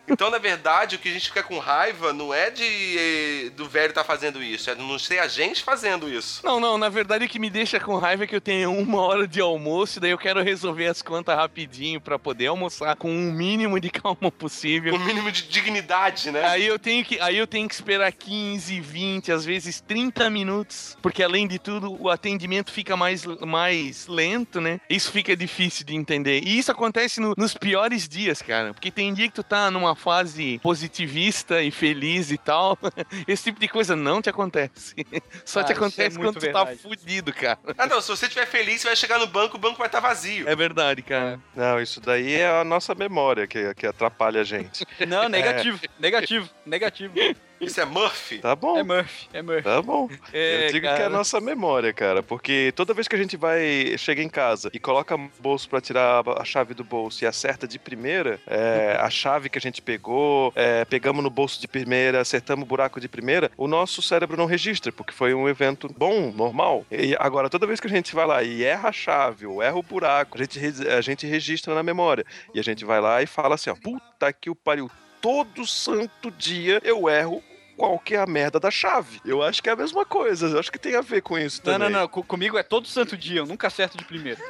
Então, 0.08 0.30
na 0.30 0.38
verdade, 0.38 0.96
o 0.96 1.00
que 1.00 1.10
a 1.10 1.12
gente 1.14 1.28
fica 1.28 1.44
com 1.44 1.60
raiva 1.60 2.12
não 2.12 2.34
é 2.34 2.50
de 2.50 2.64
eh, 2.98 3.50
do 3.56 3.68
velho 3.70 3.94
tá 3.94 4.04
fazendo 4.04 4.42
isso, 4.42 4.70
é 4.70 4.76
de 4.76 4.82
não 4.82 4.98
ser 4.98 5.20
a 5.20 5.28
gente 5.28 5.64
fazendo 5.64 6.10
isso. 6.12 6.42
Não, 6.44 6.60
não, 6.60 6.78
na 6.78 6.90
verdade 6.90 7.26
o 7.26 7.30
que 7.30 7.40
me 7.40 7.50
deixa 7.50 7.80
com 7.80 7.96
raiva 7.98 8.24
é 8.24 8.28
que 8.28 8.36
eu 8.36 8.42
tenho 8.42 8.72
uma 8.72 9.02
hora 9.02 9.28
de 9.28 9.40
almoço, 9.40 9.98
e 9.98 10.02
daí 10.02 10.12
eu 10.12 10.18
quero 10.18 10.42
resolver 10.44 10.88
as 10.88 11.02
contas 11.02 11.36
rapidinho 11.36 12.02
pra 12.02 12.18
poder 12.18 12.48
almoçar 12.48 12.96
com 12.96 13.10
o 13.12 13.32
mínimo 13.32 13.80
de 13.80 13.90
calma 13.92 14.32
possível. 14.32 14.96
O 14.96 15.00
mínimo 15.00 15.32
de 15.32 15.44
dignidade, 15.44 16.32
né? 16.32 16.44
Aí 16.46 16.66
eu 16.66 16.80
tenho 16.80 17.06
que, 17.06 17.20
aí 17.20 17.38
eu 17.38 17.46
tenho 17.48 17.68
que 17.68 17.76
esperar 17.76 18.12
15, 18.12 18.80
20, 18.82 19.32
às 19.32 19.46
vezes 19.46 19.80
30 19.82 20.30
minutos, 20.30 20.98
porque 21.02 21.22
além 21.24 21.48
de 21.48 21.60
tudo 21.60 21.96
o 22.02 22.10
atendimento 22.10 22.72
fica 22.72 22.98
mais, 22.98 23.26
mais 23.26 24.08
lento, 24.08 24.60
né? 24.60 24.82
Isso 24.90 25.12
fica 25.12 25.36
difícil 25.36 25.86
de 25.86 25.96
entender. 25.96 26.42
E 26.44 26.58
isso 26.58 26.72
acontece 26.72 27.20
no- 27.22 27.34
nos 27.38 27.54
piores 27.54 28.08
dias, 28.08 28.42
cara, 28.42 28.74
porque 28.74 28.90
tem 28.92 29.14
dia 29.14 29.28
que 29.28 29.34
tu 29.36 29.44
tá 29.44 29.59
numa 29.72 29.96
fase 29.96 30.60
positivista 30.64 31.62
e 31.62 31.72
feliz 31.72 32.32
e 32.32 32.38
tal. 32.38 32.78
Esse 33.28 33.46
tipo 33.46 33.60
de 33.60 33.68
coisa 33.68 33.96
não 33.96 34.22
te 34.22 34.30
acontece. 34.30 34.96
Só 35.44 35.62
Ah, 35.62 35.64
te 35.64 35.72
é 35.72 35.76
acontece 35.76 36.18
muito 36.18 36.40
quando 36.40 36.46
tu 36.46 36.52
tá 36.52 36.66
fudido, 36.76 37.34
cara. 37.34 37.60
Ah, 37.78 37.88
não, 37.88 38.02
se 38.02 38.08
você 38.10 38.26
estiver 38.28 38.46
feliz, 38.46 38.82
você 38.82 38.88
vai 38.88 38.96
chegar 38.96 39.20
no 39.20 39.28
banco, 39.28 39.58
o 39.58 39.60
banco 39.60 39.78
vai 39.78 39.88
estar 39.88 40.00
vazio. 40.00 40.48
É 40.48 40.56
verdade, 40.56 41.02
cara. 41.02 41.40
Não, 41.56 41.82
isso 41.82 42.00
daí 42.00 42.34
é 42.36 42.48
a 42.48 42.64
nossa 42.64 42.94
memória 42.96 43.48
que, 43.48 43.74
que 43.74 43.86
atrapalha 43.88 44.42
a 44.42 44.44
gente. 44.44 44.86
Não, 45.08 45.28
negativo, 45.28 45.80
negativo, 46.00 46.50
negativo. 46.66 47.14
Isso 47.60 47.80
é 47.80 47.86
Murphy? 47.86 48.40
Tá 48.40 48.56
bom. 48.56 48.78
É 48.78 48.84
Murphy, 48.84 49.30
é 49.34 49.42
Murphy. 49.42 49.64
Tá 49.64 49.82
bom. 49.82 50.10
É, 50.32 50.68
eu 50.68 50.72
digo 50.72 50.82
que 50.82 50.88
é 50.88 50.94
a 50.94 50.98
cara. 50.98 51.10
nossa 51.10 51.42
memória, 51.42 51.92
cara, 51.92 52.24
porque 52.24 52.72
toda 52.76 52.94
vez 52.94 53.08
que 53.08 53.16
a 53.16 53.20
gente 53.20 53.36
vai, 53.36 53.98
chega 53.98 54.22
em 54.22 54.30
casa 54.30 54.70
e 54.74 54.80
coloca 54.80 55.16
o 55.16 55.30
bolso 55.40 55.70
pra 55.70 55.82
tirar 55.82 56.24
a 56.28 56.46
chave 56.46 56.74
do 56.74 56.84
bolso 56.84 57.24
e 57.24 57.28
acerta 57.28 57.68
de 57.68 57.78
primeira, 57.78 58.40
é, 58.48 58.98
a 59.00 59.10
chave 59.10 59.50
que 59.50 59.58
a 59.58 59.62
gente 59.62 59.82
pegou, 59.82 60.54
é, 60.56 60.86
pegamos 60.86 61.24
no 61.24 61.30
bolso 61.30 61.60
de 61.60 61.68
primeira, 61.68 62.22
acertamos 62.22 62.64
o 62.64 62.68
buraco 62.68 63.00
de 63.00 63.08
primeira, 63.08 63.52
o 63.58 63.68
nosso 63.68 64.02
cérebro 64.02 64.38
não 64.38 64.46
registra, 64.46 64.92
porque 64.92 65.14
foi 65.14 65.34
um 65.34 65.48
evento 65.48 65.94
bom, 65.98 66.32
normal. 66.32 66.86
E 66.92 67.16
agora, 67.20 67.50
toda 67.50 67.68
vez 67.68 67.80
que 67.80 67.88
a 67.88 67.90
gente 67.90 68.16
vai 68.16 68.26
lá 68.26 68.44
e 68.44 68.64
erra 68.64 68.90
a 68.90 68.94
chave 68.94 69.46
ou 69.46 69.62
erra 69.62 69.78
o 69.78 69.84
buraco, 69.84 70.38
a 70.38 70.42
gente, 70.42 70.88
a 70.88 71.02
gente 71.02 71.28
registra 71.28 71.76
na 71.76 71.84
memória. 71.84 72.26
E 72.54 72.60
a 72.60 72.64
gente 72.64 72.86
vai 72.86 73.02
lá 73.02 73.22
e 73.22 73.28
fala 73.28 73.56
assim, 73.56 73.70
ó, 73.70 73.76
puta 73.76 74.32
que 74.32 74.50
o 74.50 74.56
pariu, 74.56 74.90
todo 75.22 75.66
santo 75.66 76.32
dia 76.32 76.80
eu 76.84 77.10
erro 77.10 77.44
qual 77.80 77.98
que 77.98 78.14
é 78.14 78.20
a 78.20 78.26
merda 78.26 78.60
da 78.60 78.70
chave. 78.70 79.22
Eu 79.24 79.42
acho 79.42 79.64
que 79.64 79.70
é 79.70 79.72
a 79.72 79.76
mesma 79.76 80.06
coisa, 80.06 80.48
eu 80.48 80.60
acho 80.60 80.70
que 80.70 80.78
tem 80.78 80.96
a 80.98 81.02
ver 81.02 81.22
com 81.22 81.40
isso 81.40 81.62
Não, 81.64 81.72
também. 81.74 81.90
não, 81.90 82.02
não. 82.02 82.08
co- 82.10 82.22
comigo 82.24 82.58
é 82.58 82.64
todo 82.64 82.86
santo 82.90 83.16
dia, 83.16 83.40
eu 83.40 83.46
nunca 83.46 83.68
acerto 83.68 83.98
de 83.98 84.04
primeiro. 84.04 84.42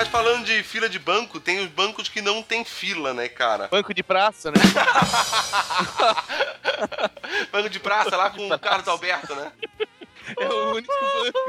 Mas 0.06 0.12
falando 0.12 0.46
de 0.46 0.62
fila 0.62 0.88
de 0.88 1.00
banco, 1.00 1.40
tem 1.40 1.60
os 1.60 1.68
bancos 1.68 2.08
que 2.08 2.22
não 2.22 2.44
tem 2.44 2.64
fila, 2.64 3.12
né, 3.12 3.28
cara? 3.28 3.68
Banco 3.70 3.92
de 3.92 4.04
praça, 4.04 4.52
né? 4.52 4.58
Banco 7.52 7.70
de 7.70 7.80
praça 7.80 8.16
lá 8.16 8.30
com 8.30 8.48
o 8.48 8.60
Carlos 8.60 8.88
Alberto, 8.88 9.34
né? 9.34 9.52
É 10.46 10.48
o 10.50 10.72
único 10.74 10.94
banco. 10.94 11.40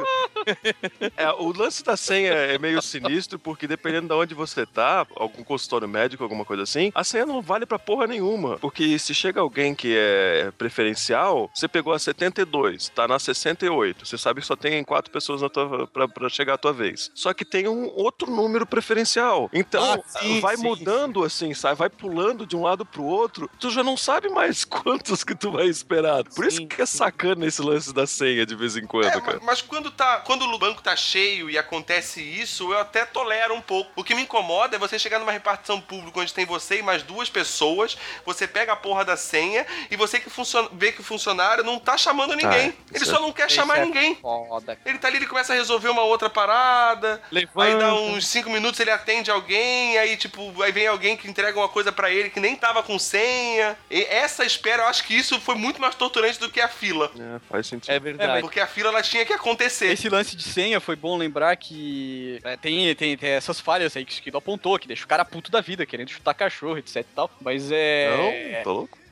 É, 1.16 1.30
o 1.32 1.52
lance 1.56 1.82
da 1.82 1.96
senha 1.96 2.32
é 2.32 2.58
meio 2.58 2.80
sinistro, 2.80 3.38
porque 3.38 3.66
dependendo 3.66 4.08
de 4.08 4.14
onde 4.14 4.34
você 4.34 4.64
tá, 4.64 5.06
algum 5.16 5.42
consultório 5.42 5.88
médico, 5.88 6.22
alguma 6.22 6.44
coisa 6.44 6.62
assim, 6.62 6.92
a 6.94 7.02
senha 7.02 7.26
não 7.26 7.42
vale 7.42 7.66
pra 7.66 7.78
porra 7.78 8.06
nenhuma. 8.06 8.56
Porque 8.58 8.98
se 8.98 9.12
chega 9.14 9.40
alguém 9.40 9.74
que 9.74 9.94
é 9.96 10.52
preferencial, 10.56 11.50
você 11.54 11.66
pegou 11.66 11.92
a 11.92 11.98
72, 11.98 12.88
tá 12.90 13.08
na 13.08 13.18
68. 13.18 14.06
Você 14.06 14.16
sabe 14.16 14.40
que 14.40 14.46
só 14.46 14.54
tem 14.54 14.82
quatro 14.84 15.10
pessoas 15.10 15.42
na 15.42 15.48
tua, 15.48 15.86
pra, 15.88 16.06
pra 16.06 16.28
chegar 16.28 16.54
a 16.54 16.58
tua 16.58 16.72
vez. 16.72 17.10
Só 17.14 17.34
que 17.34 17.44
tem 17.44 17.66
um 17.66 17.86
outro 17.94 18.30
número 18.30 18.66
preferencial. 18.66 19.50
Então, 19.52 19.82
Ah, 19.94 20.00
sim, 20.20 20.40
vai 20.40 20.56
sim, 20.56 20.62
mudando 20.62 21.24
assim, 21.24 21.52
sabe? 21.54 21.76
Vai 21.78 21.90
pulando 21.90 22.46
de 22.46 22.54
um 22.56 22.62
lado 22.62 22.84
pro 22.86 23.02
outro. 23.02 23.50
Tu 23.58 23.70
já 23.70 23.82
não 23.82 23.96
sabe 23.96 24.28
mais 24.28 24.64
quantos 24.64 25.24
que 25.24 25.34
tu 25.34 25.50
vai 25.50 25.66
esperar. 25.66 26.22
Por 26.24 26.44
isso 26.46 26.58
Sim, 26.58 26.68
que 26.68 26.80
é 26.82 26.86
sim. 26.86 26.98
sacana 26.98 27.46
esse 27.46 27.60
lance 27.62 27.92
da 27.92 28.06
senha 28.06 28.46
de 28.46 28.54
vez 28.54 28.75
em 28.76 28.86
quando, 28.86 29.06
É, 29.06 29.20
cara. 29.20 29.38
ma- 29.38 29.46
mas 29.46 29.62
quando 29.62 29.90
tá. 29.90 30.18
Quando 30.20 30.42
o 30.44 30.58
banco 30.58 30.82
tá 30.82 30.94
cheio 30.96 31.48
e 31.50 31.58
acontece 31.58 32.20
isso, 32.22 32.72
eu 32.72 32.78
até 32.78 33.04
tolero 33.04 33.54
um 33.54 33.60
pouco. 33.60 33.90
O 33.96 34.04
que 34.04 34.14
me 34.14 34.22
incomoda 34.22 34.76
é 34.76 34.78
você 34.78 34.98
chegar 34.98 35.18
numa 35.18 35.32
repartição 35.32 35.80
pública 35.80 36.20
onde 36.20 36.32
tem 36.34 36.44
você 36.44 36.78
e 36.78 36.82
mais 36.82 37.02
duas 37.02 37.28
pessoas, 37.30 37.96
você 38.24 38.46
pega 38.46 38.72
a 38.72 38.76
porra 38.76 39.04
da 39.04 39.16
senha 39.16 39.66
e 39.90 39.96
você 39.96 40.18
que 40.20 40.30
funciona, 40.30 40.68
vê 40.72 40.92
que 40.92 41.00
o 41.00 41.04
funcionário 41.04 41.62
não 41.64 41.78
tá 41.78 41.96
chamando 41.96 42.34
ninguém. 42.34 42.66
ele 42.92 43.02
isso 43.04 43.06
só 43.06 43.20
não 43.20 43.32
quer 43.32 43.50
chamar 43.50 43.78
é 43.78 43.84
ninguém. 43.84 44.14
Foda. 44.16 44.78
Ele 44.84 44.98
tá 44.98 45.08
ali, 45.08 45.16
ele 45.18 45.26
começa 45.26 45.52
a 45.52 45.56
resolver 45.56 45.88
uma 45.88 46.02
outra 46.02 46.28
parada. 46.30 47.22
Levanta. 47.30 47.62
Aí 47.62 47.78
dá 47.78 47.94
uns 47.94 48.26
5 48.26 48.50
minutos, 48.50 48.78
ele 48.80 48.90
atende 48.90 49.30
alguém, 49.30 49.98
aí 49.98 50.16
tipo, 50.16 50.62
aí 50.62 50.72
vem 50.72 50.86
alguém 50.86 51.16
que 51.16 51.28
entrega 51.28 51.58
uma 51.58 51.68
coisa 51.68 51.90
pra 51.92 52.10
ele 52.10 52.30
que 52.30 52.40
nem 52.40 52.56
tava 52.56 52.82
com 52.82 52.98
senha. 52.98 53.76
E 53.90 54.02
essa 54.04 54.44
espera, 54.44 54.82
eu 54.84 54.88
acho 54.88 55.04
que 55.04 55.14
isso 55.14 55.40
foi 55.40 55.54
muito 55.54 55.80
mais 55.80 55.94
torturante 55.94 56.38
do 56.38 56.50
que 56.50 56.60
a 56.60 56.68
fila. 56.68 57.10
É, 57.18 57.38
faz 57.48 57.66
sentido. 57.66 57.92
É 57.92 57.98
verdade. 57.98 58.40
Porque 58.40 58.60
a 58.60 58.65
fila 58.66 58.90
ela 58.90 59.02
tinha 59.02 59.24
que 59.24 59.32
acontecer. 59.32 59.86
Esse 59.86 60.08
lance 60.08 60.36
de 60.36 60.42
senha 60.42 60.80
foi 60.80 60.96
bom 60.96 61.16
lembrar 61.16 61.56
que 61.56 62.40
é, 62.44 62.56
tem, 62.56 62.94
tem, 62.94 63.16
tem 63.16 63.30
essas 63.30 63.60
falhas 63.60 63.96
aí 63.96 64.04
que 64.04 64.12
o 64.12 64.14
Esquido 64.14 64.38
apontou, 64.38 64.78
que 64.78 64.88
deixa 64.88 65.04
o 65.04 65.08
cara 65.08 65.24
puto 65.24 65.50
da 65.50 65.60
vida, 65.60 65.86
querendo 65.86 66.10
chutar 66.10 66.34
cachorro, 66.34 66.78
etc 66.78 66.96
e 66.96 67.04
tal. 67.14 67.30
Mas 67.40 67.70
é. 67.72 68.56
Não, 68.56 68.64
tá 68.64 68.70
louco? 68.70 69.05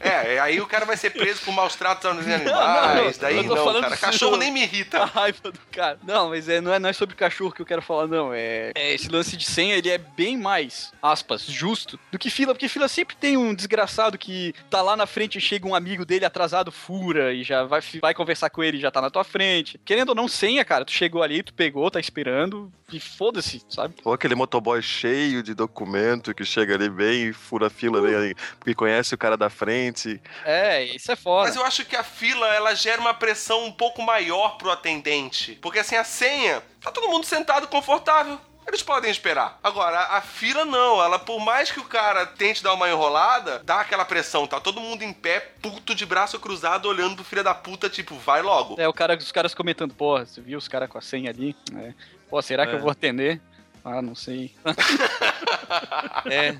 É, 0.00 0.38
aí 0.38 0.60
o 0.60 0.66
cara 0.66 0.84
vai 0.84 0.96
ser 0.96 1.10
preso 1.10 1.40
por 1.42 1.52
maus 1.52 1.74
tratos 1.74 2.06
aos 2.06 2.18
animais. 2.26 2.44
não, 2.44 3.04
não, 3.04 3.12
daí 3.20 3.42
não, 3.42 3.80
cara. 3.80 3.96
Cachorro 3.96 4.36
nem 4.36 4.52
me 4.52 4.60
A 4.60 4.64
irrita. 4.64 5.04
raiva 5.04 5.50
do 5.50 5.58
cara. 5.72 5.98
Não, 6.04 6.28
mas 6.30 6.48
é, 6.48 6.60
não, 6.60 6.72
é, 6.72 6.78
não 6.78 6.88
é 6.88 6.92
sobre 6.92 7.16
cachorro 7.16 7.52
que 7.52 7.60
eu 7.60 7.66
quero 7.66 7.82
falar, 7.82 8.06
não. 8.06 8.32
É, 8.32 8.72
é 8.74 8.94
esse 8.94 9.08
lance 9.08 9.36
de 9.36 9.44
senha, 9.44 9.76
ele 9.76 9.90
é 9.90 9.98
bem 9.98 10.36
mais, 10.36 10.92
aspas, 11.02 11.42
justo 11.44 11.98
do 12.12 12.18
que 12.18 12.30
fila, 12.30 12.54
porque 12.54 12.68
fila 12.68 12.86
sempre 12.88 13.16
tem 13.16 13.36
um 13.36 13.54
desgraçado 13.54 14.16
que 14.18 14.54
tá 14.70 14.80
lá 14.82 14.96
na 14.96 15.06
frente 15.06 15.38
e 15.38 15.40
chega 15.40 15.66
um 15.66 15.74
amigo 15.74 16.04
dele 16.04 16.24
atrasado, 16.24 16.70
fura, 16.70 17.32
e 17.32 17.42
já 17.42 17.64
vai, 17.64 17.80
vai 18.00 18.14
conversar 18.14 18.50
com 18.50 18.62
ele 18.62 18.78
e 18.78 18.80
já 18.80 18.90
tá 18.90 19.00
na 19.00 19.10
tua 19.10 19.24
frente. 19.24 19.80
Querendo 19.84 20.10
ou 20.10 20.14
não, 20.14 20.28
senha, 20.28 20.64
cara, 20.64 20.84
tu 20.84 20.92
chegou 20.92 21.22
ali, 21.22 21.42
tu 21.42 21.52
pegou, 21.54 21.90
tá 21.90 21.98
esperando, 21.98 22.72
e 22.92 23.00
foda-se, 23.00 23.62
sabe? 23.68 23.94
Ou 24.04 24.12
aquele 24.12 24.34
motoboy 24.34 24.80
cheio 24.82 25.42
de 25.42 25.54
documento 25.54 26.34
que 26.34 26.44
chega 26.44 26.74
ali 26.74 26.88
bem 26.88 27.28
e 27.28 27.32
fura 27.32 27.66
a 27.66 27.70
fila, 27.70 28.00
bem 28.00 28.14
ali, 28.14 28.34
porque 28.58 28.74
conhece 28.74 29.14
o 29.14 29.18
cara 29.24 29.36
da 29.38 29.48
frente. 29.48 30.20
É, 30.44 30.84
isso 30.84 31.10
é 31.10 31.16
foda. 31.16 31.46
Mas 31.48 31.56
eu 31.56 31.64
acho 31.64 31.84
que 31.86 31.96
a 31.96 32.02
fila, 32.04 32.46
ela 32.54 32.74
gera 32.74 33.00
uma 33.00 33.14
pressão 33.14 33.64
um 33.64 33.72
pouco 33.72 34.02
maior 34.02 34.58
pro 34.58 34.70
atendente. 34.70 35.58
Porque 35.62 35.78
assim, 35.78 35.96
a 35.96 36.04
senha, 36.04 36.62
tá 36.80 36.90
todo 36.92 37.08
mundo 37.08 37.24
sentado 37.24 37.66
confortável. 37.68 38.38
Eles 38.66 38.82
podem 38.82 39.10
esperar. 39.10 39.58
Agora, 39.62 39.98
a 39.98 40.20
fila 40.20 40.64
não. 40.64 41.02
Ela, 41.02 41.18
por 41.18 41.38
mais 41.40 41.70
que 41.70 41.80
o 41.80 41.84
cara 41.84 42.26
tente 42.26 42.62
dar 42.62 42.72
uma 42.74 42.88
enrolada, 42.88 43.60
dá 43.64 43.80
aquela 43.80 44.04
pressão. 44.04 44.46
Tá 44.46 44.58
todo 44.60 44.80
mundo 44.80 45.02
em 45.02 45.12
pé, 45.12 45.40
puto 45.62 45.94
de 45.94 46.04
braço 46.06 46.38
cruzado, 46.40 46.86
olhando 46.88 47.14
pro 47.16 47.24
filho 47.24 47.44
da 47.44 47.54
puta, 47.54 47.88
tipo, 47.90 48.14
vai 48.16 48.42
logo. 48.42 48.74
É, 48.78 48.86
o 48.88 48.92
cara, 48.92 49.16
os 49.16 49.32
caras 49.32 49.54
comentando, 49.54 49.94
porra, 49.94 50.24
você 50.26 50.40
viu 50.40 50.58
os 50.58 50.68
caras 50.68 50.88
com 50.90 50.98
a 50.98 51.02
senha 51.02 51.30
ali? 51.30 51.54
É. 51.76 51.92
Pô, 52.28 52.40
será 52.42 52.66
que 52.66 52.72
É. 52.72 52.76
eu 52.76 52.80
vou 52.80 52.90
atender? 52.90 53.40
Ah, 53.84 54.00
não 54.02 54.14
sei. 54.14 54.54
É. 56.30 56.56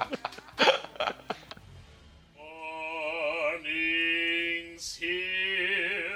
Morning's 4.74 4.96
here, 4.96 6.08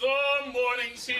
the 0.00 0.50
morning's 0.50 1.06
here, 1.06 1.16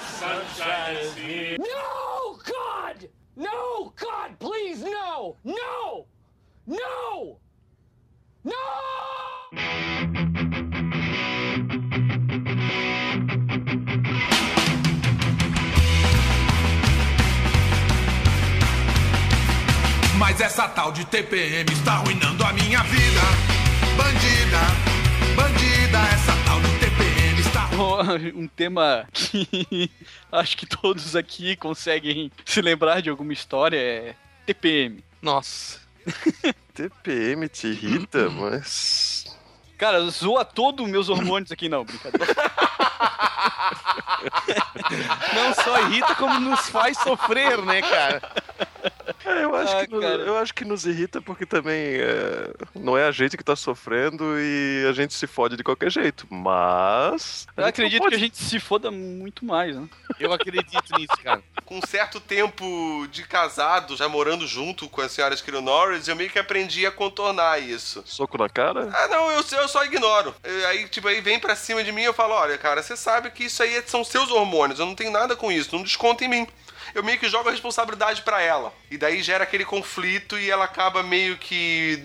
sunshine 0.00 0.96
is 0.96 1.14
here. 1.14 1.56
No, 1.60 2.40
God! 2.44 3.08
No, 3.36 3.92
God, 3.94 4.36
please, 4.40 4.82
no! 4.82 5.36
No! 5.44 6.06
No! 6.66 7.38
No! 8.42 8.56
Mas 20.18 20.40
essa 20.40 20.68
tal 20.68 20.90
de 20.90 21.04
TPM 21.04 21.70
está 21.70 21.92
arruinando 21.92 22.44
a 22.44 22.52
minha 22.54 22.82
vida. 22.82 23.20
Bandida, 23.96 24.87
Um 28.34 28.46
tema 28.48 29.06
que 29.12 29.90
acho 30.32 30.56
que 30.56 30.66
todos 30.66 31.14
aqui 31.14 31.56
conseguem 31.56 32.30
se 32.44 32.60
lembrar 32.60 33.00
de 33.00 33.10
alguma 33.10 33.32
história 33.32 33.78
é 33.78 34.14
TPM. 34.46 35.04
Nossa. 35.22 35.80
TPM 36.74 37.48
te 37.48 37.68
irrita, 37.68 38.30
mas. 38.30 39.26
Cara, 39.76 40.08
zoa 40.10 40.44
todo 40.44 40.82
os 40.82 40.90
meus 40.90 41.08
hormônios 41.08 41.52
aqui, 41.52 41.68
não, 41.68 41.84
brincadeira. 41.84 42.34
Não 45.34 45.54
só 45.54 45.80
irrita, 45.82 46.14
como 46.16 46.40
nos 46.40 46.68
faz 46.68 46.98
sofrer, 46.98 47.64
né, 47.64 47.80
cara? 47.82 48.22
É, 49.28 49.44
eu, 49.44 49.54
acho 49.54 49.76
Ah, 49.76 49.86
que 49.86 49.92
nos, 49.92 50.04
eu 50.04 50.38
acho 50.38 50.54
que 50.54 50.64
nos 50.64 50.86
irrita 50.86 51.20
porque 51.20 51.44
também 51.44 51.96
é, 51.96 52.50
não 52.74 52.96
é 52.96 53.04
a 53.06 53.10
gente 53.10 53.36
que 53.36 53.44
tá 53.44 53.54
sofrendo 53.54 54.24
e 54.38 54.86
a 54.88 54.92
gente 54.92 55.12
se 55.14 55.26
fode 55.26 55.56
de 55.56 55.62
qualquer 55.64 55.90
jeito. 55.90 56.26
Mas. 56.30 57.46
Eu 57.56 57.64
acredito 57.64 58.08
que 58.08 58.14
a 58.14 58.18
gente 58.18 58.36
se 58.36 58.58
foda 58.58 58.90
muito 58.90 59.44
mais, 59.44 59.76
né? 59.76 59.88
Eu 60.18 60.32
acredito 60.32 60.82
nisso, 60.96 61.16
cara. 61.22 61.42
Com 61.64 61.78
um 61.78 61.86
certo 61.86 62.20
tempo 62.20 63.06
de 63.10 63.22
casado, 63.24 63.96
já 63.96 64.08
morando 64.08 64.46
junto 64.46 64.88
com 64.88 65.00
a 65.00 65.08
senhora 65.08 65.34
Skiro 65.34 65.60
Norris, 65.60 66.08
eu 66.08 66.16
meio 66.16 66.30
que 66.30 66.38
aprendi 66.38 66.86
a 66.86 66.90
contornar 66.90 67.60
isso. 67.62 68.02
Soco 68.06 68.38
na 68.38 68.48
cara? 68.48 68.88
Ah, 68.92 69.08
não, 69.08 69.30
eu, 69.30 69.44
eu 69.52 69.68
só 69.68 69.84
ignoro. 69.84 70.34
Eu- 70.42 70.68
Aí, 70.68 70.86
tipo, 70.88 71.08
aí 71.08 71.20
vem 71.20 71.38
pra 71.38 71.54
cima 71.56 71.82
de 71.82 71.92
mim 71.92 72.02
e 72.02 72.04
eu 72.06 72.12
falo, 72.14 72.34
olha, 72.34 72.58
cara, 72.58 72.82
você 72.82 72.96
sabe 72.96 73.30
que 73.30 73.44
isso 73.44 73.62
aí 73.62 73.82
são 73.86 74.04
seus 74.04 74.30
hormônios, 74.30 74.78
eu 74.78 74.86
não 74.86 74.94
tenho 74.94 75.10
nada 75.10 75.34
com 75.36 75.50
isso, 75.50 75.74
não 75.74 75.82
desconta 75.82 76.24
em 76.24 76.28
mim. 76.28 76.46
Eu 76.94 77.04
meio 77.04 77.18
que 77.18 77.28
jogo 77.28 77.48
a 77.48 77.52
responsabilidade 77.52 78.22
pra 78.22 78.40
ela. 78.40 78.72
E 78.90 78.96
daí 78.96 79.22
gera 79.22 79.44
aquele 79.44 79.64
conflito 79.64 80.38
e 80.38 80.50
ela 80.50 80.64
acaba 80.64 81.02
meio 81.02 81.36
que, 81.36 82.02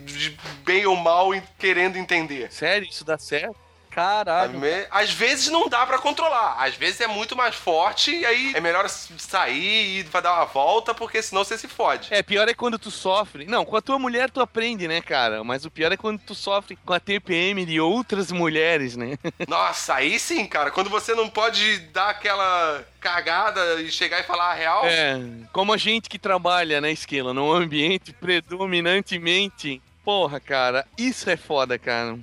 bem 0.64 0.86
ou 0.86 0.96
mal, 0.96 1.30
querendo 1.58 1.98
entender. 1.98 2.52
Sério, 2.52 2.88
isso 2.88 3.04
dá 3.04 3.18
certo? 3.18 3.63
Caralho. 3.94 4.60
Às 4.90 5.12
vezes 5.12 5.50
não 5.50 5.70
dá 5.70 5.86
pra 5.86 6.00
controlar, 6.00 6.56
às 6.58 6.76
vezes 6.76 7.00
é 7.02 7.08
muito 7.08 7.36
mais 7.36 7.54
forte 7.54 8.16
e 8.16 8.26
aí 8.26 8.52
é 8.56 8.60
melhor 8.60 8.90
sair 8.90 10.00
e 10.00 10.04
vai 10.04 10.22
dar 10.22 10.34
uma 10.34 10.46
volta, 10.46 10.96
porque 10.96 11.22
senão 11.22 11.44
você 11.44 11.58
se 11.58 11.68
fode. 11.68 12.08
É, 12.12 12.24
pior 12.24 12.48
é 12.48 12.54
quando 12.56 12.80
tu 12.80 12.90
sofre. 12.90 13.46
Não, 13.46 13.64
com 13.64 13.78
a 13.78 13.82
tua 13.82 14.00
mulher 14.00 14.32
tu 14.32 14.42
aprende, 14.42 14.88
né, 14.88 15.00
cara? 15.00 15.44
Mas 15.44 15.64
o 15.64 15.72
pior 15.72 15.92
é 15.92 15.98
quando 15.98 16.20
tu 16.20 16.34
sofre 16.34 16.76
com 16.84 16.94
a 16.94 17.00
TPM 17.00 17.66
de 17.66 17.80
outras 17.80 18.32
mulheres, 18.32 18.96
né? 18.96 19.18
Nossa, 19.48 19.96
aí 19.96 20.20
sim, 20.20 20.46
cara, 20.48 20.72
quando 20.72 20.90
você 20.90 21.14
não 21.14 21.30
pode 21.30 21.78
dar 21.92 22.10
aquela 22.10 22.84
cagada 23.00 23.82
e 23.82 23.92
chegar 23.92 24.20
e 24.20 24.24
falar 24.24 24.52
a 24.52 24.54
real. 24.54 24.86
É, 24.86 25.20
como 25.52 25.72
a 25.72 25.78
gente 25.78 26.10
que 26.10 26.18
trabalha, 26.18 26.82
né, 26.82 26.92
Esquila, 26.92 27.34
num 27.34 27.52
ambiente 27.52 28.12
predominantemente. 28.14 29.82
Porra, 30.04 30.40
cara, 30.40 30.86
isso 30.98 31.30
é 31.30 31.38
foda, 31.38 31.78
cara. 31.78 32.18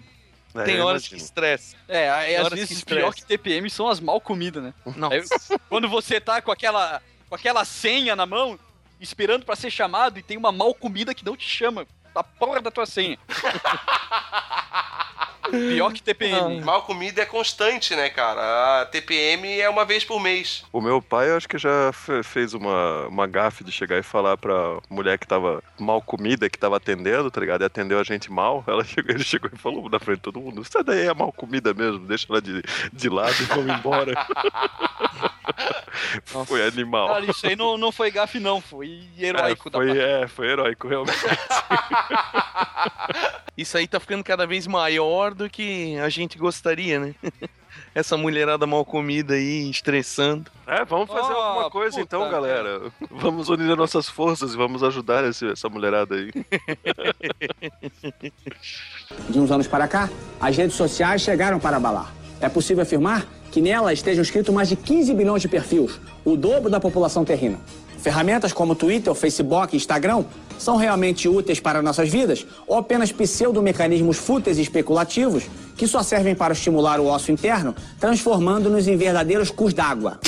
É, 0.55 0.65
Tem 0.65 0.81
horas 0.81 1.03
que 1.03 1.15
imagino. 1.15 1.27
estressa. 1.27 1.77
É, 1.87 2.11
aí, 2.11 2.37
às 2.37 2.45
Horas 2.47 2.59
que 2.59 2.67
vezes 2.67 2.85
pior 2.85 3.15
que 3.15 3.25
TPM 3.25 3.71
são 3.71 3.89
as 3.89 4.01
mal 4.01 4.21
comidas, 4.21 4.63
né? 4.63 4.75
Nossa. 4.97 5.15
Aí, 5.15 5.59
quando 5.69 5.89
você 5.89 6.21
tá 6.21 6.43
com 6.43 6.51
aquela, 6.51 7.01
com 7.29 7.35
aquela 7.35 7.65
senha 7.65 8.17
na 8.17 8.27
mão, 8.27 8.59
esperando 9.01 9.45
pra 9.45 9.55
ser 9.57 9.71
chamado 9.71 10.19
e 10.19 10.23
tem 10.23 10.37
uma 10.37 10.51
mal 10.53 10.75
comida 10.75 11.15
que 11.15 11.25
não 11.25 11.37
te 11.37 11.49
chama. 11.49 11.87
A 12.15 12.23
porra 12.25 12.61
da 12.61 12.71
tua 12.71 12.87
senha. 12.87 13.19
Pior 15.51 15.93
que 15.93 16.01
TPM. 16.01 16.61
Mal 16.61 16.83
comida 16.83 17.23
é 17.23 17.27
constante, 17.27 17.97
né, 17.97 18.09
cara? 18.09 18.83
A 18.83 18.87
TPM 18.87 19.61
é 19.61 19.69
uma 19.69 19.85
vez 19.85 20.05
por 20.05 20.21
mês. 20.21 20.65
O 20.73 20.81
meu 20.81 21.03
pai, 21.03 21.29
eu 21.31 21.37
acho 21.37 21.49
que 21.49 21.59
já 21.59 21.91
fe- 21.93 22.23
fez 22.23 22.55
uma, 22.55 23.07
uma 23.09 23.27
gafe 23.27 23.65
de 23.65 23.73
chegar 23.73 23.99
e 23.99 24.03
falar 24.03 24.37
pra 24.37 24.55
mulher 24.89 25.19
que 25.19 25.27
tava 25.27 25.61
mal 25.79 26.01
comida, 26.01 26.49
que 26.49 26.57
tava 26.59 26.77
atendendo, 26.77 27.31
tá 27.33 27.41
ligado? 27.41 27.63
E 27.63 27.65
atendeu 27.65 27.99
a 27.99 28.05
gente 28.05 28.31
mal. 28.31 28.63
Ela 28.67 28.85
chegou, 28.87 29.11
ele 29.13 29.25
chegou 29.25 29.51
e 29.53 29.59
falou 29.59 29.89
na 29.91 29.99
frente 29.99 30.19
de 30.19 30.23
todo 30.23 30.41
mundo: 30.41 30.63
Isso 30.63 30.85
daí 30.85 31.07
é 31.09 31.15
mal 31.15 31.33
comida 31.33 31.75
mesmo, 31.75 31.99
deixa 32.07 32.27
ela 32.31 32.41
de, 32.41 32.63
de 32.93 33.09
lado 33.09 33.35
e 33.41 33.45
vamos 33.47 33.75
embora. 33.77 34.13
foi 36.47 36.65
animal. 36.65 37.09
Cara, 37.09 37.25
isso 37.31 37.45
aí 37.47 37.57
não, 37.57 37.77
não 37.77 37.91
foi 37.91 38.11
gafe, 38.13 38.39
não. 38.39 38.61
Foi 38.61 39.03
heróico 39.19 39.69
É, 39.69 39.73
foi, 39.73 39.87
da 39.87 39.95
parte. 39.95 40.01
é, 40.01 40.29
foi 40.29 40.47
heróico, 40.47 40.87
realmente. 40.87 41.19
Isso 43.57 43.77
aí 43.77 43.87
tá 43.87 44.01
ficando 44.01 44.25
cada 44.25 44.47
vez 44.47 44.67
maior 44.67 45.35
do 45.35 45.49
que 45.51 45.97
a 45.99 46.09
gente 46.09 46.39
gostaria, 46.39 46.99
né? 47.01 47.15
Essa 47.95 48.17
mulherada 48.17 48.67
mal 48.67 48.85
comida 48.85 49.35
aí, 49.35 49.69
estressando. 49.71 50.51
É, 50.67 50.85
vamos 50.85 51.09
fazer 51.09 51.33
Oh, 51.33 51.37
alguma 51.37 51.71
coisa 51.71 51.91
puta, 51.99 52.03
então, 52.03 52.31
galera. 52.31 52.81
Vamos 53.11 53.49
unir 53.49 53.71
as 53.71 53.77
nossas 53.77 54.09
forças 54.09 54.55
e 54.55 54.57
vamos 54.57 54.83
ajudar 54.83 55.25
esse- 55.25 55.51
essa 55.51 55.69
mulherada 55.69 56.15
aí. 56.15 56.31
De 59.29 59.39
uns 59.39 59.51
anos 59.51 59.67
para 59.67 59.87
cá, 59.89 60.09
as 60.41 60.57
redes 60.57 60.77
sociais 60.77 61.23
chegaram 61.23 61.59
para 61.59 61.77
abalar. 61.77 62.13
É 62.41 62.49
possível 62.49 62.83
afirmar 62.83 63.27
que 63.51 63.61
nelas 63.61 63.95
estejam 63.95 64.23
inscritos 64.23 64.55
mais 64.55 64.69
de 64.69 64.77
15 64.77 65.13
bilhões 65.15 65.43
de 65.43 65.49
perfis, 65.49 66.01
o 66.25 66.37
dobro 66.37 66.71
da 66.71 66.79
população 66.81 67.25
terrena. 67.25 67.59
Ferramentas 68.01 68.53
como 68.53 68.75
Twitter, 68.75 69.15
Facebook 69.15 69.75
e 69.75 69.77
Instagram 69.77 70.25
são 70.59 70.77
realmente 70.77 71.29
úteis 71.29 71.61
para 71.61 71.83
nossas 71.83 72.09
vidas 72.09 72.47
ou 72.67 72.77
apenas 72.79 73.13
pseudo-mecanismos 73.13 74.17
fúteis 74.17 74.59
e 74.59 74.63
especulativos 74.63 75.45
que 75.77 75.87
só 75.87 76.03
servem 76.03 76.35
para 76.35 76.53
estimular 76.53 77.01
o 77.01 77.07
osso 77.07 77.31
interno, 77.31 77.75
transformando-nos 77.99 78.89
em 78.89 78.97
verdadeiros 78.97 79.51
cus 79.51 79.73
d'água? 79.73 80.19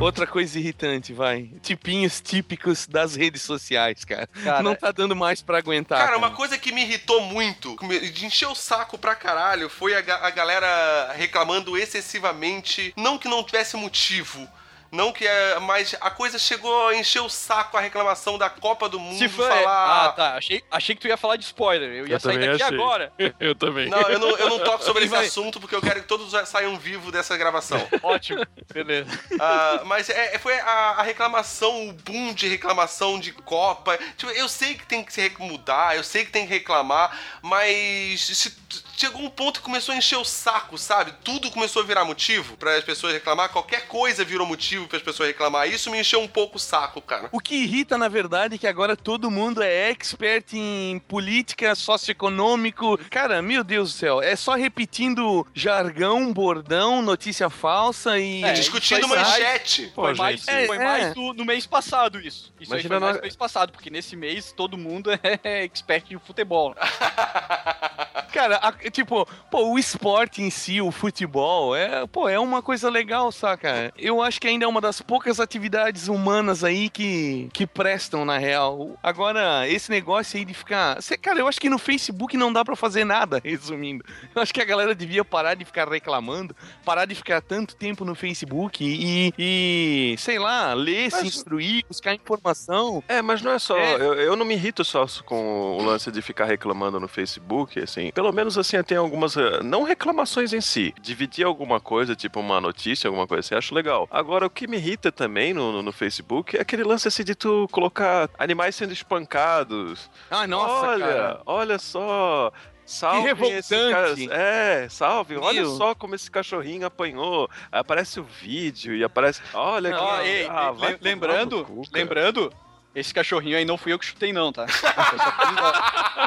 Outra 0.00 0.26
coisa 0.26 0.58
irritante, 0.58 1.12
vai. 1.12 1.50
Tipinhos 1.62 2.20
típicos 2.20 2.86
das 2.86 3.14
redes 3.14 3.42
sociais, 3.42 4.04
cara. 4.04 4.28
Cara, 4.42 4.62
Não 4.62 4.74
tá 4.74 4.92
dando 4.92 5.14
mais 5.16 5.40
pra 5.40 5.58
aguentar. 5.58 5.98
Cara, 5.98 6.18
uma 6.18 6.30
coisa 6.32 6.58
que 6.58 6.72
me 6.72 6.82
irritou 6.82 7.20
muito, 7.22 7.76
de 8.12 8.26
encher 8.26 8.46
o 8.48 8.54
saco 8.54 8.98
pra 8.98 9.14
caralho, 9.14 9.68
foi 9.70 9.94
a, 9.94 9.98
a 10.26 10.30
galera 10.30 11.12
reclamando 11.16 11.76
excessivamente. 11.78 12.92
Não 12.96 13.16
que 13.16 13.28
não 13.28 13.42
tivesse 13.42 13.76
motivo. 13.76 14.46
Não 14.94 15.12
que 15.12 15.26
é. 15.26 15.58
Mas 15.60 15.94
a 16.00 16.10
coisa 16.10 16.38
chegou 16.38 16.88
a 16.88 16.94
encher 16.96 17.20
o 17.20 17.28
saco 17.28 17.76
a 17.76 17.80
reclamação 17.80 18.38
da 18.38 18.48
Copa 18.48 18.88
do 18.88 18.98
Mundo. 18.98 19.18
Se 19.18 19.28
for. 19.28 19.48
falar. 19.48 20.04
Ah, 20.06 20.12
tá. 20.12 20.36
Achei, 20.36 20.62
achei 20.70 20.94
que 20.94 21.00
tu 21.02 21.08
ia 21.08 21.16
falar 21.16 21.36
de 21.36 21.44
spoiler. 21.44 21.90
Eu 21.90 22.06
ia 22.06 22.14
Eu 22.14 22.20
sair 22.20 22.38
daqui 22.38 22.62
achei. 22.62 22.76
agora. 22.78 23.12
Eu 23.40 23.54
também. 23.54 23.88
Não, 23.88 24.00
eu 24.02 24.18
não, 24.18 24.30
eu 24.36 24.48
não 24.48 24.58
toco 24.60 24.82
sobre 24.84 25.04
esse 25.06 25.14
assunto 25.14 25.60
porque 25.60 25.74
eu 25.74 25.80
quero 25.82 26.00
que 26.02 26.06
todos 26.08 26.32
saiam 26.48 26.76
vivos 26.78 27.10
dessa 27.12 27.36
gravação. 27.36 27.86
Ótimo. 28.02 28.44
Beleza. 28.72 29.10
Ah, 29.40 29.82
mas 29.84 30.08
é, 30.08 30.38
foi 30.38 30.58
a, 30.58 30.94
a 30.98 31.02
reclamação, 31.02 31.88
o 31.88 31.92
boom 31.92 32.32
de 32.32 32.48
reclamação 32.48 33.18
de 33.18 33.32
Copa. 33.32 33.98
Tipo, 34.16 34.30
eu 34.32 34.48
sei 34.48 34.74
que 34.74 34.86
tem 34.86 35.02
que 35.02 35.12
se 35.12 35.24
mudar, 35.38 35.96
eu 35.96 36.04
sei 36.04 36.24
que 36.24 36.30
tem 36.30 36.46
que 36.46 36.52
reclamar, 36.52 37.18
mas 37.42 38.20
se- 38.26 38.56
chegou 38.96 39.22
um 39.22 39.30
ponto 39.30 39.60
que 39.60 39.64
começou 39.64 39.94
a 39.94 39.98
encher 39.98 40.16
o 40.16 40.24
saco, 40.24 40.78
sabe? 40.78 41.12
Tudo 41.22 41.50
começou 41.50 41.82
a 41.82 41.84
virar 41.84 42.04
motivo 42.04 42.56
para 42.56 42.76
as 42.76 42.84
pessoas 42.84 43.12
reclamar, 43.12 43.50
qualquer 43.50 43.86
coisa 43.86 44.24
virou 44.24 44.46
motivo 44.46 44.86
para 44.86 44.96
as 44.96 45.02
pessoas 45.02 45.28
reclamar. 45.28 45.68
Isso 45.68 45.90
me 45.90 46.00
encheu 46.00 46.20
um 46.20 46.28
pouco 46.28 46.56
o 46.56 46.60
saco, 46.60 47.00
cara. 47.00 47.28
O 47.32 47.40
que 47.40 47.54
irrita, 47.54 47.98
na 47.98 48.08
verdade, 48.08 48.54
é 48.54 48.58
que 48.58 48.66
agora 48.66 48.96
todo 48.96 49.30
mundo 49.30 49.62
é 49.62 49.90
expert 49.90 50.54
em 50.54 50.98
política, 51.00 51.74
socioeconômico. 51.74 52.98
Cara, 53.10 53.42
meu 53.42 53.64
Deus 53.64 53.92
do 53.92 53.98
céu, 53.98 54.22
é 54.22 54.36
só 54.36 54.54
repetindo 54.54 55.46
jargão, 55.54 56.32
bordão, 56.32 57.02
notícia 57.02 57.50
falsa 57.50 58.18
e. 58.18 58.42
É, 58.42 58.52
Discutindo 58.52 59.04
aí 59.04 59.10
manchete. 59.10 59.92
Pô, 59.94 60.02
Foi 60.02 60.14
mais. 60.14 60.46
É, 60.48 60.66
foi 60.66 60.76
é. 60.76 60.84
mais 60.84 61.14
no, 61.14 61.34
no 61.34 61.44
mês 61.44 61.66
passado 61.66 62.20
isso. 62.20 62.52
Isso 62.60 62.72
aí 62.72 62.80
Imagina 62.80 62.94
foi 62.94 63.00
mais 63.00 63.16
no 63.16 63.22
mês 63.22 63.36
passado, 63.36 63.72
porque 63.72 63.90
nesse 63.90 64.16
mês 64.16 64.52
todo 64.52 64.78
mundo 64.78 65.10
é 65.42 65.64
expert 65.64 66.10
em 66.10 66.18
futebol. 66.18 66.74
Cara, 68.34 68.56
a- 68.56 68.72
tipo, 68.90 69.24
pô, 69.48 69.68
o 69.72 69.78
esporte 69.78 70.42
em 70.42 70.50
si, 70.50 70.80
o 70.80 70.90
futebol, 70.90 71.76
é, 71.76 72.04
pô, 72.08 72.28
é 72.28 72.36
uma 72.36 72.60
coisa 72.60 72.90
legal, 72.90 73.30
saca? 73.30 73.92
Eu 73.96 74.20
acho 74.20 74.40
que 74.40 74.48
ainda 74.48 74.64
é 74.64 74.68
uma 74.68 74.80
das 74.80 75.00
poucas 75.00 75.38
atividades 75.38 76.08
humanas 76.08 76.64
aí 76.64 76.90
que, 76.90 77.48
que 77.52 77.64
prestam, 77.64 78.24
na 78.24 78.36
real. 78.36 78.98
Agora, 79.00 79.68
esse 79.68 79.88
negócio 79.88 80.36
aí 80.36 80.44
de 80.44 80.52
ficar. 80.52 81.00
Cê, 81.00 81.16
cara, 81.16 81.38
eu 81.38 81.46
acho 81.46 81.60
que 81.60 81.70
no 81.70 81.78
Facebook 81.78 82.36
não 82.36 82.52
dá 82.52 82.64
pra 82.64 82.74
fazer 82.74 83.04
nada, 83.04 83.40
resumindo. 83.44 84.04
Eu 84.34 84.42
acho 84.42 84.52
que 84.52 84.60
a 84.60 84.64
galera 84.64 84.96
devia 84.96 85.24
parar 85.24 85.54
de 85.54 85.64
ficar 85.64 85.88
reclamando, 85.88 86.56
parar 86.84 87.04
de 87.04 87.14
ficar 87.14 87.40
tanto 87.40 87.76
tempo 87.76 88.04
no 88.04 88.16
Facebook 88.16 88.84
e, 88.84 89.32
e 89.38 90.16
sei 90.18 90.40
lá, 90.40 90.74
ler, 90.74 91.08
se 91.12 91.18
Mas- 91.18 91.26
instruir, 91.36 91.84
buscar 91.86 92.12
informação. 92.14 93.00
É, 93.06 93.22
mas 93.22 93.42
não 93.42 93.52
é 93.52 93.60
só. 93.60 93.78
É. 93.78 93.94
Eu, 93.94 94.14
eu 94.14 94.34
não 94.36 94.44
me 94.44 94.54
irrito 94.54 94.84
só 94.84 95.06
com 95.24 95.76
o 95.78 95.84
lance 95.84 96.10
de 96.10 96.20
ficar 96.20 96.46
reclamando 96.46 96.98
no 96.98 97.06
Facebook, 97.06 97.78
assim. 97.78 98.10
Pelo 98.12 98.23
menos 98.32 98.56
assim, 98.58 98.82
tem 98.82 98.96
algumas. 98.96 99.36
eh, 99.36 99.62
Não 99.62 99.82
reclamações 99.82 100.52
em 100.52 100.60
si. 100.60 100.94
Dividir 101.00 101.44
alguma 101.46 101.80
coisa, 101.80 102.14
tipo 102.16 102.40
uma 102.40 102.60
notícia, 102.60 103.08
alguma 103.08 103.26
coisa 103.26 103.40
assim, 103.40 103.54
acho 103.54 103.74
legal. 103.74 104.06
Agora, 104.10 104.46
o 104.46 104.50
que 104.50 104.66
me 104.66 104.76
irrita 104.76 105.10
também 105.12 105.52
no, 105.54 105.72
no, 105.72 105.82
no 105.82 105.92
Facebook 105.92 106.56
é 106.56 106.60
aquele 106.62 106.84
lance 106.84 107.06
assim 107.08 107.24
de 107.24 107.34
tu 107.34 107.68
colocar 107.70 108.28
animais 108.38 108.74
sendo 108.74 108.92
espancados. 108.92 110.10
Ah, 110.30 110.46
nossa, 110.46 110.86
olha, 110.88 111.06
cara. 111.06 111.40
olha 111.46 111.78
só. 111.78 112.52
Salve 112.86 113.30
esse 113.30 113.74
revoltante. 113.74 114.26
ca- 114.28 114.34
É, 114.36 114.86
salve. 114.90 115.36
Olha 115.38 115.62
Meu. 115.62 115.70
só 115.76 115.94
como 115.94 116.14
esse 116.14 116.30
cachorrinho 116.30 116.86
apanhou. 116.86 117.48
Aparece 117.72 118.20
o 118.20 118.24
vídeo 118.24 118.94
e 118.94 119.02
aparece. 119.02 119.40
Olha 119.54 119.90
que. 119.90 119.96
Ó, 119.98 120.20
ei, 120.20 120.46
ah, 120.50 120.72
ei, 120.90 120.98
lembrando, 121.00 121.64
cu, 121.64 121.82
lembrando, 121.90 122.52
esse 122.94 123.14
cachorrinho 123.14 123.56
aí 123.56 123.64
não 123.64 123.78
fui 123.78 123.92
eu 123.94 123.98
que 123.98 124.04
chutei 124.04 124.34
não, 124.34 124.52
tá? 124.52 124.66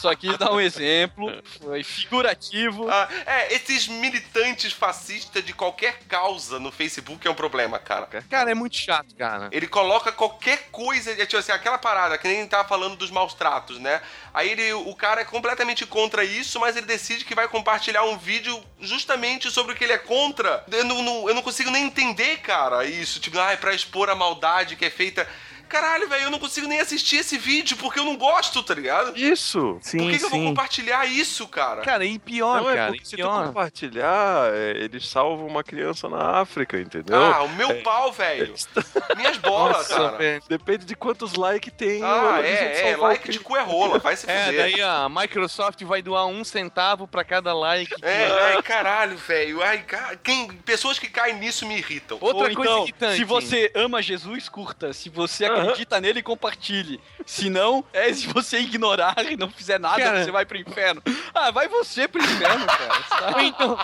Só 0.00 0.14
quis 0.16 0.36
dar, 0.38 0.50
um 0.52 0.60
exemplo, 0.60 1.30
foi 1.60 1.84
figurativo. 1.84 2.88
Ah, 2.88 3.06
é, 3.26 3.54
esses 3.54 3.86
militantes 3.86 4.72
fascistas 4.72 5.44
de 5.44 5.52
qualquer 5.52 5.98
causa 6.08 6.58
no 6.58 6.72
Facebook 6.72 7.26
é 7.26 7.30
um 7.30 7.34
problema, 7.34 7.78
cara. 7.78 8.06
Cara, 8.30 8.50
é 8.50 8.54
muito 8.54 8.76
chato, 8.76 9.14
cara. 9.14 9.48
Ele 9.52 9.66
coloca 9.66 10.10
qualquer 10.10 10.68
coisa, 10.72 11.14
tipo 11.14 11.36
assim, 11.36 11.52
aquela 11.52 11.76
parada, 11.76 12.16
que 12.16 12.26
nem 12.26 12.46
tava 12.46 12.66
falando 12.66 12.96
dos 12.96 13.10
maus 13.10 13.34
tratos, 13.34 13.78
né? 13.78 14.00
Aí 14.32 14.48
ele, 14.50 14.72
o 14.72 14.94
cara 14.94 15.20
é 15.20 15.24
completamente 15.24 15.84
contra 15.84 16.24
isso, 16.24 16.58
mas 16.58 16.76
ele 16.76 16.86
decide 16.86 17.24
que 17.24 17.34
vai 17.34 17.46
compartilhar 17.46 18.04
um 18.04 18.16
vídeo 18.16 18.58
justamente 18.80 19.50
sobre 19.50 19.72
o 19.72 19.76
que 19.76 19.84
ele 19.84 19.92
é 19.92 19.98
contra. 19.98 20.64
Eu 20.70 20.84
não, 20.84 21.02
não- 21.02 21.28
eu 21.28 21.34
não 21.34 21.42
consigo 21.42 21.70
nem 21.70 21.84
entender, 21.84 22.38
cara, 22.38 22.86
isso. 22.86 23.20
Tipo, 23.20 23.38
ah, 23.38 23.52
é 23.52 23.56
pra 23.56 23.74
expor 23.74 24.08
a 24.08 24.14
maldade 24.14 24.76
que 24.76 24.84
é 24.86 24.90
feita. 24.90 25.28
Caralho, 25.70 26.08
velho, 26.08 26.24
eu 26.24 26.30
não 26.30 26.38
consigo 26.38 26.66
nem 26.66 26.80
assistir 26.80 27.16
esse 27.18 27.38
vídeo 27.38 27.76
porque 27.76 27.98
eu 28.00 28.04
não 28.04 28.16
gosto, 28.16 28.62
tá 28.62 28.74
ligado? 28.74 29.16
Isso! 29.16 29.78
Sim, 29.80 29.98
Por 29.98 30.10
que, 30.10 30.18
que 30.18 30.24
eu 30.24 30.30
vou 30.30 30.38
sim. 30.40 30.46
compartilhar 30.46 31.06
isso, 31.06 31.46
cara? 31.48 31.82
Cara, 31.82 32.04
e 32.04 32.18
pior, 32.18 32.60
não, 32.62 32.70
é 32.70 32.74
cara, 32.74 32.88
porque 32.88 33.02
e 33.04 33.06
se 33.06 33.12
tu 33.12 33.16
pior. 33.16 33.46
compartilhar, 33.46 34.52
é, 34.52 34.70
eles 34.76 35.08
salvam 35.08 35.46
uma 35.46 35.62
criança 35.62 36.08
na 36.08 36.40
África, 36.40 36.78
entendeu? 36.78 37.16
Ah, 37.22 37.42
o 37.44 37.48
meu 37.50 37.82
pau, 37.82 38.12
velho. 38.12 38.52
Minhas 39.16 39.36
bolas, 39.38 39.76
Nossa, 39.88 39.94
cara. 39.96 40.16
velho. 40.18 40.42
Depende 40.48 40.84
de 40.84 40.94
quantos 40.94 41.34
likes 41.34 41.72
tem. 41.76 42.02
Ah, 42.02 42.40
é, 42.42 42.90
é, 42.90 42.96
like 42.96 43.30
de 43.30 43.38
cu 43.38 43.56
é 43.56 43.62
rola, 43.62 43.98
vai 43.98 44.16
se 44.16 44.28
É, 44.30 44.46
fuder. 44.46 44.60
daí 44.60 44.82
a 44.82 45.08
Microsoft 45.08 45.82
vai 45.84 46.02
doar 46.02 46.26
um 46.26 46.42
centavo 46.44 47.06
pra 47.06 47.22
cada 47.24 47.54
like. 47.54 47.94
É, 48.02 48.26
ai, 48.26 48.62
caralho, 48.62 49.16
velho. 49.16 49.62
Ai, 49.62 49.78
ca- 49.82 50.16
quem, 50.22 50.48
pessoas 50.48 50.98
que 50.98 51.08
caem 51.08 51.36
nisso 51.38 51.66
me 51.66 51.76
irritam. 51.78 52.18
Outra 52.20 52.48
Ou 52.48 52.54
coisa 52.54 52.70
então, 52.72 52.82
irritante. 52.82 53.16
se 53.16 53.24
você 53.24 53.70
ama 53.74 54.02
Jesus, 54.02 54.48
curta. 54.48 54.92
Se 54.92 55.08
você 55.08 55.44
Aham. 55.46 55.59
Acredita 55.60 56.00
nele, 56.00 56.22
compartilhe. 56.22 57.00
Se 57.26 57.48
não, 57.50 57.84
é 57.92 58.12
se 58.12 58.26
você 58.26 58.60
ignorar 58.60 59.16
e 59.30 59.36
não 59.36 59.50
fizer 59.50 59.78
nada, 59.78 60.02
Cara. 60.02 60.24
você 60.24 60.30
vai 60.30 60.44
pro 60.44 60.58
inferno. 60.58 61.02
Ah, 61.34 61.50
vai 61.50 61.68
você 61.68 62.08
pro 62.08 62.22
inferno, 62.22 62.66
cara. 62.66 63.34
Ou 63.34 63.40
então, 63.40 63.78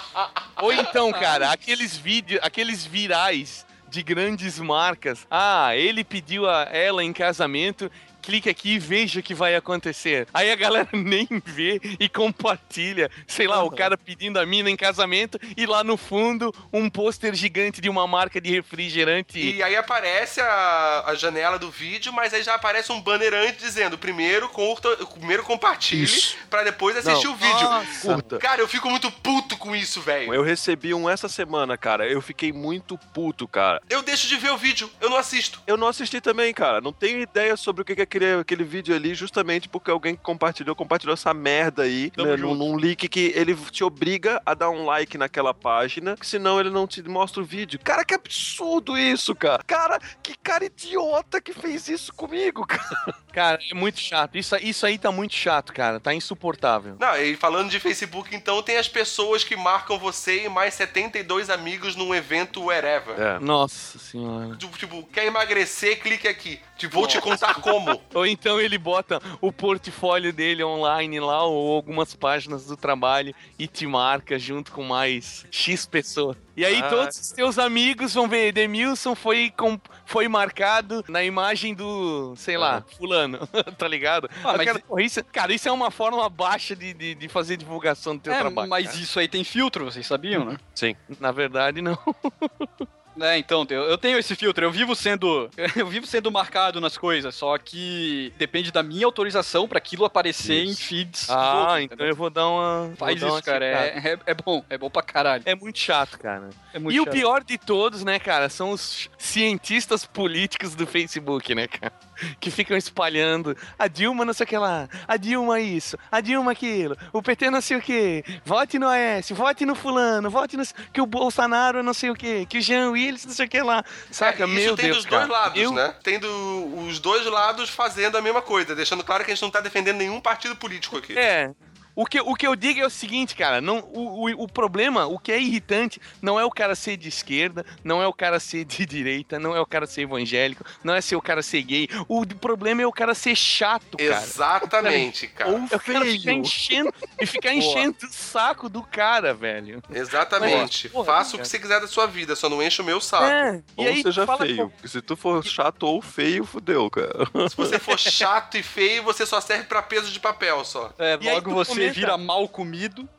ou 0.62 0.72
então, 0.72 1.12
cara, 1.12 1.50
aqueles 1.50 1.96
vídeos, 1.96 2.40
aqueles 2.42 2.84
virais 2.84 3.66
de 3.88 4.02
grandes 4.02 4.58
marcas. 4.58 5.26
Ah, 5.30 5.76
ele 5.76 6.02
pediu 6.04 6.48
a 6.48 6.64
ela 6.64 7.02
em 7.04 7.12
casamento. 7.12 7.90
Clique 8.26 8.50
aqui 8.50 8.74
e 8.74 8.78
veja 8.80 9.20
o 9.20 9.22
que 9.22 9.32
vai 9.32 9.54
acontecer. 9.54 10.26
Aí 10.34 10.50
a 10.50 10.56
galera 10.56 10.88
nem 10.92 11.28
vê 11.44 11.80
e 12.00 12.08
compartilha. 12.08 13.08
Sei 13.24 13.46
lá, 13.46 13.62
o 13.62 13.70
cara 13.70 13.96
pedindo 13.96 14.40
a 14.40 14.44
mina 14.44 14.68
em 14.68 14.76
casamento 14.76 15.38
e 15.56 15.64
lá 15.64 15.84
no 15.84 15.96
fundo 15.96 16.52
um 16.72 16.90
pôster 16.90 17.32
gigante 17.36 17.80
de 17.80 17.88
uma 17.88 18.04
marca 18.04 18.40
de 18.40 18.50
refrigerante. 18.50 19.38
E 19.38 19.62
aí 19.62 19.76
aparece 19.76 20.40
a, 20.40 21.04
a 21.06 21.14
janela 21.14 21.56
do 21.56 21.70
vídeo, 21.70 22.12
mas 22.12 22.34
aí 22.34 22.42
já 22.42 22.56
aparece 22.56 22.90
um 22.90 23.00
banner 23.00 23.32
antes 23.32 23.60
dizendo 23.60 23.96
primeiro 23.96 24.48
curta, 24.48 24.88
primeiro 25.06 25.44
compartilhe 25.44 26.10
pra 26.50 26.64
depois 26.64 26.96
assistir 26.96 27.26
Não. 27.26 27.34
o 27.34 27.36
vídeo. 27.36 27.62
Nossa. 27.62 28.12
Curta. 28.12 28.38
Cara, 28.38 28.60
eu 28.60 28.66
fico 28.66 28.90
muito 28.90 29.08
puto 29.08 29.56
com 29.56 29.76
isso, 29.76 30.00
velho. 30.00 30.34
Eu 30.34 30.42
recebi 30.42 30.92
um 30.92 31.08
essa 31.08 31.28
semana, 31.28 31.78
cara. 31.78 32.08
Eu 32.08 32.20
fiquei 32.20 32.52
muito 32.52 32.98
puto, 33.14 33.46
cara. 33.46 33.80
Eu 33.88 34.02
deixo 34.02 34.26
de 34.26 34.36
ver 34.36 34.50
o 34.50 34.58
vídeo, 34.58 34.90
eu 35.00 35.08
não 35.08 35.16
assisto. 35.16 35.62
Eu 35.64 35.76
não 35.76 35.86
assisti 35.86 36.20
também, 36.20 36.52
cara. 36.52 36.80
Não 36.80 36.92
tenho 36.92 37.20
ideia 37.20 37.56
sobre 37.56 37.82
o 37.82 37.84
que 37.84 38.00
é 38.00 38.06
aquele, 38.16 38.40
aquele 38.40 38.64
vídeo 38.64 38.94
ali, 38.94 39.14
justamente 39.14 39.68
porque 39.68 39.90
alguém 39.90 40.16
que 40.16 40.22
compartilhou, 40.22 40.74
compartilhou 40.74 41.14
essa 41.14 41.32
merda 41.32 41.82
aí, 41.82 42.10
né, 42.16 42.36
num, 42.36 42.54
num 42.54 42.76
link 42.76 43.08
que 43.08 43.32
ele 43.34 43.54
te 43.70 43.84
obriga 43.84 44.40
a 44.44 44.54
dar 44.54 44.70
um 44.70 44.84
like 44.84 45.18
naquela 45.18 45.52
página, 45.52 46.16
que 46.16 46.26
senão 46.26 46.58
ele 46.58 46.70
não 46.70 46.86
te 46.86 47.02
mostra 47.02 47.42
o 47.42 47.46
vídeo. 47.46 47.78
Cara, 47.82 48.04
que 48.04 48.14
absurdo 48.14 48.96
isso, 48.96 49.34
cara. 49.34 49.62
Cara, 49.66 49.98
que 50.22 50.36
cara 50.38 50.64
idiota 50.64 51.40
que 51.40 51.52
fez 51.52 51.88
isso 51.88 52.12
comigo, 52.14 52.64
cara. 52.66 53.14
Cara, 53.36 53.58
é 53.70 53.74
muito 53.74 54.00
chato. 54.00 54.38
Isso, 54.38 54.56
isso 54.62 54.86
aí 54.86 54.96
tá 54.96 55.12
muito 55.12 55.34
chato, 55.34 55.70
cara. 55.70 56.00
Tá 56.00 56.14
insuportável. 56.14 56.96
Não, 56.98 57.14
e 57.18 57.36
falando 57.36 57.68
de 57.68 57.78
Facebook, 57.78 58.34
então, 58.34 58.62
tem 58.62 58.78
as 58.78 58.88
pessoas 58.88 59.44
que 59.44 59.54
marcam 59.54 59.98
você 59.98 60.46
e 60.46 60.48
mais 60.48 60.72
72 60.72 61.50
amigos 61.50 61.94
num 61.94 62.14
evento 62.14 62.64
wherever. 62.64 63.14
É. 63.20 63.38
Nossa 63.38 63.98
senhora. 63.98 64.56
Tipo, 64.56 64.78
tipo, 64.78 65.02
quer 65.12 65.26
emagrecer, 65.26 66.00
clique 66.00 66.26
aqui. 66.26 66.58
Tipo, 66.78 66.94
vou 66.94 67.06
te 67.06 67.20
contar 67.20 67.56
como. 67.56 68.00
Ou 68.14 68.26
então 68.26 68.58
ele 68.58 68.78
bota 68.78 69.20
o 69.38 69.52
portfólio 69.52 70.32
dele 70.32 70.64
online 70.64 71.20
lá, 71.20 71.44
ou 71.44 71.76
algumas 71.76 72.14
páginas 72.14 72.64
do 72.64 72.76
trabalho, 72.76 73.34
e 73.58 73.66
te 73.66 73.86
marca 73.86 74.38
junto 74.38 74.72
com 74.72 74.82
mais 74.82 75.44
X 75.50 75.84
pessoas. 75.84 76.38
E 76.56 76.64
aí 76.64 76.80
Ah. 76.82 76.88
todos 76.88 77.18
os 77.20 77.30
teus 77.32 77.58
amigos 77.58 78.14
vão 78.14 78.26
ver, 78.28 78.46
Edemilson 78.48 79.14
foi, 79.14 79.52
com, 79.56 79.78
foi 80.06 80.26
marcado 80.26 81.04
na 81.08 81.22
imagem 81.22 81.74
do, 81.74 82.34
sei 82.36 82.56
lá, 82.56 82.82
fulano, 82.96 83.46
tá 83.76 83.86
ligado? 83.86 84.28
Ah, 84.42 84.54
mas- 84.56 84.78
porra, 84.82 85.02
isso, 85.02 85.22
cara, 85.26 85.52
isso 85.52 85.68
é 85.68 85.72
uma 85.72 85.90
forma 85.90 86.26
baixa 86.30 86.74
de, 86.74 86.94
de, 86.94 87.14
de 87.14 87.28
fazer 87.28 87.56
divulgação 87.58 88.16
do 88.16 88.22
teu 88.22 88.32
É, 88.32 88.38
trabalho. 88.40 88.70
mas 88.70 88.86
cara. 88.86 88.98
isso 88.98 89.18
aí 89.20 89.28
tem 89.28 89.44
filtro, 89.44 89.84
vocês 89.84 90.06
sabiam, 90.06 90.44
né? 90.46 90.56
Sim. 90.74 90.96
Na 91.20 91.30
verdade, 91.30 91.82
não. 91.82 91.98
É, 93.20 93.38
então, 93.38 93.66
eu, 93.70 93.96
tenho 93.96 94.18
esse 94.18 94.34
filtro, 94.34 94.64
eu 94.64 94.70
vivo 94.70 94.94
sendo. 94.94 95.48
Eu 95.76 95.86
vivo 95.86 96.06
sendo 96.06 96.30
marcado 96.30 96.80
nas 96.80 96.96
coisas, 96.96 97.34
só 97.34 97.56
que 97.58 98.32
depende 98.38 98.72
da 98.72 98.82
minha 98.82 99.04
autorização 99.04 99.68
pra 99.68 99.78
aquilo 99.78 100.04
aparecer 100.04 100.64
em 100.64 100.74
feeds. 100.74 101.28
Ah, 101.28 101.60
outros, 101.60 101.66
então 101.66 101.80
entendeu? 101.82 102.06
eu 102.08 102.16
vou 102.16 102.30
dar 102.30 102.48
uma. 102.48 102.92
Faz 102.96 103.20
dar 103.20 103.26
uma 103.26 103.38
isso, 103.38 103.44
cara. 103.44 103.66
checada. 103.66 104.08
É, 104.08 104.12
é, 104.12 104.18
é 104.26 104.34
bom, 104.34 104.64
é 104.70 104.78
bom 104.78 104.88
pra 104.88 105.02
caralho. 105.02 105.42
É 105.44 105.54
muito 105.54 105.78
chato, 105.78 106.18
cara. 106.18 106.48
É 106.72 106.78
muito 106.78 106.94
e 106.94 107.00
o 107.00 107.04
chato. 107.04 107.12
pior 107.12 107.44
de 107.44 107.58
todos, 107.58 108.04
né, 108.04 108.18
cara, 108.18 108.48
são 108.48 108.70
os 108.70 109.10
cientistas 109.18 110.04
políticos 110.06 110.74
do 110.74 110.86
Facebook, 110.86 111.54
né, 111.54 111.66
cara? 111.66 111.92
Que 112.40 112.50
ficam 112.50 112.76
espalhando 112.76 113.56
a 113.78 113.88
Dilma 113.88 114.24
não 114.24 114.32
sei 114.32 114.44
o 114.44 114.48
que 114.48 114.56
lá, 114.58 114.88
a 115.06 115.16
Dilma 115.16 115.60
isso, 115.60 115.96
a 116.10 116.20
Dilma 116.20 116.52
aquilo, 116.52 116.96
o 117.12 117.22
PT 117.22 117.50
não 117.50 117.60
sei 117.60 117.76
o 117.76 117.80
que, 117.82 118.24
vote 118.44 118.78
no 118.78 118.86
AS, 118.88 119.30
vote 119.30 119.64
no 119.66 119.74
fulano, 119.74 120.30
vote 120.30 120.56
no... 120.56 120.62
que 120.92 121.00
o 121.00 121.06
Bolsonaro 121.06 121.82
não 121.82 121.94
sei 121.94 122.10
o 122.10 122.14
que, 122.14 122.46
que 122.46 122.58
o 122.58 122.60
Jean 122.60 122.90
Willis 122.90 123.24
não 123.26 123.32
sei 123.32 123.46
o 123.46 123.48
que 123.48 123.60
lá. 123.62 123.84
Saca, 124.10 124.44
É, 124.44 124.46
isso 124.46 124.54
meu 124.54 124.76
tem 124.76 124.86
Deus, 124.86 124.96
dos 124.98 125.06
cara. 125.06 125.26
dois 125.26 125.30
lados, 125.40 125.60
Eu- 125.62 125.72
né? 125.72 125.94
Tem 126.02 126.18
do- 126.18 126.78
os 126.86 126.98
dois 126.98 127.24
lados 127.26 127.68
fazendo 127.70 128.16
a 128.16 128.22
mesma 128.22 128.42
coisa, 128.42 128.74
deixando 128.74 129.02
claro 129.04 129.24
que 129.24 129.30
a 129.30 129.34
gente 129.34 129.42
não 129.42 129.50
tá 129.50 129.60
defendendo 129.60 129.96
nenhum 129.96 130.20
partido 130.20 130.56
político 130.56 130.96
aqui. 130.96 131.16
É. 131.18 131.50
O 131.96 132.04
que, 132.04 132.20
o 132.20 132.34
que 132.34 132.46
eu 132.46 132.54
digo 132.54 132.78
é 132.80 132.86
o 132.86 132.90
seguinte, 132.90 133.34
cara, 133.34 133.60
não, 133.60 133.78
o, 133.92 134.28
o, 134.30 134.42
o 134.44 134.48
problema, 134.48 135.06
o 135.06 135.18
que 135.18 135.32
é 135.32 135.40
irritante, 135.40 135.98
não 136.20 136.38
é 136.38 136.44
o 136.44 136.50
cara 136.50 136.74
ser 136.76 136.96
de 136.98 137.08
esquerda, 137.08 137.64
não 137.82 138.02
é 138.02 138.06
o 138.06 138.12
cara 138.12 138.38
ser 138.38 138.64
de 138.66 138.84
direita, 138.86 139.38
não 139.40 139.56
é 139.56 139.60
o 139.60 139.66
cara 139.66 139.86
ser 139.86 140.02
evangélico, 140.02 140.62
não 140.84 140.94
é 140.94 141.00
ser 141.00 141.16
o 141.16 141.22
cara 141.22 141.42
ser 141.42 141.62
gay. 141.62 141.88
O 142.06 142.24
problema 142.26 142.82
é 142.82 142.86
o 142.86 142.92
cara 142.92 143.14
ser 143.14 143.34
chato, 143.34 143.96
cara. 143.96 144.22
Exatamente, 144.22 145.26
cara. 145.28 145.50
Eu 145.70 145.80
quero 145.80 146.04
ficar 146.04 146.32
enchendo 146.32 146.92
e 147.20 147.24
ficar 147.26 147.54
enchendo 147.54 147.96
o 148.02 148.12
saco 148.12 148.68
do 148.68 148.82
cara, 148.82 149.32
velho. 149.32 149.82
Exatamente. 149.90 150.88
Porra, 150.90 151.06
Faça 151.06 151.30
o 151.30 151.32
cara. 151.32 151.42
que 151.44 151.48
você 151.48 151.58
quiser 151.58 151.80
da 151.80 151.86
sua 151.88 152.06
vida, 152.06 152.36
só 152.36 152.48
não 152.48 152.62
enche 152.62 152.82
o 152.82 152.84
meu 152.84 153.00
saco. 153.00 153.24
É, 153.24 153.62
e 153.78 153.80
Ou 153.82 153.86
aí 153.88 154.02
seja 154.02 154.26
fala 154.26 154.44
feio. 154.44 154.56
com- 154.56 154.68
Porque 154.70 154.88
se 154.88 155.00
tu 155.00 155.16
for 155.16 155.42
chato 155.44 155.84
ou 155.84 156.02
feio, 156.02 156.44
fudeu, 156.44 156.90
cara. 156.90 157.26
Se 157.48 157.56
você 157.56 157.78
for 157.78 157.98
chato 157.98 158.56
e 158.56 158.62
feio, 158.62 159.02
você 159.02 159.24
só 159.24 159.40
serve 159.40 159.64
pra 159.64 159.82
peso 159.82 160.10
de 160.12 160.20
papel 160.20 160.64
só. 160.64 160.92
É, 160.98 161.18
E 161.20 161.28
aí 161.28 161.34
logo 161.36 161.52
você 161.54 161.85
comenta- 161.88 162.00
vira 162.00 162.18
mal 162.18 162.48
comido. 162.48 163.08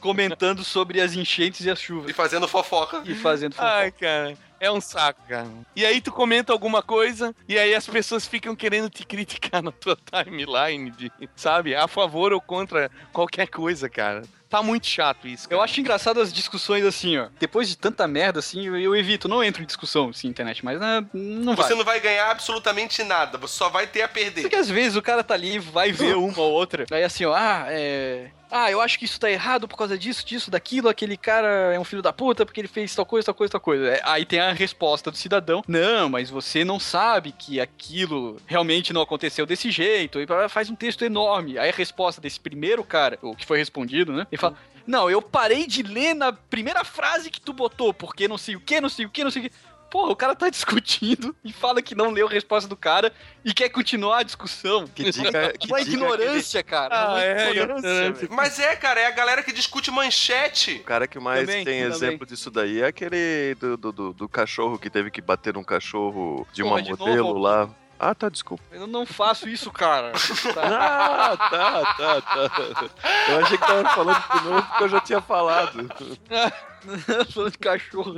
Comentando 0.00 0.62
sobre 0.62 1.00
as 1.00 1.14
enchentes 1.14 1.66
e 1.66 1.70
as 1.70 1.80
chuvas. 1.80 2.10
E 2.10 2.14
fazendo 2.14 2.46
fofoca. 2.46 3.02
E 3.04 3.14
fazendo 3.16 3.54
fofoca. 3.54 3.74
Ai, 3.74 3.90
cara, 3.90 4.36
é 4.60 4.70
um 4.70 4.80
saco, 4.80 5.20
cara. 5.28 5.48
E 5.74 5.84
aí 5.84 6.00
tu 6.00 6.12
comenta 6.12 6.52
alguma 6.52 6.82
coisa 6.82 7.34
e 7.48 7.58
aí 7.58 7.74
as 7.74 7.84
pessoas 7.86 8.24
ficam 8.24 8.54
querendo 8.54 8.88
te 8.88 9.04
criticar 9.04 9.60
na 9.60 9.72
tua 9.72 9.96
timeline, 9.96 10.90
de, 10.92 11.10
sabe? 11.34 11.74
A 11.74 11.88
favor 11.88 12.32
ou 12.32 12.40
contra 12.40 12.88
qualquer 13.12 13.48
coisa, 13.48 13.88
cara. 13.88 14.22
Tá 14.48 14.62
muito 14.62 14.86
chato 14.86 15.28
isso. 15.28 15.46
Eu 15.46 15.58
cara. 15.58 15.62
acho 15.64 15.80
engraçado 15.80 16.20
as 16.20 16.32
discussões 16.32 16.84
assim, 16.84 17.18
ó. 17.18 17.28
Depois 17.38 17.68
de 17.68 17.76
tanta 17.76 18.06
merda, 18.08 18.38
assim, 18.38 18.66
eu, 18.66 18.76
eu 18.78 18.96
evito, 18.96 19.28
não 19.28 19.44
entro 19.44 19.62
em 19.62 19.66
discussão, 19.66 20.08
assim, 20.08 20.28
internet, 20.28 20.64
mas 20.64 20.80
né, 20.80 21.04
não 21.12 21.54
vai. 21.54 21.66
Você 21.66 21.74
não 21.74 21.84
vai 21.84 22.00
ganhar 22.00 22.30
absolutamente 22.30 23.02
nada, 23.02 23.36
você 23.36 23.56
só 23.56 23.68
vai 23.68 23.86
ter 23.86 24.02
a 24.02 24.08
perder. 24.08 24.42
Porque 24.42 24.56
às 24.56 24.70
vezes 24.70 24.96
o 24.96 25.02
cara 25.02 25.22
tá 25.22 25.34
ali, 25.34 25.58
vai 25.58 25.92
ver 25.92 26.16
uma 26.18 26.40
ou 26.40 26.52
outra. 26.52 26.86
Aí 26.90 27.04
assim, 27.04 27.24
ó, 27.24 27.34
ah, 27.34 27.66
é. 27.68 28.30
Ah, 28.50 28.70
eu 28.70 28.80
acho 28.80 28.98
que 28.98 29.04
isso 29.04 29.20
tá 29.20 29.30
errado 29.30 29.68
por 29.68 29.76
causa 29.76 29.98
disso, 29.98 30.24
disso, 30.24 30.50
daquilo, 30.50 30.88
aquele 30.88 31.16
cara 31.16 31.74
é 31.74 31.78
um 31.78 31.84
filho 31.84 32.00
da 32.00 32.12
puta 32.12 32.46
porque 32.46 32.60
ele 32.60 32.68
fez 32.68 32.94
tal 32.94 33.04
coisa, 33.04 33.26
tal 33.26 33.34
coisa, 33.34 33.52
tal 33.52 33.60
coisa. 33.60 33.88
É, 33.88 34.00
Aí 34.04 34.24
tem 34.24 34.40
a 34.40 34.52
resposta 34.52 35.10
do 35.10 35.16
cidadão: 35.16 35.62
Não, 35.68 36.08
mas 36.08 36.30
você 36.30 36.64
não 36.64 36.80
sabe 36.80 37.32
que 37.32 37.60
aquilo 37.60 38.38
realmente 38.46 38.92
não 38.92 39.02
aconteceu 39.02 39.44
desse 39.44 39.70
jeito. 39.70 40.18
E 40.18 40.26
faz 40.48 40.70
um 40.70 40.74
texto 40.74 41.04
enorme. 41.04 41.58
Aí 41.58 41.68
a 41.68 41.72
resposta 41.72 42.20
desse 42.20 42.40
primeiro 42.40 42.82
cara, 42.82 43.18
o 43.20 43.36
que 43.36 43.44
foi 43.44 43.58
respondido, 43.58 44.12
né? 44.12 44.26
Ele 44.38 44.40
fala. 44.40 44.56
Não, 44.86 45.10
eu 45.10 45.20
parei 45.20 45.66
de 45.66 45.82
ler 45.82 46.14
na 46.14 46.32
primeira 46.32 46.82
frase 46.84 47.30
que 47.30 47.40
tu 47.40 47.52
botou, 47.52 47.92
porque 47.92 48.26
não 48.26 48.38
sei 48.38 48.56
o 48.56 48.60
que, 48.60 48.80
não 48.80 48.88
sei 48.88 49.04
o 49.04 49.10
que, 49.10 49.22
não 49.22 49.30
sei 49.30 49.42
o 49.46 49.50
que. 49.50 49.56
Porra, 49.90 50.12
o 50.12 50.16
cara 50.16 50.34
tá 50.34 50.48
discutindo 50.50 51.34
e 51.44 51.50
fala 51.52 51.80
que 51.80 51.94
não 51.94 52.10
leu 52.10 52.26
a 52.26 52.30
resposta 52.30 52.68
do 52.68 52.76
cara 52.76 53.10
e 53.44 53.52
quer 53.54 53.68
continuar 53.70 54.18
a 54.18 54.22
discussão. 54.22 54.86
Que 54.86 55.10
dica- 55.10 55.52
que 55.58 55.66
Uma 55.66 55.78
dica 55.78 55.90
ignorância, 55.92 56.62
cara. 56.62 56.94
Ah, 56.94 57.08
uma 57.12 57.22
é, 57.24 57.50
ignorância. 57.50 58.28
Mas 58.30 58.58
é, 58.58 58.76
cara, 58.76 59.00
é 59.00 59.06
a 59.06 59.10
galera 59.10 59.42
que 59.42 59.50
discute 59.52 59.90
manchete. 59.90 60.76
O 60.80 60.84
cara 60.84 61.06
que 61.06 61.18
mais 61.18 61.40
Também, 61.46 61.64
tem 61.64 61.82
também. 61.82 61.94
exemplo 61.96 62.26
disso 62.26 62.50
daí 62.50 62.80
é 62.82 62.86
aquele 62.86 63.54
do, 63.58 63.76
do, 63.78 63.92
do- 63.92 64.12
do 64.12 64.28
cachorro 64.28 64.78
que 64.78 64.90
teve 64.90 65.10
que 65.10 65.20
bater 65.22 65.54
num 65.54 65.64
cachorro 65.64 66.46
de 66.52 66.62
Porra, 66.62 66.74
uma 66.76 66.82
de 66.82 66.90
modelo 66.90 67.28
novo? 67.28 67.38
lá. 67.38 67.70
Ah, 67.98 68.14
tá, 68.14 68.28
desculpa. 68.28 68.62
Eu 68.70 68.86
não 68.86 69.04
faço 69.04 69.48
isso, 69.48 69.70
cara. 69.72 70.12
Ah, 70.56 71.36
tá, 71.36 71.92
tá, 71.92 72.20
tá. 72.20 72.90
Eu 73.28 73.38
achei 73.40 73.58
que 73.58 73.66
tava 73.66 73.88
falando 73.90 74.22
de 74.32 74.48
novo 74.48 74.62
porque 74.62 74.84
eu 74.84 74.88
já 74.88 75.00
tinha 75.00 75.20
falando. 75.20 75.88
Falando 77.32 77.52
de 77.52 77.58
cachorro. 77.58 78.16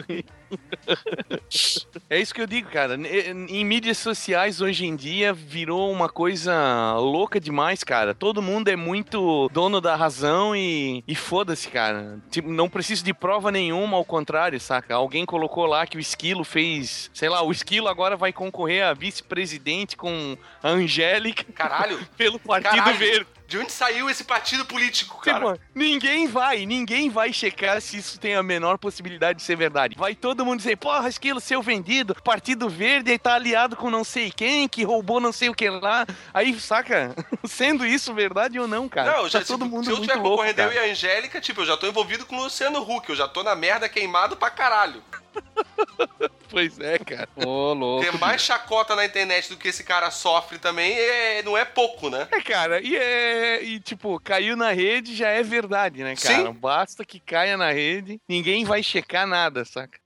É 2.09 2.19
isso 2.19 2.35
que 2.35 2.41
eu 2.41 2.47
digo, 2.47 2.69
cara. 2.71 2.95
Em 2.95 3.61
em 3.61 3.65
mídias 3.65 3.99
sociais 3.99 4.63
hoje 4.63 4.87
em 4.87 4.97
dia 4.97 5.35
virou 5.35 5.93
uma 5.93 6.09
coisa 6.09 6.95
louca 6.95 7.39
demais, 7.39 7.85
cara. 7.85 8.15
Todo 8.15 8.41
mundo 8.41 8.69
é 8.69 8.77
muito 8.77 9.51
dono 9.53 9.81
da 9.83 9.95
razão 9.95 10.57
e, 10.57 11.05
e 11.07 11.15
foda-se, 11.15 11.69
cara. 11.69 12.19
Tipo, 12.31 12.51
não 12.51 12.71
preciso 12.71 13.05
de 13.05 13.13
prova 13.13 13.53
nenhuma, 13.53 13.99
ao 13.99 14.05
contrário, 14.05 14.59
saca? 14.59 14.95
Alguém 14.95 15.27
colocou 15.27 15.67
lá 15.67 15.87
que 15.87 15.99
o 15.99 16.01
Esquilo 16.01 16.43
fez. 16.43 17.11
Sei 17.13 17.29
lá, 17.29 17.43
o 17.43 17.53
Esquilo 17.53 17.89
agora 17.89 18.17
vai 18.17 18.33
concorrer 18.33 18.83
a 18.83 18.95
vice-presidente 18.95 19.95
com 19.97 20.39
a 20.63 20.69
Angélica 20.71 21.45
Caralho, 21.53 21.99
pelo 22.17 22.39
Partido 22.39 22.77
Caralho. 22.77 22.99
Verde. 22.99 23.27
De 23.51 23.59
onde 23.59 23.73
saiu 23.73 24.09
esse 24.09 24.23
partido 24.23 24.65
político, 24.65 25.21
cara? 25.21 25.55
Tipo, 25.55 25.61
ninguém 25.75 26.29
vai, 26.29 26.65
ninguém 26.65 27.11
vai 27.11 27.33
checar 27.33 27.83
se 27.83 27.97
isso 27.97 28.21
tem 28.21 28.37
a 28.37 28.45
menor 28.45 28.79
possibilidade 28.79 29.41
de 29.41 29.45
ser 29.45 29.57
verdade. 29.57 29.97
Vai 29.99 30.15
todo 30.15 30.47
mundo 30.47 30.59
dizer, 30.59 30.77
porra, 30.77 31.09
esquilo 31.09 31.41
seu 31.41 31.61
vendido, 31.61 32.15
Partido 32.23 32.69
Verde 32.69 33.19
tá 33.19 33.35
aliado 33.35 33.75
com 33.75 33.91
não 33.91 34.05
sei 34.05 34.31
quem, 34.31 34.69
que 34.69 34.85
roubou 34.85 35.19
não 35.19 35.33
sei 35.33 35.49
o 35.49 35.55
que 35.55 35.69
lá. 35.69 36.07
Aí, 36.33 36.59
saca? 36.61 37.13
Sendo 37.45 37.85
isso 37.85 38.15
verdade 38.15 38.61
ou 38.61 38.69
não, 38.69 38.89
cara? 38.89 39.17
Não, 39.17 39.29
já, 39.29 39.41
tá 39.41 39.47
todo 39.47 39.65
se, 39.65 39.71
mundo 39.71 39.85
se 39.85 39.91
eu 39.91 40.01
tiver 40.01 40.15
louco, 40.15 40.31
concorrendo 40.31 40.61
eu 40.61 40.73
e 40.73 40.79
a 40.79 40.93
Angélica, 40.93 41.41
tipo, 41.41 41.63
eu 41.63 41.67
já 41.67 41.77
tô 41.77 41.89
envolvido 41.89 42.25
com 42.25 42.37
o 42.37 42.45
Luciano 42.45 42.81
Huck, 42.81 43.11
eu 43.11 43.17
já 43.17 43.27
tô 43.27 43.43
na 43.43 43.57
merda 43.57 43.89
queimado 43.89 44.37
pra 44.37 44.49
caralho. 44.49 45.03
Pois 46.51 46.79
é, 46.81 46.99
cara. 46.99 47.29
Ô, 47.37 47.73
louco. 47.73 48.05
Ter 48.05 48.19
mais 48.19 48.43
chacota 48.43 48.97
na 48.97 49.05
internet 49.05 49.49
do 49.49 49.57
que 49.57 49.69
esse 49.69 49.85
cara 49.85 50.11
sofre 50.11 50.59
também 50.59 50.93
é, 50.99 51.45
não 51.45 51.57
é 51.57 51.65
pouco, 51.65 52.11
né? 52.11 52.27
É, 52.31 52.41
cara, 52.41 52.81
e 52.81 52.97
é. 52.97 53.63
E, 53.63 53.79
tipo, 53.79 54.19
caiu 54.19 54.57
na 54.57 54.73
rede 54.73 55.15
já 55.15 55.29
é 55.29 55.45
verdade, 55.45 56.03
né, 56.03 56.17
cara? 56.17 56.47
Sim. 56.47 56.53
Basta 56.53 57.05
que 57.05 57.21
caia 57.21 57.57
na 57.57 57.71
rede, 57.71 58.21
ninguém 58.29 58.65
vai 58.65 58.83
checar 58.83 59.29
nada, 59.29 59.65
saca? 59.65 60.01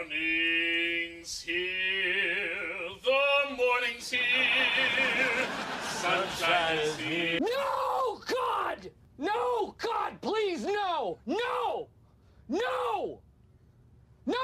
Morning's 0.00 1.44
here, 1.46 2.98
the 3.02 3.54
morning's 3.54 4.10
here, 4.10 5.46
sunshine 6.00 6.78
is 6.82 6.96
here. 6.98 7.40
No, 7.40 8.18
God! 8.26 8.90
No, 9.18 9.74
God, 9.78 10.18
please, 10.22 10.64
no! 10.64 11.18
No! 11.26 11.88
No! 12.50 13.22
No! 14.26 14.34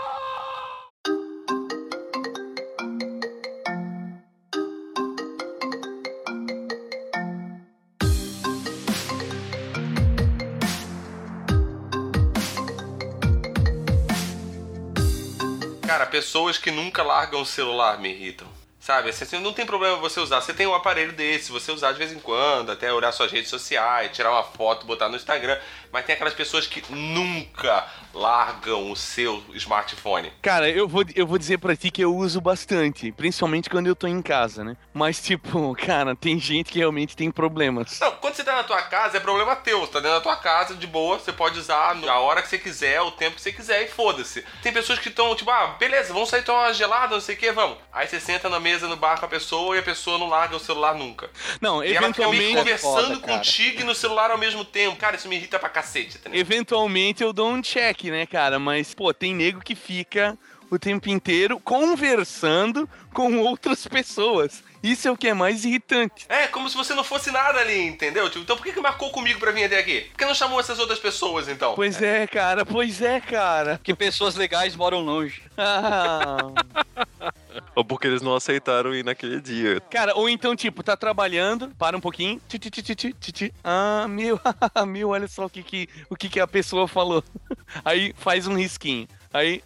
Cara, 15.84 16.06
pessoas 16.06 16.58
que 16.58 16.70
nunca 16.70 17.02
largam 17.02 17.40
o 17.40 17.44
celular 17.44 17.98
me 17.98 18.10
irritam. 18.10 18.55
Sabe? 18.86 19.10
Assim, 19.10 19.40
não 19.40 19.52
tem 19.52 19.66
problema 19.66 19.96
você 19.96 20.20
usar. 20.20 20.40
Você 20.40 20.54
tem 20.54 20.64
um 20.64 20.72
aparelho 20.72 21.10
desse, 21.10 21.50
você 21.50 21.72
usar 21.72 21.90
de 21.90 21.98
vez 21.98 22.12
em 22.12 22.20
quando, 22.20 22.70
até 22.70 22.92
olhar 22.92 23.10
suas 23.10 23.32
redes 23.32 23.50
sociais, 23.50 24.12
tirar 24.12 24.30
uma 24.30 24.44
foto, 24.44 24.86
botar 24.86 25.08
no 25.08 25.16
Instagram. 25.16 25.58
Mas 25.90 26.04
tem 26.04 26.14
aquelas 26.14 26.34
pessoas 26.34 26.68
que 26.68 26.84
nunca 26.92 27.84
largam 28.14 28.92
o 28.92 28.94
seu 28.94 29.42
smartphone. 29.54 30.32
Cara, 30.40 30.70
eu 30.70 30.86
vou, 30.86 31.04
eu 31.16 31.26
vou 31.26 31.36
dizer 31.36 31.58
pra 31.58 31.74
ti 31.74 31.90
que 31.90 32.00
eu 32.00 32.14
uso 32.14 32.40
bastante, 32.40 33.10
principalmente 33.10 33.68
quando 33.68 33.88
eu 33.88 33.96
tô 33.96 34.06
em 34.06 34.22
casa, 34.22 34.62
né? 34.62 34.76
Mas, 34.94 35.20
tipo, 35.20 35.74
cara, 35.84 36.14
tem 36.14 36.38
gente 36.38 36.70
que 36.70 36.78
realmente 36.78 37.16
tem 37.16 37.28
problemas. 37.28 37.98
Não, 37.98 38.12
quando 38.12 38.34
você 38.34 38.44
tá 38.44 38.54
na 38.54 38.62
tua 38.62 38.82
casa, 38.82 39.16
é 39.16 39.20
problema 39.20 39.56
teu. 39.56 39.80
Você 39.80 39.92
tá 39.94 39.98
dentro 39.98 40.18
da 40.18 40.20
tua 40.20 40.36
casa, 40.36 40.76
de 40.76 40.86
boa, 40.86 41.18
você 41.18 41.32
pode 41.32 41.58
usar 41.58 41.96
a 42.06 42.20
hora 42.20 42.40
que 42.40 42.48
você 42.48 42.58
quiser, 42.58 43.00
o 43.00 43.10
tempo 43.10 43.34
que 43.34 43.42
você 43.42 43.52
quiser 43.52 43.82
e 43.82 43.88
foda-se. 43.88 44.44
Tem 44.62 44.72
pessoas 44.72 45.00
que 45.00 45.08
estão, 45.08 45.34
tipo, 45.34 45.50
ah, 45.50 45.74
beleza, 45.76 46.12
vamos 46.12 46.28
sair 46.28 46.42
tomar 46.42 46.66
uma 46.66 46.74
gelada, 46.74 47.14
não 47.14 47.20
sei 47.20 47.34
o 47.34 47.38
que, 47.38 47.50
vamos. 47.50 47.78
Aí 47.92 48.06
você 48.06 48.20
senta 48.20 48.48
na 48.48 48.60
mesa 48.60 48.75
no 48.82 48.96
bar 48.96 49.18
com 49.18 49.26
a 49.26 49.28
pessoa 49.28 49.76
e 49.76 49.78
a 49.78 49.82
pessoa 49.82 50.18
não 50.18 50.28
larga 50.28 50.56
o 50.56 50.60
celular 50.60 50.94
nunca. 50.94 51.30
Não, 51.60 51.82
E 51.82 51.94
ela 51.94 52.08
fica 52.08 52.28
meio 52.28 52.42
eventualmente. 52.42 52.82
conversando 52.82 53.20
foda, 53.20 53.34
contigo 53.34 53.80
e 53.80 53.84
no 53.84 53.94
celular 53.94 54.30
ao 54.30 54.38
mesmo 54.38 54.64
tempo. 54.64 54.96
Cara, 54.96 55.16
isso 55.16 55.28
me 55.28 55.36
irrita 55.36 55.58
pra 55.58 55.68
cacete, 55.68 56.18
tá? 56.18 56.30
Eventualmente 56.32 57.22
eu 57.22 57.32
dou 57.32 57.50
um 57.50 57.62
check, 57.62 58.04
né, 58.04 58.26
cara? 58.26 58.58
Mas, 58.58 58.94
pô, 58.94 59.12
tem 59.14 59.34
nego 59.34 59.60
que 59.60 59.74
fica 59.74 60.36
o 60.70 60.78
tempo 60.78 61.08
inteiro 61.08 61.60
conversando 61.60 62.88
com 63.12 63.38
outras 63.38 63.86
pessoas. 63.86 64.62
Isso 64.82 65.08
é 65.08 65.10
o 65.10 65.16
que 65.16 65.28
é 65.28 65.34
mais 65.34 65.64
irritante. 65.64 66.26
É, 66.28 66.46
como 66.46 66.68
se 66.68 66.76
você 66.76 66.94
não 66.94 67.02
fosse 67.02 67.30
nada 67.30 67.58
ali, 67.60 67.86
entendeu? 67.86 68.28
Tipo, 68.28 68.40
então 68.40 68.56
por 68.56 68.64
que, 68.64 68.72
que 68.72 68.80
marcou 68.80 69.10
comigo 69.10 69.40
pra 69.40 69.50
vir 69.50 69.64
até 69.64 69.78
aqui? 69.78 70.02
Por 70.12 70.18
que 70.18 70.24
não 70.24 70.34
chamou 70.34 70.60
essas 70.60 70.78
outras 70.78 70.98
pessoas, 70.98 71.48
então? 71.48 71.74
Pois 71.74 72.00
é, 72.00 72.26
cara, 72.26 72.64
pois 72.64 73.02
é, 73.02 73.20
cara. 73.20 73.78
Porque 73.78 73.94
pessoas 73.94 74.36
legais 74.36 74.76
moram 74.76 75.00
longe. 75.00 75.42
Ah. 75.56 76.36
Ou 77.74 77.84
porque 77.84 78.06
eles 78.06 78.22
não 78.22 78.34
aceitaram 78.34 78.94
ir 78.94 79.04
naquele 79.04 79.40
dia. 79.40 79.80
Cara, 79.90 80.14
ou 80.16 80.28
então, 80.28 80.54
tipo, 80.56 80.82
tá 80.82 80.96
trabalhando, 80.96 81.70
para 81.78 81.96
um 81.96 82.00
pouquinho. 82.00 82.40
Ti, 82.48 82.58
ti, 82.58 82.70
ti. 82.70 83.54
Ah, 83.62 84.06
meu, 84.08 84.40
meu, 84.86 85.10
olha 85.10 85.28
só 85.28 85.46
o 85.46 85.50
que, 85.50 85.62
que, 85.62 85.88
o 86.10 86.16
que, 86.16 86.28
que 86.28 86.40
a 86.40 86.46
pessoa 86.46 86.86
falou. 86.88 87.22
Aí 87.84 88.14
faz 88.16 88.46
um 88.46 88.56
risquinho. 88.56 89.06
Aí. 89.32 89.62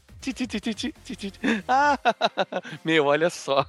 Ah, 1.66 1.98
meu, 2.84 3.06
olha 3.06 3.30
só. 3.30 3.64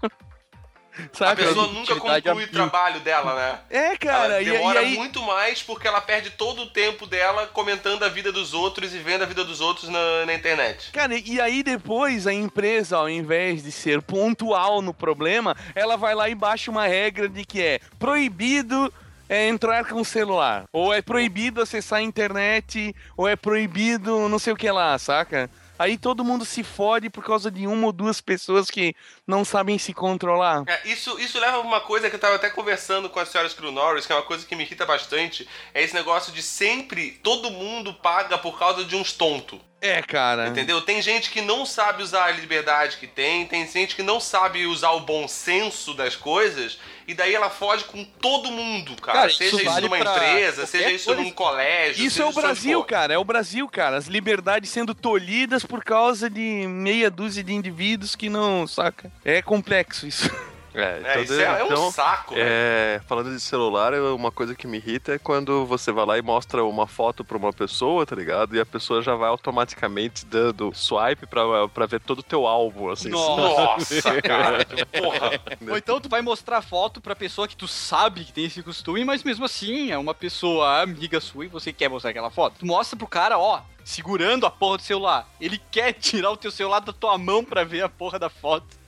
A 0.98 1.18
Saca? 1.18 1.36
pessoa 1.44 1.68
nunca 1.68 1.96
conclui 1.96 2.44
o 2.44 2.48
a- 2.48 2.52
trabalho 2.52 3.00
dela, 3.00 3.36
né? 3.36 3.60
É, 3.70 3.96
cara, 3.98 4.34
ela 4.36 4.42
e, 4.42 4.48
e 4.48 4.52
demora 4.52 4.80
aí. 4.82 4.96
muito 4.96 5.22
mais 5.24 5.62
porque 5.64 5.88
ela 5.88 6.02
perde 6.02 6.32
todo 6.32 6.64
o 6.64 6.68
tempo 6.70 7.06
dela 7.08 7.48
comentando 7.48 8.04
a 8.04 8.10
vida 8.10 8.32
dos 8.32 8.54
outros 8.54 8.94
e 8.94 8.98
vendo 9.00 9.22
a 9.24 9.26
vida 9.26 9.44
dos 9.44 9.62
outros 9.62 9.89
na, 9.89 10.26
na 10.26 10.34
internet. 10.34 10.92
Cara, 10.92 11.16
e 11.18 11.39
aí 11.39 11.64
depois 11.64 12.28
a 12.28 12.34
empresa, 12.34 12.98
ao 12.98 13.10
invés 13.10 13.64
de 13.64 13.72
ser 13.72 14.02
pontual 14.02 14.82
no 14.82 14.94
problema, 14.94 15.56
ela 15.76 15.96
vai 15.96 16.14
lá 16.16 16.30
e 16.30 16.36
baixa 16.36 16.70
uma 16.70 16.88
regra 16.88 17.30
de 17.30 17.46
que 17.46 17.62
é 17.62 17.80
proibido 17.98 18.94
é, 19.30 19.48
entrar 19.48 19.86
com 19.86 20.02
o 20.02 20.06
celular. 20.06 20.66
Ou 20.74 20.94
é 20.94 21.02
proibido 21.02 21.62
acessar 21.62 22.00
a 22.00 22.04
internet, 22.04 22.94
ou 23.16 23.28
é 23.28 23.36
proibido 23.36 24.28
não 24.28 24.38
sei 24.38 24.52
o 24.54 24.58
que 24.58 24.70
lá, 24.70 24.98
saca? 25.00 25.50
Aí 25.82 25.98
todo 25.98 26.24
mundo 26.24 26.46
se 26.46 26.64
fode 26.64 27.10
por 27.10 27.26
causa 27.26 27.50
de 27.50 27.66
uma 27.66 27.88
ou 27.88 27.92
duas 27.92 28.22
pessoas 28.22 28.70
que 28.70 28.94
não 29.26 29.44
sabem 29.44 29.80
se 29.80 29.96
controlar. 29.96 30.64
É, 30.68 30.88
isso, 30.88 31.20
isso 31.20 31.40
leva 31.40 31.58
a 31.58 31.62
uma 31.62 31.82
coisa 31.82 32.08
que 32.08 32.16
eu 32.16 32.20
tava 32.20 32.36
até 32.36 32.52
conversando 32.52 33.10
com 33.10 33.20
a 33.20 33.26
senhora 33.26 33.50
Screw 33.50 33.72
Norris, 33.72 34.06
que 34.06 34.14
é 34.14 34.16
uma 34.16 34.22
coisa 34.22 34.46
que 34.46 34.56
me 34.56 34.64
irrita 34.64 34.86
bastante, 34.86 35.50
é 35.74 35.82
esse 35.82 35.96
negócio 35.96 36.32
de 36.32 36.44
sempre 36.44 37.20
todo 37.24 37.50
mundo 37.50 37.96
paga 37.96 38.38
por 38.38 38.60
causa 38.60 38.86
de 38.86 38.96
uns 38.96 39.12
tontos. 39.12 39.60
É, 39.82 40.00
cara. 40.04 40.48
Entendeu? 40.48 40.80
Tem 40.82 41.02
gente 41.02 41.32
que 41.32 41.42
não 41.42 41.66
sabe 41.66 42.04
usar 42.04 42.26
a 42.26 42.32
liberdade 42.32 42.98
que 42.98 43.08
tem, 43.08 43.48
tem 43.48 43.68
gente 43.68 43.96
que 43.96 44.04
não 44.04 44.20
sabe 44.20 44.68
usar 44.68 44.92
o 44.92 45.00
bom 45.00 45.28
senso 45.28 45.96
das 45.96 46.16
coisas, 46.16 46.78
e 47.08 47.16
daí 47.16 47.34
ela 47.34 47.50
foge 47.50 47.84
com 47.86 48.04
todo 48.04 48.52
mundo, 48.52 48.96
cara. 49.02 49.22
Cara, 49.22 49.30
seja 49.32 49.46
isso 49.46 49.56
isso 49.56 49.66
vale 49.66 49.88
numa 49.88 49.98
pra 49.98 50.14
empresa, 50.14 50.68
seja 50.68 50.92
isso 50.92 51.06
coisa. 51.06 51.22
num 51.24 51.32
colégio. 51.32 52.06
Isso 52.06 52.22
é 52.22 52.26
o 52.26 52.32
Brasil, 52.32 52.84
cara. 52.84 53.16
É 53.16 53.18
o 53.18 53.24
Brasil, 53.24 53.68
cara. 53.68 53.98
As 53.98 54.06
liberdades 54.06 54.70
sendo 54.70 54.94
tolhidas 54.94 55.66
por 55.66 55.84
causa 55.84 56.30
de 56.30 56.68
meia 56.68 57.10
dúzia 57.10 57.44
de 57.44 57.52
indivíduos 57.52 58.16
que 58.16 58.30
não, 58.30 58.68
saca? 58.68 59.12
É 59.26 59.42
complexo 59.42 60.06
isso. 60.06 60.30
É, 60.74 61.02
É, 61.04 61.22
isso 61.22 61.34
é, 61.34 61.44
é 61.44 61.64
um 61.64 61.68
então, 61.68 61.92
saco, 61.92 62.34
velho. 62.34 62.48
É, 62.48 63.02
falando 63.08 63.32
de 63.32 63.40
celular, 63.40 63.94
uma 63.94 64.32
coisa 64.32 64.56
que 64.56 64.68
me 64.68 64.78
irrita 64.78 65.14
é 65.14 65.20
quando 65.20 65.66
você 65.66 65.92
vai 65.92 66.06
lá 66.06 66.18
e 66.18 66.22
mostra 66.22 66.64
uma 66.64 66.88
foto 66.88 67.24
pra 67.24 67.38
uma 67.38 67.52
pessoa, 67.52 68.06
tá 68.06 68.16
ligado? 68.16 68.56
E 68.56 68.60
a 68.60 68.66
pessoa 68.66 69.02
já 69.02 69.16
vai 69.16 69.30
automaticamente 69.30 70.26
dando 70.26 70.72
swipe 70.74 71.26
pra, 71.28 71.68
pra 71.68 71.86
ver 71.86 72.00
todo 72.00 72.20
o 72.20 72.24
teu 72.24 72.48
álbum, 72.48 72.90
assim. 72.90 73.10
Nossa, 73.10 74.22
cara. 74.22 74.66
Porra. 74.66 75.40
Ou 75.70 75.78
então 75.78 76.00
tu 76.00 76.10
vai 76.10 76.22
mostrar 76.22 76.62
foto 76.62 77.02
pra 77.02 77.16
pessoa 77.16 77.48
que 77.48 77.56
tu 77.56 77.68
sabe 77.68 78.24
que 78.24 78.34
tem 78.34 78.46
esse 78.46 78.64
costume, 78.64 79.04
mas 79.04 79.24
mesmo 79.24 79.46
assim 79.46 79.92
é 79.92 79.98
uma 79.98 80.14
pessoa 80.14 80.82
amiga 80.82 81.20
sua 81.20 81.46
e 81.46 81.48
você 81.50 81.74
quer 81.74 81.90
mostrar 81.90 82.12
aquela 82.12 82.30
foto. 82.30 82.60
Tu 82.60 82.66
mostra 82.66 82.98
pro 82.98 83.08
cara, 83.08 83.38
ó, 83.38 83.62
segurando 83.84 84.46
a 84.46 84.52
porra 84.52 84.78
do 84.78 84.84
celular. 84.84 85.28
Ele 85.40 85.60
quer 85.72 85.94
tirar 86.00 86.32
o 86.32 86.38
teu 86.38 86.52
celular 86.52 86.80
da 86.80 86.94
tua 86.94 87.18
mão 87.18 87.44
pra 87.44 87.64
ver 87.64 87.84
a 87.84 87.90
porra 87.90 88.18
da 88.18 88.30
foto. 88.30 88.81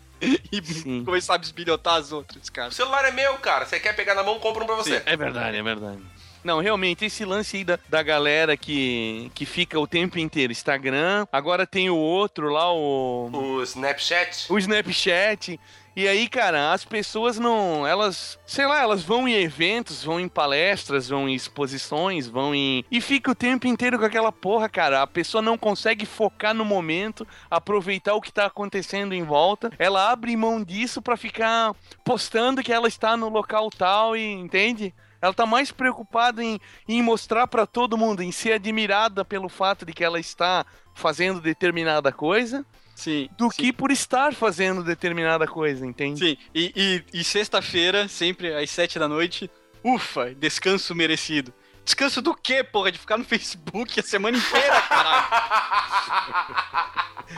E 0.51 0.63
Sim. 0.63 1.03
começar 1.03 1.35
a 1.35 1.37
bisbilhotar 1.37 1.95
as 1.95 2.11
outras, 2.11 2.49
cara. 2.49 2.69
O 2.69 2.71
celular 2.71 3.05
é 3.05 3.11
meu, 3.11 3.35
cara. 3.35 3.65
Você 3.65 3.79
quer 3.79 3.95
pegar 3.95 4.15
na 4.15 4.23
mão, 4.23 4.39
compra 4.39 4.63
um 4.63 4.67
pra 4.67 4.75
você. 4.75 5.01
É 5.05 5.15
verdade, 5.15 5.57
é 5.57 5.63
verdade. 5.63 5.99
Não, 6.43 6.59
realmente, 6.59 7.05
esse 7.05 7.23
lance 7.23 7.57
aí 7.57 7.63
da, 7.63 7.79
da 7.87 8.03
galera 8.03 8.57
que, 8.57 9.31
que 9.33 9.45
fica 9.45 9.79
o 9.79 9.87
tempo 9.87 10.19
inteiro 10.19 10.51
Instagram, 10.51 11.25
agora 11.31 11.65
tem 11.65 11.89
o 11.89 11.95
outro 11.95 12.49
lá, 12.49 12.71
o, 12.73 13.29
O 13.31 13.63
Snapchat. 13.63 14.51
o 14.51 14.57
Snapchat. 14.59 15.59
E 15.95 16.07
aí, 16.07 16.27
cara, 16.27 16.73
as 16.73 16.83
pessoas 16.83 17.37
não. 17.37 17.85
Elas, 17.85 18.39
sei 18.47 18.65
lá, 18.65 18.81
elas 18.81 19.03
vão 19.03 19.27
em 19.27 19.33
eventos, 19.33 20.03
vão 20.03 20.19
em 20.19 20.27
palestras, 20.27 21.07
vão 21.07 21.29
em 21.29 21.35
exposições, 21.35 22.27
vão 22.27 22.55
em. 22.55 22.83
E 22.89 22.99
fica 22.99 23.29
o 23.29 23.35
tempo 23.35 23.67
inteiro 23.67 23.99
com 23.99 24.05
aquela 24.05 24.31
porra, 24.31 24.67
cara. 24.67 25.03
A 25.03 25.07
pessoa 25.07 25.41
não 25.41 25.55
consegue 25.55 26.03
focar 26.05 26.53
no 26.53 26.65
momento, 26.65 27.27
aproveitar 27.49 28.15
o 28.15 28.21
que 28.21 28.33
tá 28.33 28.47
acontecendo 28.47 29.13
em 29.13 29.23
volta. 29.23 29.71
Ela 29.77 30.11
abre 30.11 30.35
mão 30.35 30.63
disso 30.63 30.99
pra 30.99 31.15
ficar 31.15 31.75
postando 32.03 32.63
que 32.63 32.73
ela 32.73 32.87
está 32.87 33.15
no 33.15 33.29
local 33.29 33.69
tal 33.69 34.17
e. 34.17 34.31
Entende? 34.31 34.93
Ela 35.21 35.33
tá 35.33 35.45
mais 35.45 35.71
preocupada 35.71 36.43
em, 36.43 36.59
em 36.87 37.01
mostrar 37.01 37.47
pra 37.47 37.65
todo 37.65 37.97
mundo, 37.97 38.21
em 38.21 38.31
ser 38.31 38.53
admirada 38.53 39.23
pelo 39.23 39.47
fato 39.47 39.85
de 39.85 39.93
que 39.93 40.03
ela 40.03 40.19
está 40.19 40.65
fazendo 40.93 41.39
determinada 41.39 42.11
coisa, 42.11 42.65
Sim. 42.95 43.27
do 43.37 43.49
sim. 43.51 43.57
que 43.57 43.73
por 43.73 43.91
estar 43.91 44.33
fazendo 44.33 44.83
determinada 44.83 45.47
coisa, 45.47 45.85
entende? 45.85 46.19
Sim, 46.19 46.37
e, 46.53 46.71
e- 46.75 47.19
e 47.19 47.23
sexta-feira, 47.23 48.07
sempre 48.07 48.53
às 48.53 48.69
sete 48.69 48.97
da 48.99 49.07
noite, 49.07 49.49
ufa, 49.83 50.33
descanso 50.35 50.93
merecido. 50.95 51.53
Descanso 51.83 52.21
do 52.21 52.33
quê, 52.33 52.63
porra? 52.63 52.91
De 52.91 52.97
ficar 52.99 53.17
no 53.17 53.25
Facebook 53.25 53.99
a 53.99 54.03
semana 54.03 54.37
inteira, 54.37 54.81
caralho. 54.83 55.25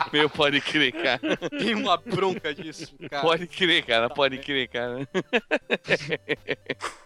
Meu, 0.12 0.28
pode 0.30 0.60
crer, 0.60 0.92
cara. 0.92 1.36
Tem 1.58 1.74
uma 1.74 1.96
bronca 1.96 2.54
disso, 2.54 2.94
cara. 3.10 3.22
Pode 3.22 3.46
crer, 3.46 3.84
cara, 3.84 4.08
pode 4.10 4.38
crer, 4.38 4.68
cara. 4.68 5.08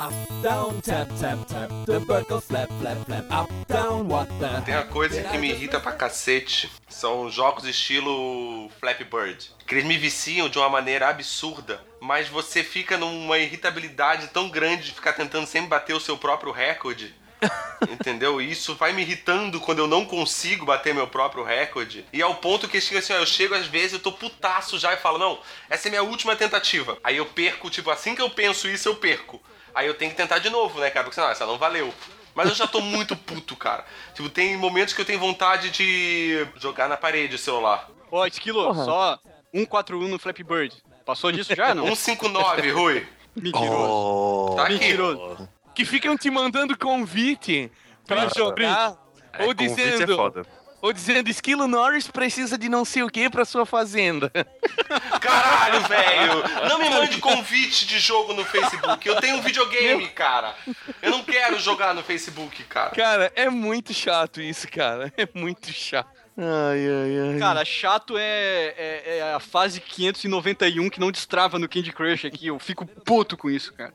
Up, 0.00 0.14
down, 0.40 0.80
tap, 0.80 1.08
tap, 1.18 1.44
tap. 1.48 1.68
The 1.84 1.98
bird 1.98 2.28
goes 2.28 2.44
flap, 2.44 2.68
flap, 2.78 3.04
flap. 3.04 3.24
Up, 3.32 3.50
down, 3.66 4.06
what 4.06 4.30
the? 4.38 4.60
Tem 4.64 4.76
uma 4.76 4.84
coisa 4.84 5.24
que 5.24 5.36
me 5.38 5.50
irrita 5.50 5.80
pra 5.80 5.90
cacete. 5.90 6.70
São 6.88 7.28
jogos 7.28 7.64
estilo 7.64 8.70
Flappy 8.78 9.02
Bird. 9.02 9.50
Que 9.66 9.74
eles 9.74 9.84
me 9.84 9.98
viciam 9.98 10.48
de 10.48 10.56
uma 10.56 10.68
maneira 10.68 11.08
absurda. 11.08 11.84
Mas 12.00 12.28
você 12.28 12.62
fica 12.62 12.96
numa 12.96 13.38
irritabilidade 13.38 14.28
tão 14.28 14.48
grande 14.48 14.84
de 14.84 14.92
ficar 14.92 15.14
tentando 15.14 15.48
sempre 15.48 15.70
bater 15.70 15.94
o 15.94 16.00
seu 16.00 16.16
próprio 16.16 16.52
recorde. 16.52 17.12
Entendeu? 17.90 18.40
E 18.40 18.52
isso 18.52 18.76
vai 18.76 18.92
me 18.92 19.02
irritando 19.02 19.58
quando 19.58 19.80
eu 19.80 19.88
não 19.88 20.04
consigo 20.04 20.64
bater 20.64 20.94
meu 20.94 21.08
próprio 21.08 21.42
recorde. 21.42 22.06
E 22.12 22.22
ao 22.22 22.36
ponto 22.36 22.68
que 22.68 22.80
chega 22.80 23.00
assim, 23.00 23.14
ó, 23.14 23.16
eu 23.16 23.26
chego 23.26 23.56
às 23.56 23.66
vezes, 23.66 23.94
eu 23.94 24.00
tô 24.00 24.12
putaço 24.12 24.78
já 24.78 24.94
e 24.94 24.96
falo, 24.96 25.18
não, 25.18 25.40
essa 25.68 25.88
é 25.88 25.90
minha 25.90 26.04
última 26.04 26.36
tentativa. 26.36 26.96
Aí 27.02 27.16
eu 27.16 27.26
perco, 27.26 27.68
tipo, 27.68 27.90
assim 27.90 28.14
que 28.14 28.22
eu 28.22 28.30
penso 28.30 28.68
isso, 28.68 28.88
eu 28.88 28.94
perco. 28.94 29.42
Aí 29.78 29.86
eu 29.86 29.94
tenho 29.94 30.10
que 30.10 30.16
tentar 30.16 30.40
de 30.40 30.50
novo, 30.50 30.80
né, 30.80 30.90
cara? 30.90 31.04
Porque 31.04 31.14
senão, 31.14 31.30
essa 31.30 31.46
não 31.46 31.56
valeu. 31.56 31.94
Mas 32.34 32.48
eu 32.48 32.54
já 32.56 32.66
tô 32.66 32.80
muito 32.80 33.14
puto, 33.14 33.54
cara. 33.54 33.84
Tipo, 34.12 34.28
tem 34.28 34.56
momentos 34.56 34.92
que 34.92 35.00
eu 35.00 35.04
tenho 35.04 35.20
vontade 35.20 35.70
de 35.70 36.44
jogar 36.56 36.88
na 36.88 36.96
parede 36.96 37.36
o 37.36 37.38
celular. 37.38 37.88
Ó, 38.10 38.26
Esquilo, 38.26 38.64
Porra. 38.64 38.84
só 38.84 39.18
141 39.54 40.08
no 40.08 40.18
Flappy 40.18 40.42
Bird. 40.42 40.74
Passou 41.06 41.30
disso 41.30 41.54
já, 41.54 41.76
não? 41.76 41.84
159, 41.94 42.70
Rui. 42.72 43.06
Mentiroso. 43.36 44.56
Tá 44.56 44.64
aqui. 44.64 44.72
Mentiroso. 44.72 45.48
Que 45.76 45.84
ficam 45.84 46.16
te 46.16 46.28
mandando 46.28 46.76
convite 46.76 47.70
pra 48.04 48.28
jogar. 48.36 48.96
ou 49.38 49.54
convite 49.54 49.80
é 49.80 49.90
dizendo. 49.92 50.16
foda. 50.16 50.44
Ou 50.80 50.92
dizendo, 50.92 51.28
Esquilo 51.28 51.66
Norris 51.66 52.06
precisa 52.06 52.56
de 52.56 52.68
não 52.68 52.84
sei 52.84 53.02
o 53.02 53.10
que 53.10 53.28
pra 53.28 53.44
sua 53.44 53.66
fazenda. 53.66 54.30
Caralho, 55.20 55.80
velho! 55.88 56.68
Não 56.68 56.78
me 56.78 56.88
mande 56.88 57.18
convite 57.18 57.86
de 57.86 57.98
jogo 57.98 58.32
no 58.32 58.44
Facebook. 58.44 59.06
Eu 59.06 59.20
tenho 59.20 59.38
um 59.38 59.42
videogame, 59.42 60.08
cara. 60.08 60.54
Eu 61.02 61.10
não 61.10 61.24
quero 61.24 61.58
jogar 61.58 61.94
no 61.94 62.02
Facebook, 62.02 62.62
cara. 62.64 62.90
Cara, 62.90 63.32
é 63.34 63.50
muito 63.50 63.92
chato 63.92 64.40
isso, 64.40 64.68
cara. 64.68 65.12
É 65.16 65.28
muito 65.34 65.72
chato. 65.72 66.16
Ai, 66.36 66.86
ai, 66.86 67.32
ai. 67.32 67.38
Cara, 67.40 67.64
chato 67.64 68.16
é, 68.16 68.74
é, 68.78 69.18
é 69.18 69.34
a 69.34 69.40
fase 69.40 69.80
591 69.80 70.88
que 70.88 71.00
não 71.00 71.10
destrava 71.10 71.58
no 71.58 71.68
Candy 71.68 71.90
Crush 71.90 72.26
aqui. 72.26 72.46
Eu 72.46 72.58
fico 72.60 72.86
puto 72.86 73.36
com 73.36 73.50
isso, 73.50 73.72
cara. 73.72 73.92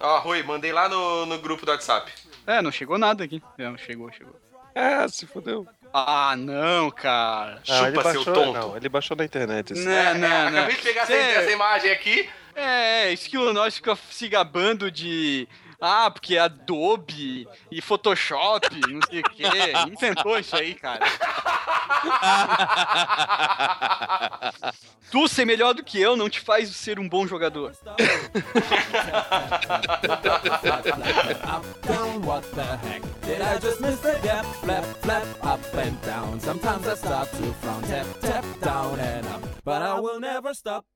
Ó, 0.00 0.18
Rui, 0.18 0.42
mandei 0.42 0.72
lá 0.72 0.90
no, 0.90 1.24
no 1.24 1.38
grupo 1.38 1.64
do 1.64 1.72
WhatsApp. 1.72 2.12
É, 2.46 2.60
não 2.62 2.72
chegou 2.72 2.98
nada 2.98 3.24
aqui. 3.24 3.42
Não, 3.58 3.76
chegou, 3.78 4.10
chegou. 4.12 4.34
É, 4.74 5.06
se 5.08 5.26
fodeu. 5.26 5.66
Ah, 5.92 6.34
não, 6.36 6.90
cara. 6.90 7.60
Ah, 7.68 7.86
ele 7.88 7.96
Chupa, 7.96 8.10
seu 8.12 8.24
baixou, 8.24 8.34
tonto. 8.34 8.52
Não, 8.58 8.76
ele 8.76 8.88
baixou 8.88 9.16
na 9.16 9.24
internet. 9.24 9.72
assim. 9.74 9.84
Não, 9.84 9.92
É, 9.92 10.14
não, 10.14 10.26
é, 10.28 10.50
não. 10.50 10.58
acabei 10.58 10.76
de 10.76 10.82
pegar 10.82 11.02
essa, 11.02 11.12
Cê- 11.12 11.18
essa 11.18 11.50
imagem 11.50 11.90
aqui. 11.90 12.28
É, 12.54 13.12
Skill 13.12 13.52
nós 13.52 13.76
fica 13.76 13.96
se 14.10 14.28
gabando 14.28 14.90
de. 14.90 15.46
Ah, 15.80 16.10
porque 16.10 16.36
é 16.36 16.38
Adobe 16.38 17.46
e 17.70 17.82
Photoshop, 17.82 18.68
não 18.88 19.00
sei 19.10 19.20
o 19.20 19.22
quê. 19.24 19.42
Inventou 19.88 20.38
isso 20.38 20.54
aí, 20.56 20.74
cara. 20.74 21.04
tu 25.10 25.28
ser 25.28 25.44
melhor 25.44 25.74
do 25.74 25.84
que 25.84 26.00
eu 26.00 26.16
não 26.16 26.30
te 26.30 26.40
faz 26.40 26.70
ser 26.70 26.98
um 26.98 27.06
bom 27.08 27.26
jogador. 27.26 27.72
What 32.24 32.44
the 32.54 32.76
heck? 32.78 33.02
Did 33.22 33.42
I 33.42 33.58
just 33.58 33.80
miss 33.80 33.98
the 34.00 34.16
gap? 34.22 34.44
Flap, 34.62 34.84
flap, 35.02 35.26
up 35.42 35.60
and 35.74 36.00
down. 36.02 36.38
Sometimes 36.40 36.86
I 36.86 36.94
start 36.94 37.30
to 37.32 37.52
frown. 37.60 37.82
Tap, 37.82 38.06
tap, 38.20 38.44
down 38.60 39.00
and 39.00 39.26
up. 39.26 39.42
But 39.64 39.82
I 39.82 39.98
will 39.98 40.20
never 40.20 40.54
stop. 40.54 40.86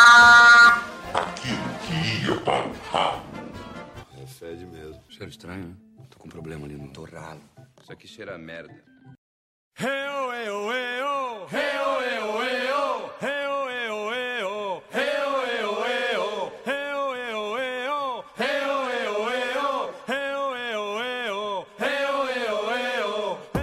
Apresenta... 0.00 0.90
É 4.20 4.26
fede 4.26 4.66
mesmo. 4.66 5.00
Cheiro 5.08 5.30
estranho, 5.30 5.68
né? 5.68 5.74
Tô 6.08 6.18
com 6.18 6.28
um 6.28 6.30
problema 6.30 6.66
ali 6.66 6.76
no 6.76 6.88
torralo. 6.90 7.40
Isso 7.82 7.92
aqui 7.92 8.08
cheira 8.08 8.34
a 8.34 8.38
merda. 8.38 8.74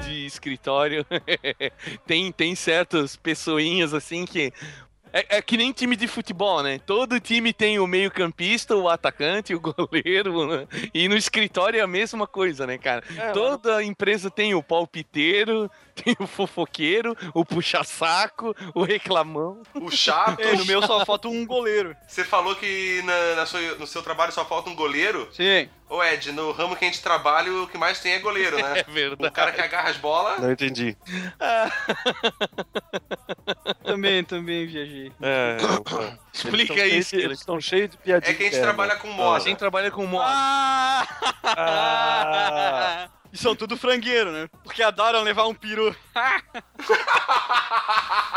de 0.01 0.25
escritório. 0.25 1.05
tem, 2.05 2.31
tem 2.31 2.55
certas 2.55 3.15
pessoinhas 3.15 3.93
assim 3.93 4.25
que. 4.25 4.51
É, 5.19 5.37
é 5.37 5.41
que 5.41 5.57
nem 5.57 5.71
time 5.71 5.95
de 5.95 6.07
futebol, 6.07 6.61
né? 6.61 6.79
Todo 6.85 7.19
time 7.19 7.51
tem 7.53 7.79
o 7.79 7.87
meio-campista, 7.87 8.75
o 8.75 8.87
atacante, 8.87 9.53
o 9.55 9.59
goleiro. 9.61 10.47
né? 10.47 10.67
E 10.93 11.07
no 11.07 11.15
escritório 11.15 11.79
é 11.79 11.83
a 11.83 11.87
mesma 11.87 12.27
coisa, 12.27 12.67
né, 12.67 12.77
cara? 12.77 13.03
Toda 13.33 13.83
empresa 13.83 14.29
tem 14.29 14.53
o 14.53 14.61
palpiteiro, 14.61 15.69
tem 15.95 16.15
o 16.19 16.27
fofoqueiro, 16.27 17.15
o 17.33 17.43
puxa-saco, 17.45 18.55
o 18.75 18.83
reclamão. 18.83 19.61
O 19.73 19.89
chato. 19.89 20.39
É, 20.41 20.55
no 20.55 20.65
meu 20.65 20.81
só 20.81 21.05
falta 21.05 21.27
um 21.27 21.45
goleiro. 21.45 21.95
Você 22.07 22.23
falou 22.23 22.55
que 22.55 23.01
na, 23.03 23.35
na 23.35 23.45
sua- 23.45 23.75
no 23.75 23.87
seu 23.87 24.03
trabalho 24.03 24.31
só 24.31 24.45
falta 24.45 24.69
um 24.69 24.75
goleiro? 24.75 25.27
Sim. 25.31 25.69
Ô 25.89 26.03
Ed, 26.03 26.31
no 26.33 26.51
ramo 26.51 26.75
que 26.75 26.83
a 26.83 26.87
gente 26.87 27.01
trabalha, 27.01 27.51
o 27.53 27.67
que 27.67 27.77
mais 27.77 27.99
tem 27.99 28.11
é 28.13 28.19
goleiro, 28.19 28.57
né? 28.57 28.79
É 28.79 28.83
verdade. 28.83 29.25
O 29.29 29.31
cara 29.31 29.51
que 29.53 29.61
agarra 29.61 29.89
as 29.89 29.95
bolas. 29.97 30.39
Não 30.39 30.51
entendi. 30.51 30.97
Também, 33.83 34.23
também 34.23 34.67
viajei. 34.67 35.11
É. 35.21 35.57
Explica 36.33 36.73
Eles 36.73 37.07
isso, 37.07 37.15
de- 37.15 37.21
Eles 37.23 37.39
estão 37.39 37.59
cheios 37.61 37.89
de 37.91 37.97
piadinha. 37.97 38.31
É 38.31 38.33
que 38.35 38.43
a 38.43 38.45
gente 38.51 38.61
trabalha 38.61 38.95
com 38.97 39.07
A 39.09 39.13
moda. 39.13 39.39
gente 39.43 39.57
trabalha 39.57 39.89
com 39.89 40.05
moda. 40.05 40.25
Ah, 41.43 43.07
E 43.31 43.37
são 43.37 43.55
tudo 43.55 43.77
frangueiro, 43.77 44.31
né? 44.31 44.49
Porque 44.63 44.83
adoram 44.83 45.21
levar 45.23 45.47
um 45.47 45.53
peru. 45.55 45.95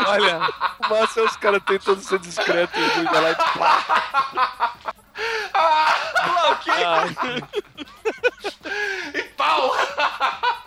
Olha, 0.07 0.40
o 0.84 0.88
massa 0.88 1.20
é 1.20 1.22
os 1.24 1.36
caras 1.36 1.62
tentando 1.66 2.01
ser 2.01 2.18
discreto 2.20 2.78
e 2.78 3.03
lá 3.05 3.30
e 3.30 3.34
pá. 3.34 4.94
Lá, 5.55 6.51
o 6.51 6.57
quê? 6.57 6.71
E 9.14 9.23
pau! 9.37 9.73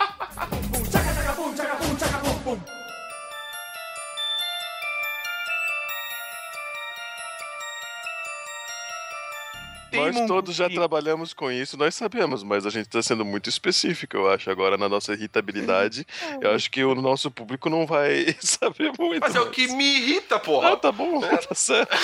Nós 9.96 10.16
um- 10.16 10.26
todos 10.26 10.54
já 10.54 10.68
trabalhamos 10.68 11.32
com 11.32 11.50
isso, 11.50 11.76
nós 11.76 11.94
sabemos, 11.94 12.42
mas 12.42 12.66
a 12.66 12.70
gente 12.70 12.88
tá 12.88 13.02
sendo 13.02 13.24
muito 13.24 13.48
específico, 13.48 14.16
eu 14.16 14.30
acho, 14.30 14.50
agora 14.50 14.76
na 14.76 14.88
nossa 14.88 15.12
irritabilidade. 15.12 16.06
eu 16.40 16.50
acho 16.52 16.70
que 16.70 16.84
o 16.84 16.94
nosso 16.94 17.30
público 17.30 17.68
não 17.70 17.86
vai 17.86 18.34
saber 18.40 18.92
muito. 18.98 19.20
Mas 19.20 19.34
é 19.34 19.40
o 19.40 19.50
que 19.50 19.68
me 19.68 19.84
irrita, 19.98 20.38
porra. 20.38 20.72
Ah, 20.72 20.76
tá 20.76 20.92
bom, 20.92 21.20
tá 21.48 21.54
certo. 21.54 21.94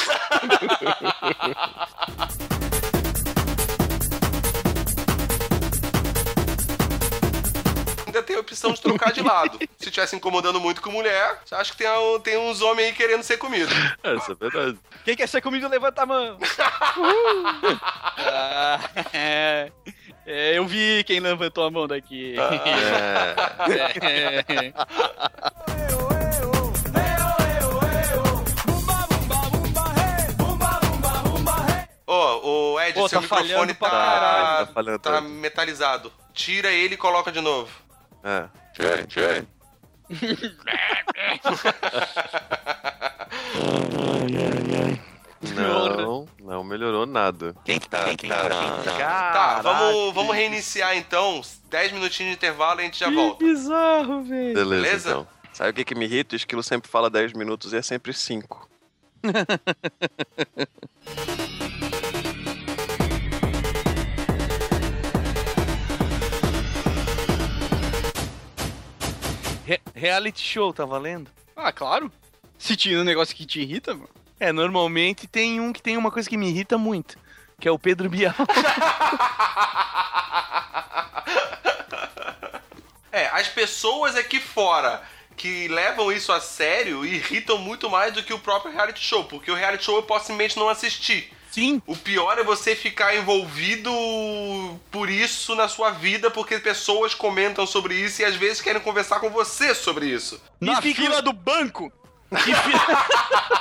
Opção 8.53 8.73
de 8.73 8.81
trocar 8.81 9.13
de 9.13 9.23
lado. 9.23 9.59
Se 9.79 9.89
estivesse 9.89 10.17
incomodando 10.17 10.61
muito 10.61 10.81
com 10.83 10.91
mulher, 10.91 11.39
você 11.45 11.55
acha 11.55 11.73
que 11.73 11.79
tem, 11.79 11.89
um- 11.91 12.21
tem 12.21 12.37
uns 12.39 12.61
homens 12.61 12.89
aí 12.89 12.93
querendo 12.95 13.23
ser 13.23 13.37
comido. 13.39 13.71
Essa 14.03 14.33
é 14.33 14.35
verdade. 14.35 14.79
Quem 15.05 15.17
quer 15.17 15.29
ser 15.29 15.41
comido, 15.41 15.69
levanta 15.69 16.03
a 16.03 16.07
mão. 16.07 16.39
Ah, 18.19 18.81
é, 19.13 19.71
é, 20.27 20.59
eu 20.59 20.67
vi 20.67 21.05
quem 21.05 21.21
levantou 21.21 21.65
a 21.65 21.71
mão 21.71 21.87
daqui. 21.87 22.35
É. 22.39 24.43
É. 24.43 24.73
Ô, 32.07 32.73
ô 32.75 32.81
Ed, 32.81 32.95
Pô, 32.95 33.09
seu 33.09 33.23
tá 33.23 33.41
microfone 33.43 33.75
pra 33.75 33.89
tá, 33.89 33.97
caralho. 34.75 34.99
Tá 34.99 35.13
tá 35.13 35.21
metalizado. 35.21 36.13
Tira 36.35 36.71
ele 36.71 36.95
e 36.95 36.99
coloca 36.99 37.31
de 37.31 37.41
novo. 37.41 37.71
É. 38.23 38.49
Não, 45.55 46.27
não 46.41 46.65
melhorou 46.65 47.07
nada. 47.07 47.55
Tá, 49.33 49.63
vamos, 49.63 50.15
vamos 50.15 50.35
reiniciar 50.35 50.97
então. 50.97 51.41
10 51.71 51.93
minutinhos 51.93 52.33
de 52.33 52.37
intervalo 52.37 52.81
e 52.81 52.83
a 52.83 52.87
gente 52.87 52.99
já 52.99 53.11
volta. 53.11 53.45
bizarro, 53.45 54.23
velho. 54.23 54.55
Beleza, 54.55 54.83
Beleza? 54.83 55.11
então. 55.11 55.29
Sabe 55.53 55.71
o 55.71 55.75
que, 55.75 55.85
que 55.85 55.95
me 55.95 56.05
irrita? 56.05 56.35
O 56.35 56.37
esquilo 56.37 56.63
sempre 56.63 56.91
fala 56.91 57.11
10 57.11 57.33
minutos 57.33 57.73
e 57.73 57.77
é 57.77 57.83
sempre 57.83 58.13
5. 58.13 58.69
Re- 69.71 69.81
reality 69.95 70.43
show, 70.43 70.73
tá 70.73 70.85
valendo? 70.85 71.31
Ah, 71.55 71.71
claro. 71.71 72.11
Se 72.59 72.75
tinha 72.75 72.99
um 72.99 73.05
negócio 73.05 73.37
que 73.37 73.47
te 73.47 73.61
irrita, 73.61 73.95
mano. 73.95 74.09
É, 74.41 74.51
normalmente 74.51 75.29
tem 75.29 75.61
um 75.61 75.73
que 75.73 75.81
tem 75.81 75.97
uma 75.97 76.11
coisa 76.11 76.29
que 76.29 76.37
me 76.37 76.49
irrita 76.49 76.77
muito, 76.77 77.17
que 77.61 77.69
é 77.69 77.71
o 77.71 77.79
Pedro 77.79 78.11
Bial. 78.11 78.35
É, 83.13 83.27
as 83.33 83.49
pessoas 83.49 84.15
aqui 84.15 84.39
fora 84.39 85.03
que 85.37 85.67
levam 85.67 86.13
isso 86.13 86.31
a 86.31 86.41
sério 86.41 87.05
irritam 87.05 87.59
muito 87.59 87.91
mais 87.91 88.15
do 88.15 88.23
que 88.23 88.33
o 88.33 88.39
próprio 88.39 88.73
reality 88.73 89.01
show, 89.01 89.25
porque 89.25 89.51
o 89.51 89.55
reality 89.57 89.85
show 89.85 89.97
eu 89.97 90.05
posso 90.05 90.27
simplesmente 90.27 90.57
não 90.57 90.69
assistir. 90.69 91.33
Sim. 91.51 91.83
O 91.87 91.97
pior 91.97 92.39
é 92.39 92.45
você 92.45 92.77
ficar 92.77 93.15
envolvido 93.17 93.91
por 94.91 95.11
isso 95.11 95.55
na 95.55 95.67
sua 95.67 95.91
vida, 95.91 96.31
porque 96.31 96.59
pessoas 96.59 97.15
comentam 97.15 97.67
sobre 97.67 97.95
isso 97.95 98.23
e 98.23 98.25
às 98.25 98.37
vezes 98.37 98.61
querem 98.61 98.81
conversar 98.81 99.19
com 99.19 99.31
você 99.31 99.75
sobre 99.75 100.07
isso. 100.07 100.41
Na 100.61 100.75
e 100.75 100.83
fica... 100.83 101.03
fila 101.03 101.21
do 101.21 101.33
banco. 101.33 101.93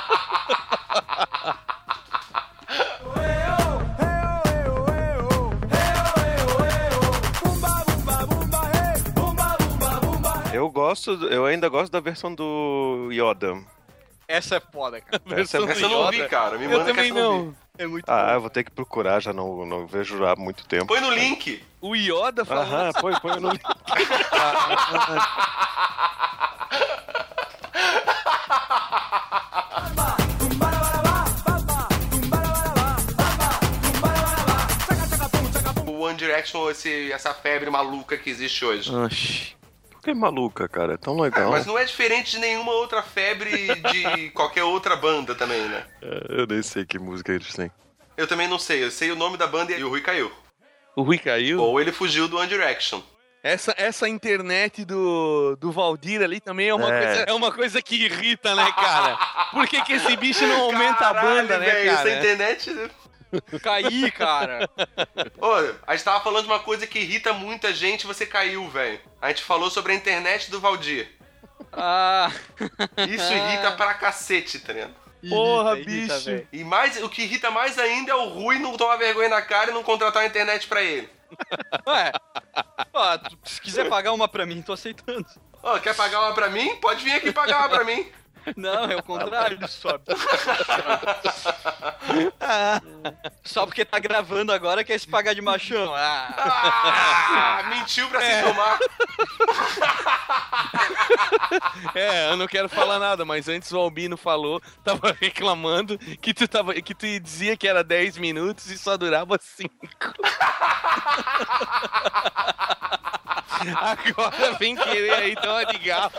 Eu 10.52 10.68
gosto, 10.68 11.12
eu 11.28 11.46
ainda 11.46 11.68
gosto 11.68 11.90
da 11.90 12.00
versão 12.00 12.34
do 12.34 13.08
Yoda. 13.10 13.64
Essa 14.28 14.56
é 14.56 14.60
foda, 14.60 15.00
cara. 15.00 15.22
Essa, 15.40 15.58
é 15.58 15.62
essa 15.62 15.80
eu 15.80 15.88
não 15.88 16.10
vi, 16.10 16.28
cara. 16.28 16.58
Me 16.58 16.68
manda 16.68 16.80
eu 16.80 16.86
também 16.86 17.12
que 17.12 17.18
essa 17.18 17.28
não. 17.28 17.44
não 17.46 17.56
é 17.80 17.86
muito 17.86 18.04
Ah, 18.06 18.34
eu 18.34 18.42
vou 18.42 18.50
ter 18.50 18.62
que 18.62 18.70
procurar, 18.70 19.20
já 19.20 19.32
não, 19.32 19.64
não 19.64 19.86
vejo 19.86 20.22
há 20.26 20.36
muito 20.36 20.66
tempo. 20.66 20.84
Põe 20.84 21.00
no 21.00 21.08
link. 21.08 21.62
O 21.80 21.96
Yoda 21.96 22.44
falando. 22.44 22.70
Aham, 22.70 22.92
põe, 23.00 23.18
põe 23.20 23.40
no 23.40 23.50
link. 23.52 23.62
O 35.86 36.00
One 36.02 36.16
Direction, 36.16 36.70
esse, 36.70 37.10
essa 37.12 37.32
febre 37.32 37.70
maluca 37.70 38.16
que 38.16 38.28
existe 38.30 38.64
hoje. 38.64 38.94
Oxi. 38.94 39.59
Que 40.02 40.14
maluca, 40.14 40.68
cara? 40.68 40.94
É 40.94 40.96
tão 40.96 41.18
legal. 41.20 41.50
Mas 41.50 41.66
não 41.66 41.78
é 41.78 41.84
diferente 41.84 42.32
de 42.32 42.38
nenhuma 42.38 42.72
outra 42.72 43.02
febre 43.02 43.66
de 43.92 44.30
qualquer 44.34 44.64
outra 44.64 44.96
banda 44.96 45.34
também, 45.34 45.60
né? 45.68 45.84
É, 46.02 46.40
Eu 46.40 46.46
nem 46.46 46.62
sei 46.62 46.84
que 46.84 46.98
música 46.98 47.32
eles 47.32 47.54
têm. 47.54 47.70
Eu 48.16 48.26
também 48.26 48.48
não 48.48 48.58
sei. 48.58 48.82
Eu 48.84 48.90
sei 48.90 49.10
o 49.10 49.16
nome 49.16 49.36
da 49.36 49.46
banda 49.46 49.72
e 49.72 49.84
o 49.84 49.88
Rui 49.88 50.00
caiu. 50.00 50.30
O 50.96 51.02
Rui 51.02 51.18
caiu? 51.18 51.60
Ou 51.60 51.80
ele 51.80 51.92
fugiu 51.92 52.28
do 52.28 52.36
One 52.38 52.48
Direction. 52.48 53.00
Essa, 53.42 53.74
essa 53.78 54.06
internet 54.06 54.84
do, 54.84 55.56
do 55.56 55.72
Valdir 55.72 56.20
ali 56.22 56.40
também 56.40 56.68
é 56.68 56.74
uma, 56.74 56.94
É. 56.94 57.04
Coisa, 57.06 57.24
é 57.28 57.32
uma 57.32 57.50
coisa 57.50 57.80
que 57.80 58.04
irrita, 58.04 58.54
né, 58.54 58.70
cara? 58.72 59.16
Por 59.50 59.66
que, 59.66 59.80
que 59.82 59.94
esse 59.94 60.14
bicho 60.16 60.46
não 60.46 60.64
aumenta 60.64 61.06
a 61.08 61.14
Caralho, 61.14 61.36
banda, 61.42 61.58
né, 61.58 61.64
velho, 61.66 61.90
cara? 61.96 62.10
Essa 62.10 62.18
internet. 62.18 62.90
Caí, 63.62 64.10
cara. 64.10 64.68
Ô, 65.38 65.52
a 65.86 65.94
gente 65.94 66.04
tava 66.04 66.22
falando 66.22 66.42
de 66.44 66.50
uma 66.50 66.60
coisa 66.60 66.86
que 66.86 66.98
irrita 66.98 67.32
muita 67.32 67.72
gente 67.72 68.06
você 68.06 68.26
caiu, 68.26 68.68
velho. 68.68 69.00
A 69.20 69.28
gente 69.28 69.42
falou 69.42 69.70
sobre 69.70 69.92
a 69.92 69.94
internet 69.94 70.50
do 70.50 70.60
Valdir. 70.60 71.08
Ah. 71.72 72.30
Isso 73.08 73.32
irrita 73.32 73.72
pra 73.76 73.94
cacete, 73.94 74.58
tá 74.58 74.72
ligado? 74.72 74.94
Porra, 75.28 75.74
Irrita, 75.76 75.90
irrita, 75.90 76.14
bicho. 76.14 76.24
velho. 76.26 76.48
E 76.52 76.64
mais, 76.64 77.02
o 77.02 77.08
que 77.08 77.22
irrita 77.22 77.50
mais 77.50 77.78
ainda 77.78 78.12
é 78.12 78.14
o 78.14 78.28
Rui 78.30 78.58
não 78.58 78.76
tomar 78.76 78.96
vergonha 78.96 79.28
na 79.28 79.42
cara 79.42 79.70
e 79.70 79.74
não 79.74 79.82
contratar 79.82 80.22
a 80.22 80.26
internet 80.26 80.66
pra 80.66 80.82
ele. 80.82 81.08
Ué. 81.86 82.12
Ó, 82.92 83.18
se 83.44 83.60
quiser 83.60 83.88
pagar 83.88 84.12
uma 84.12 84.26
pra 84.26 84.46
mim, 84.46 84.62
tô 84.62 84.72
aceitando. 84.72 85.26
Ô, 85.62 85.78
quer 85.78 85.94
pagar 85.94 86.20
uma 86.22 86.34
pra 86.34 86.48
mim? 86.48 86.74
Pode 86.76 87.04
vir 87.04 87.12
aqui 87.12 87.30
pagar 87.32 87.58
uma 87.58 87.68
pra 87.68 87.84
mim. 87.84 88.10
Não, 88.56 88.90
é 88.90 88.96
o 88.96 89.02
contrário, 89.02 89.58
só. 89.68 89.98
Só 93.44 93.66
porque 93.66 93.84
tá 93.84 93.98
gravando 93.98 94.52
agora 94.52 94.84
quer 94.84 94.98
se 94.98 95.06
pagar 95.06 95.34
de 95.34 95.40
machão. 95.40 95.94
Ah. 95.94 96.34
Ah, 96.36 97.62
mentiu 97.68 98.08
pra 98.08 98.20
se 98.20 98.42
tomar. 98.42 98.78
É, 101.94 102.30
eu 102.30 102.36
não 102.36 102.46
quero 102.46 102.68
falar 102.68 102.98
nada, 102.98 103.24
mas 103.24 103.48
antes 103.48 103.72
o 103.72 103.78
Albino 103.78 104.16
falou, 104.16 104.60
tava 104.84 105.16
reclamando 105.20 105.98
que 105.98 106.34
tu, 106.34 106.46
tava, 106.48 106.74
que 106.74 106.94
tu 106.94 107.06
dizia 107.20 107.56
que 107.56 107.66
era 107.68 107.82
10 107.82 108.18
minutos 108.18 108.70
e 108.70 108.78
só 108.78 108.96
durava 108.96 109.38
5. 109.40 109.74
Agora 113.76 114.54
vem 114.58 114.74
querer 114.74 115.12
aí 115.12 115.34
uma 115.44 115.64
de 115.64 115.78
galo. 115.78 116.12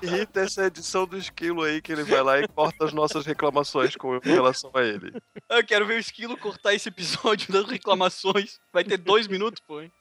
Que 0.00 0.06
irrita 0.06 0.40
essa 0.40 0.64
edição 0.66 1.06
do 1.06 1.16
esquilo 1.16 1.62
aí, 1.62 1.80
que 1.80 1.92
ele 1.92 2.04
vai 2.04 2.22
lá 2.22 2.40
e 2.40 2.48
corta 2.48 2.84
as 2.84 2.92
nossas 2.92 3.24
reclamações 3.26 3.96
com 3.96 4.18
relação 4.18 4.70
a 4.74 4.82
ele. 4.82 5.12
Eu 5.48 5.64
quero 5.64 5.86
ver 5.86 5.94
o 5.94 6.00
Esquilo 6.00 6.36
cortar 6.36 6.74
esse 6.74 6.88
episódio 6.88 7.52
das 7.52 7.66
reclamações. 7.66 8.58
Vai 8.72 8.84
ter 8.84 8.96
dois 8.96 9.26
minutos, 9.26 9.62
pô. 9.66 9.80
hein? 9.80 9.92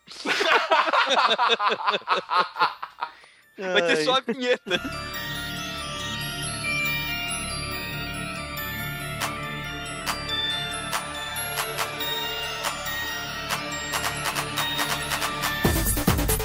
Vai 3.57 3.81
ter 3.81 4.03
só 4.03 4.15
a 4.15 4.21
vinheta. 4.21 4.79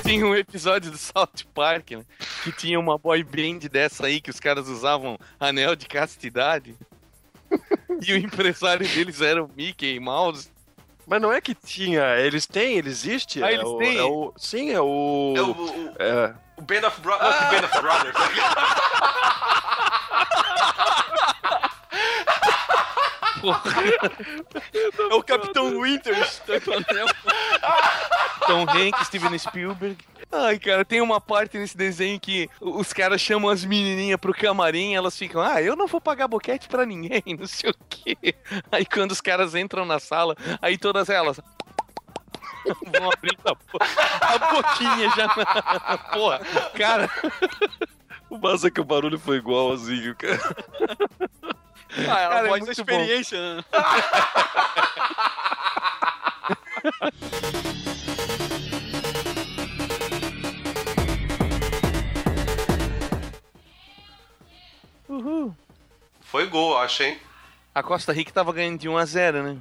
Tinha 0.04 0.26
um 0.26 0.34
episódio 0.34 0.90
do 0.90 0.98
South 0.98 1.44
Park, 1.54 1.92
né? 1.92 2.04
Que 2.44 2.52
tinha 2.52 2.78
uma 2.80 2.96
boy 2.96 3.22
band 3.22 3.68
dessa 3.70 4.06
aí 4.06 4.20
que 4.20 4.30
os 4.30 4.40
caras 4.40 4.68
usavam 4.68 5.18
anel 5.38 5.76
de 5.76 5.86
castidade. 5.86 6.74
E 8.00 8.12
o 8.12 8.16
empresário 8.16 8.88
deles 8.88 9.20
era 9.20 9.42
o 9.44 9.50
Mickey 9.54 9.98
Mouse. 10.00 10.48
Mas 11.06 11.20
não 11.20 11.32
é 11.32 11.40
que 11.40 11.54
tinha, 11.54 12.16
eles 12.18 12.46
têm, 12.46 12.78
ele 12.78 12.88
existe. 12.88 13.42
Ah, 13.42 13.50
é 13.50 13.54
eles 13.54 13.66
o, 13.66 13.78
têm? 13.78 13.96
é 13.98 14.02
o- 14.04 14.32
sim, 14.36 14.70
é 14.70 14.80
o. 14.80 15.34
É 15.36 15.42
o, 15.42 15.50
o, 15.50 15.94
é. 15.98 16.34
o 16.56 16.62
Band 16.62 16.86
of 16.86 17.00
Brothers. 17.00 17.34
Não, 17.34 17.50
que 17.50 17.60
Band 17.60 17.66
of 17.66 17.80
Brothers. 17.82 18.16
É 25.10 25.14
o 25.14 25.22
Capitão 25.22 25.80
anel. 26.72 27.06
Tom 28.46 28.66
Hanks, 28.68 29.06
Steven 29.06 29.38
Spielberg. 29.38 29.96
Ai, 30.32 30.58
cara, 30.60 30.84
tem 30.84 31.00
uma 31.00 31.20
parte 31.20 31.58
nesse 31.58 31.76
desenho 31.76 32.18
que 32.20 32.48
os 32.60 32.92
caras 32.92 33.20
chamam 33.20 33.50
as 33.50 33.64
menininhas 33.64 34.20
pro 34.20 34.32
camarim, 34.32 34.94
elas 34.94 35.18
ficam, 35.18 35.40
ah, 35.42 35.60
eu 35.60 35.74
não 35.74 35.88
vou 35.88 36.00
pagar 36.00 36.28
boquete 36.28 36.68
pra 36.68 36.86
ninguém, 36.86 37.22
não 37.38 37.46
sei 37.46 37.70
o 37.70 37.74
quê. 37.88 38.16
Aí 38.70 38.86
quando 38.86 39.10
os 39.10 39.20
caras 39.20 39.54
entram 39.56 39.84
na 39.84 39.98
sala, 39.98 40.36
aí 40.62 40.78
todas 40.78 41.08
elas 41.08 41.38
vão 42.64 43.10
abrindo 43.10 43.40
a, 43.44 44.34
a 44.34 44.38
boquinha 44.52 45.10
já 45.16 45.26
na... 45.26 45.98
Porra, 46.14 46.40
cara, 46.76 47.10
O 48.28 48.38
massa 48.38 48.68
é 48.68 48.70
que 48.70 48.80
o 48.80 48.84
barulho 48.84 49.18
foi 49.18 49.38
igualzinho, 49.38 50.14
cara. 50.14 50.56
Ah, 52.08 52.20
ela 52.20 52.28
Cara, 52.28 52.46
é 52.46 52.48
voz 52.48 52.60
da 52.60 52.66
muito 52.66 52.84
bom. 52.84 52.92
experiência, 52.92 53.38
né? 65.10 65.50
Foi 66.22 66.46
gol, 66.46 66.78
acho, 66.78 67.02
hein? 67.02 67.18
a 67.74 67.82
Costa 67.82 68.12
Rica 68.12 68.32
tava 68.32 68.52
ganhando 68.52 68.78
de 68.78 68.88
1 68.88 68.96
a 68.96 69.04
0 69.04 69.42
né? 69.42 69.56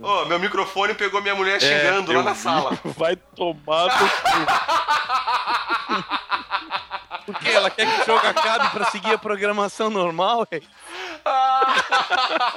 Ô, 0.00 0.24
meu 0.26 0.38
microfone 0.38 0.94
pegou 0.94 1.20
minha 1.22 1.34
mulher 1.34 1.60
xingando 1.60 2.12
lá 2.12 2.18
eu 2.18 2.22
na 2.24 2.32
vi. 2.32 2.38
sala. 2.38 2.78
Vai 2.96 3.16
tomar 3.16 3.86
no 3.86 4.08
Porque 7.26 7.48
ela 7.48 7.70
quer 7.70 7.86
que 7.86 8.00
o 8.02 8.04
jogo 8.06 8.26
acabe 8.26 8.70
pra 8.70 8.86
seguir 8.86 9.12
a 9.14 9.18
programação 9.18 9.90
normal, 9.90 10.46
velho. 10.50 10.66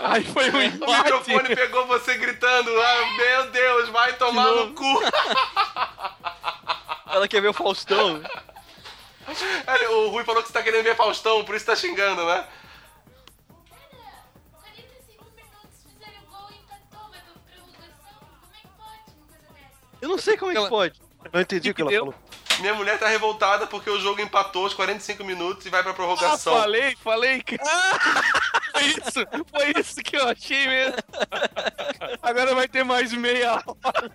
Aí 0.03 0.23
foi 0.25 0.49
um 0.51 0.57
O 0.57 0.61
empate. 0.61 1.03
microfone 1.03 1.55
pegou 1.55 1.85
você 1.87 2.17
gritando, 2.17 2.69
ah, 2.81 3.05
meu 3.17 3.51
Deus, 3.51 3.89
vai 3.89 4.13
tomar 4.13 4.47
no 4.51 4.73
cu. 4.73 5.01
Ela 7.07 7.27
quer 7.27 7.41
ver 7.41 7.49
o 7.49 7.53
Faustão. 7.53 8.21
O 9.91 10.09
Rui 10.09 10.23
falou 10.23 10.41
que 10.41 10.47
você 10.47 10.53
tá 10.53 10.61
querendo 10.63 10.83
ver 10.83 10.95
Faustão, 10.95 11.43
por 11.45 11.55
isso 11.55 11.65
tá 11.65 11.75
xingando, 11.75 12.25
né? 12.25 12.45
45 14.51 15.23
minutos 15.35 15.83
fizeram 15.83 16.21
gol 16.29 16.49
e 16.51 16.55
empatou, 16.55 17.09
vai 17.09 17.21
pra 17.21 17.33
prorrogação. 17.33 18.19
Como 18.19 18.53
é 18.53 18.61
que 18.61 18.67
pode 18.77 19.11
uma 19.17 19.27
coisa 19.27 19.53
dessa? 19.53 19.75
Eu 20.01 20.09
não 20.09 20.17
sei 20.17 20.37
como 20.37 20.51
é 20.51 20.53
que 20.53 20.59
Ela- 20.59 20.69
pode. 20.69 21.01
Não 21.31 21.41
entendi 21.41 21.69
o 21.69 21.73
que 21.75 21.81
ela 21.81 21.91
deu? 21.91 22.05
falou. 22.05 22.15
Minha 22.59 22.73
mulher 22.75 22.99
tá 22.99 23.07
revoltada 23.07 23.65
porque 23.65 23.89
o 23.89 23.99
jogo 23.99 24.21
empatou 24.21 24.65
aos 24.65 24.73
45 24.73 25.23
minutos 25.23 25.65
e 25.65 25.69
vai 25.69 25.81
pra 25.81 25.91
Ah, 25.91 25.95
prorrogação. 25.95 26.53
falei, 26.59 26.95
falei. 26.97 27.41
que- 27.41 27.57
Foi 28.71 28.83
isso, 28.83 29.27
foi 29.51 29.73
isso 29.79 29.95
que 30.01 30.15
eu 30.15 30.27
achei 30.29 30.65
mesmo. 30.67 30.95
Agora 32.21 32.55
vai 32.55 32.67
ter 32.67 32.83
mais 32.85 33.11
meia 33.13 33.53
hora. 33.53 34.11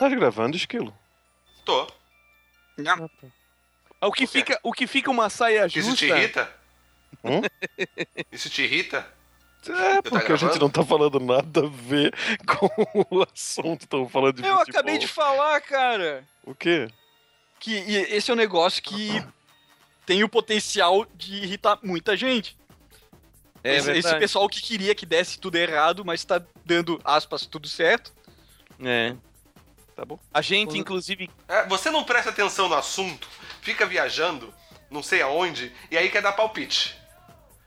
Tá 0.00 0.08
gravando 0.08 0.56
esquilo. 0.56 0.96
Tô. 1.62 1.86
O 4.00 4.10
que 4.10 4.26
fica, 4.26 4.58
o 4.62 4.72
que 4.72 4.86
fica 4.86 5.10
uma 5.10 5.28
saia 5.28 5.66
Isso 5.66 5.82
justa. 5.82 5.94
te 5.94 6.06
irrita? 6.06 6.56
Hum? 7.22 7.42
Isso 8.32 8.48
te 8.48 8.62
irrita? 8.62 9.06
É, 9.68 10.00
porque 10.00 10.32
a 10.32 10.36
gente 10.36 10.58
não 10.58 10.70
tá 10.70 10.82
falando 10.82 11.20
nada 11.20 11.66
a 11.66 11.68
ver 11.68 12.14
com 12.48 12.66
o 13.14 13.22
assunto. 13.30 13.82
Estamos 13.82 14.10
falando 14.10 14.36
de 14.36 14.48
Eu 14.48 14.56
futebol. 14.56 14.80
acabei 14.80 14.96
de 14.96 15.06
falar, 15.06 15.60
cara. 15.60 16.26
O 16.46 16.54
quê? 16.54 16.88
Que 17.58 17.74
esse 17.74 18.30
é 18.30 18.32
um 18.32 18.38
negócio 18.38 18.82
que 18.82 19.22
tem 20.06 20.24
o 20.24 20.30
potencial 20.30 21.04
de 21.14 21.34
irritar 21.44 21.78
muita 21.82 22.16
gente. 22.16 22.56
É 23.62 23.76
esse, 23.76 23.90
esse 23.90 24.18
pessoal 24.18 24.48
que 24.48 24.62
queria 24.62 24.94
que 24.94 25.04
desse 25.04 25.38
tudo 25.38 25.56
errado, 25.56 26.06
mas 26.06 26.24
tá 26.24 26.42
dando, 26.64 26.98
aspas, 27.04 27.44
tudo 27.44 27.68
certo. 27.68 28.14
É. 28.82 29.14
Tá 30.00 30.06
bom. 30.06 30.18
A 30.32 30.40
gente, 30.40 30.78
inclusive, 30.78 31.28
É, 31.46 31.66
você 31.66 31.90
não 31.90 32.04
presta 32.04 32.30
atenção 32.30 32.70
no 32.70 32.74
assunto, 32.74 33.28
fica 33.60 33.84
viajando, 33.84 34.50
não 34.90 35.02
sei 35.02 35.20
aonde, 35.20 35.70
e 35.90 35.98
aí 35.98 36.08
quer 36.08 36.22
dar 36.22 36.32
palpite. 36.32 36.98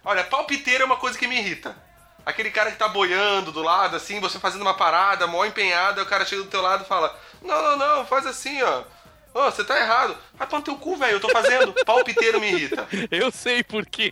Olha, 0.04 0.24
palpiteiro 0.24 0.82
é 0.82 0.86
uma 0.88 0.98
coisa 0.98 1.16
que 1.16 1.28
me 1.28 1.38
irrita. 1.38 1.78
Aquele 2.26 2.50
cara 2.50 2.72
que 2.72 2.78
tá 2.80 2.88
boiando 2.88 3.52
do 3.52 3.62
lado, 3.62 3.96
assim, 3.96 4.20
você 4.20 4.40
fazendo 4.40 4.64
uma 4.64 4.74
parada, 4.74 5.28
mó 5.28 5.46
empenhada, 5.46 6.02
o 6.02 6.08
cara 6.08 6.26
chega 6.26 6.42
do 6.42 6.50
teu 6.50 6.64
lado 6.64 6.84
e 6.84 6.88
fala: 6.88 7.16
Não, 7.40 7.62
não, 7.62 7.78
não, 7.78 8.06
faz 8.08 8.26
assim, 8.26 8.64
ó. 8.64 8.84
Ô, 9.32 9.52
você 9.52 9.64
tá 9.64 9.80
errado. 9.80 10.18
Vai 10.34 10.48
pra 10.48 10.62
teu 10.62 10.76
cu, 10.76 10.96
velho. 10.96 11.14
Eu 11.14 11.20
tô 11.20 11.30
fazendo. 11.30 11.72
Palpiteiro 11.86 12.40
me 12.40 12.48
irrita. 12.52 12.88
Eu 13.12 13.32
sei 13.32 13.64
por 13.64 13.86
quê. 13.86 14.12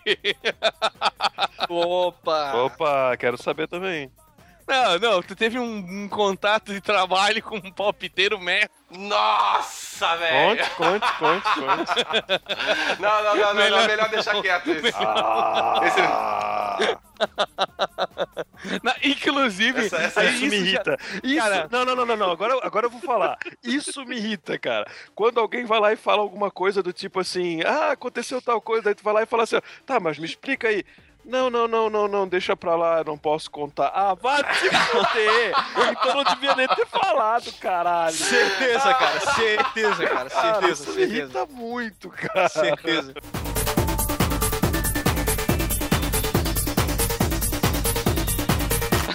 Opa! 1.68 2.54
Opa, 2.54 3.16
quero 3.16 3.40
saber 3.40 3.66
também. 3.66 4.12
Não, 4.66 4.98
não, 4.98 5.22
tu 5.22 5.34
teve 5.36 5.58
um, 5.58 5.76
um 6.04 6.08
contato 6.08 6.72
de 6.72 6.80
trabalho 6.80 7.42
com 7.42 7.56
um 7.56 7.72
palpiteiro 7.72 8.38
mestre. 8.38 8.70
Nossa, 8.90 10.16
velho. 10.16 10.58
Conte, 10.58 10.70
conte, 10.76 11.12
conte, 11.18 11.54
conte. 11.54 13.00
Não, 13.00 13.22
não, 13.24 13.34
não, 13.36 13.42
não, 13.46 13.54
Melhor 13.54 13.80
não, 13.80 13.86
melhor 13.88 14.08
deixar 14.10 14.40
quieto 14.42 14.70
isso. 14.70 14.96
Ah, 15.02 16.76
Na- 18.82 18.96
inclusive, 19.02 19.86
Essa- 19.86 19.96
essa- 19.98 20.24
isso, 20.24 20.44
me 20.44 20.50
já- 20.50 20.56
irrita. 20.56 20.96
Isso, 21.22 21.36
Cara- 21.42 21.68
não, 21.70 21.84
não, 21.84 21.94
não, 21.96 22.06
não, 22.06 22.16
não. 22.16 22.30
Agora, 22.30 22.58
agora 22.62 22.86
eu 22.86 22.90
vou 22.90 23.00
falar. 23.00 23.38
Isso 23.62 24.04
me 24.04 24.16
irrita, 24.16 24.58
cara. 24.58 24.86
Quando 25.14 25.38
alguém 25.40 25.64
vai 25.64 25.78
lá 25.80 25.92
e 25.92 25.96
fala 25.96 26.20
alguma 26.22 26.50
coisa 26.50 26.82
do 26.82 26.92
tipo 26.92 27.20
assim, 27.20 27.60
ah, 27.64 27.92
aconteceu 27.92 28.40
tal 28.42 28.60
coisa, 28.60 28.84
daí 28.84 28.94
tu 28.94 29.04
vai 29.04 29.14
lá 29.14 29.22
e 29.22 29.26
fala 29.26 29.44
assim, 29.44 29.60
tá, 29.86 30.00
mas 30.00 30.18
me 30.18 30.26
explica 30.26 30.68
aí. 30.68 30.84
Não, 31.24 31.48
não, 31.48 31.68
não, 31.68 31.88
não, 31.88 32.08
não, 32.08 32.26
deixa 32.26 32.56
pra 32.56 32.74
lá, 32.74 33.04
não 33.04 33.16
posso 33.16 33.50
contar. 33.50 33.92
Ah, 33.94 34.14
vai 34.14 34.42
te 34.42 34.68
fuder! 34.70 35.54
Então 35.92 36.14
não 36.16 36.24
devia 36.24 36.54
nem 36.56 36.66
ter 36.66 36.86
falado, 36.86 37.52
caralho. 37.60 38.12
Certeza, 38.14 38.94
cara, 38.94 39.20
certeza, 39.20 40.06
cara, 40.06 40.30
Cara, 40.30 40.52
certeza, 40.60 40.84
me 40.90 40.92
certeza. 40.96 41.00
irrita 41.16 41.46
muito, 41.46 42.10
cara. 42.10 42.48
Certeza. 42.48 43.14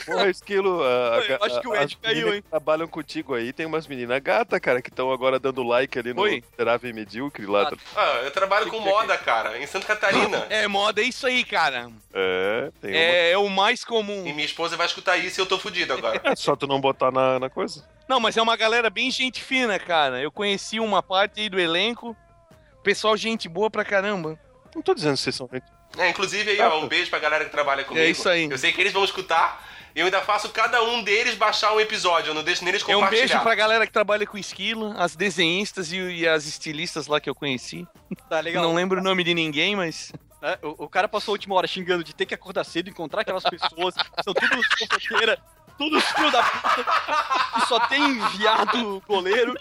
Porra, 0.07 0.29
Esquilo, 0.29 0.81
a- 0.83 1.17
a- 1.17 1.21
Eu 1.25 1.37
acho 1.43 1.61
que 1.61 1.67
o 1.67 1.73
as 1.73 1.81
Ed 1.83 1.97
caiu, 2.01 2.15
meninas 2.15 2.35
hein? 2.35 2.41
que 2.41 2.49
trabalham 2.49 2.87
contigo 2.87 3.33
aí, 3.35 3.51
tem 3.53 3.65
umas 3.65 3.85
meninas 3.87 4.19
gata, 4.21 4.59
cara, 4.59 4.81
que 4.81 4.89
estão 4.89 5.11
agora 5.11 5.37
dando 5.39 5.61
like 5.63 5.99
ali 5.99 6.13
no 6.13 6.21
Oi. 6.21 6.43
Miserável 6.51 6.89
e 6.89 6.93
Medíocre 6.93 7.45
lá. 7.45 7.71
Ah, 7.95 8.21
eu 8.23 8.31
trabalho 8.31 8.67
com 8.67 8.79
moda, 8.79 9.17
cara, 9.17 9.57
em 9.59 9.67
Santa 9.67 9.85
Catarina. 9.85 10.47
É 10.49 10.67
moda, 10.67 11.01
é 11.01 11.05
isso 11.05 11.27
aí, 11.27 11.43
cara. 11.43 11.89
É, 12.13 12.71
tem 12.81 12.91
uma... 12.91 12.97
É, 12.99 13.31
é 13.31 13.37
o 13.37 13.49
mais 13.49 13.81
E 13.81 13.85
comum. 13.85 14.23
minha 14.23 14.45
esposa 14.45 14.75
vai 14.77 14.85
escutar 14.87 15.17
isso 15.17 15.39
e 15.39 15.41
eu 15.41 15.45
tô 15.45 15.59
fudido 15.59 15.93
agora. 15.93 16.19
É 16.23 16.33
só 16.35 16.55
tu 16.55 16.65
não 16.67 16.79
botar 16.81 17.11
na, 17.11 17.39
na 17.39 17.49
coisa. 17.49 17.87
Não, 18.07 18.19
mas 18.19 18.37
é 18.37 18.41
uma 18.41 18.55
galera 18.55 18.89
bem 18.89 19.11
gente 19.11 19.43
fina, 19.43 19.77
cara. 19.77 20.21
Eu 20.21 20.31
conheci 20.31 20.79
uma 20.79 21.03
parte 21.03 21.41
aí 21.41 21.49
do 21.49 21.59
elenco. 21.59 22.15
Pessoal, 22.81 23.17
gente 23.17 23.49
boa 23.49 23.69
pra 23.69 23.83
caramba. 23.83 24.39
Não 24.73 24.81
tô 24.81 24.93
dizendo 24.93 25.15
que 25.15 25.21
vocês 25.21 25.35
são 25.35 25.49
gente. 25.51 25.65
É, 25.97 26.09
inclusive 26.09 26.51
aí, 26.51 26.61
ó, 26.61 26.79
um 26.79 26.87
beijo 26.87 27.09
pra 27.09 27.19
galera 27.19 27.43
que 27.45 27.51
trabalha 27.51 27.83
comigo. 27.83 28.05
É 28.05 28.09
isso 28.09 28.29
aí. 28.29 28.49
Eu 28.49 28.57
sei 28.57 28.71
que 28.71 28.79
eles 28.79 28.93
vão 28.93 29.03
escutar. 29.03 29.65
E 29.97 29.99
eu 29.99 30.05
ainda 30.05 30.21
faço 30.21 30.49
cada 30.49 30.83
um 30.83 31.01
deles 31.01 31.33
baixar 31.33 31.73
um 31.73 31.79
episódio. 31.79 32.29
Eu 32.29 32.35
não 32.35 32.43
deixo 32.43 32.63
neles 32.63 32.83
É 32.83 32.85
um 32.95 32.99
compartilhar. 32.99 33.21
beijo 33.21 33.39
pra 33.41 33.55
galera 33.55 33.87
que 33.87 33.91
trabalha 33.91 34.27
com 34.27 34.37
esquilo, 34.37 34.93
as 34.95 35.15
desenhistas 35.15 35.91
e, 35.91 35.97
e 35.97 36.27
as 36.27 36.45
estilistas 36.45 37.07
lá 37.07 37.19
que 37.19 37.27
eu 37.27 37.33
conheci. 37.33 37.83
Tá 38.29 38.39
legal. 38.39 38.61
Não 38.61 38.75
lembro 38.75 38.99
o 38.99 39.03
nome 39.03 39.23
de 39.23 39.33
ninguém, 39.33 39.75
mas. 39.75 40.13
É, 40.39 40.59
o, 40.61 40.83
o 40.85 40.87
cara 40.87 41.07
passou 41.07 41.31
a 41.31 41.33
última 41.33 41.55
hora 41.55 41.65
xingando 41.65 42.03
de 42.03 42.13
ter 42.13 42.27
que 42.27 42.35
acordar 42.35 42.63
cedo, 42.63 42.91
encontrar 42.91 43.21
aquelas 43.21 43.41
pessoas, 43.43 43.95
são 44.23 44.35
todos 44.35 44.67
fofoqueiras, 44.77 45.39
todos 45.77 46.03
filhos 46.03 46.31
da 46.31 46.43
puta, 46.43 46.85
que 47.53 47.67
só 47.67 47.79
tem 47.87 48.19
viado 48.29 49.01
goleiro. 49.07 49.53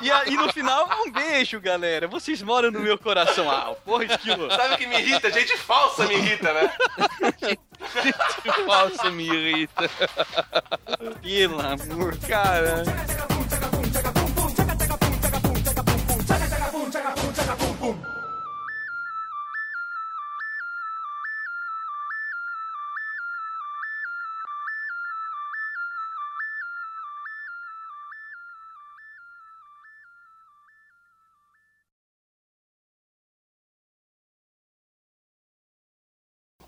E 0.00 0.10
aí 0.10 0.36
no 0.36 0.52
final, 0.52 0.88
um 1.04 1.10
beijo, 1.10 1.60
galera. 1.60 2.08
Vocês 2.08 2.42
moram 2.42 2.70
no 2.70 2.80
meu 2.80 2.98
coração. 2.98 3.50
Ah, 3.50 3.74
porra, 3.84 4.04
esquilo. 4.04 4.50
Sabe 4.50 4.74
o 4.74 4.78
que 4.78 4.86
me 4.86 4.98
irrita? 4.98 5.30
Gente 5.30 5.56
falsa 5.56 6.06
me 6.06 6.14
irrita, 6.14 6.52
né? 6.52 6.72
Falsa 8.66 9.10
me 9.10 9.26
irrita. 9.26 9.90
Pelo 11.22 11.60
amor. 11.60 12.16
Cara. 12.28 12.84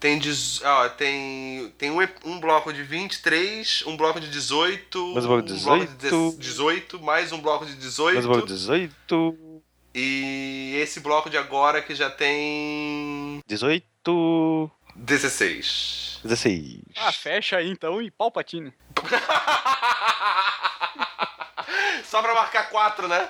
Tem, 0.01 0.17
dez- 0.19 0.63
ó, 0.65 0.89
tem, 0.91 1.73
tem 1.77 1.91
um, 1.91 1.99
um 2.25 2.39
bloco 2.39 2.73
de 2.73 2.85
23, 2.85 3.83
um 3.87 3.97
bloco 3.97 4.21
de 4.21 4.31
18, 4.31 5.13
Mais 5.15 5.25
um 5.25 5.29
bloco 5.29 5.43
de 5.43 5.53
um 5.55 5.63
bloco 5.65 5.87
de 5.87 5.95
18. 5.97 6.39
18, 6.39 7.01
mais 7.01 7.33
um 7.33 7.41
bloco 7.41 7.67
de 7.67 7.75
18. 7.75 8.15
Mas 8.15 8.25
vou 8.25 8.47
18. 8.47 9.63
E 9.95 10.79
esse 10.81 11.01
bloco 11.01 11.29
de 11.29 11.37
agora 11.37 11.83
que 11.83 11.95
já 11.97 12.09
tem 12.09 13.41
18. 13.49 14.71
16. 14.95 16.21
16. 16.23 16.79
Ah, 16.97 17.11
fecha 17.13 17.57
aí 17.57 17.69
então 17.69 18.01
e 18.01 18.09
Palpatine. 18.11 18.73
Só 22.05 22.23
pra 22.23 22.35
marcar 22.35 22.71
4, 22.71 23.09
né? 23.09 23.29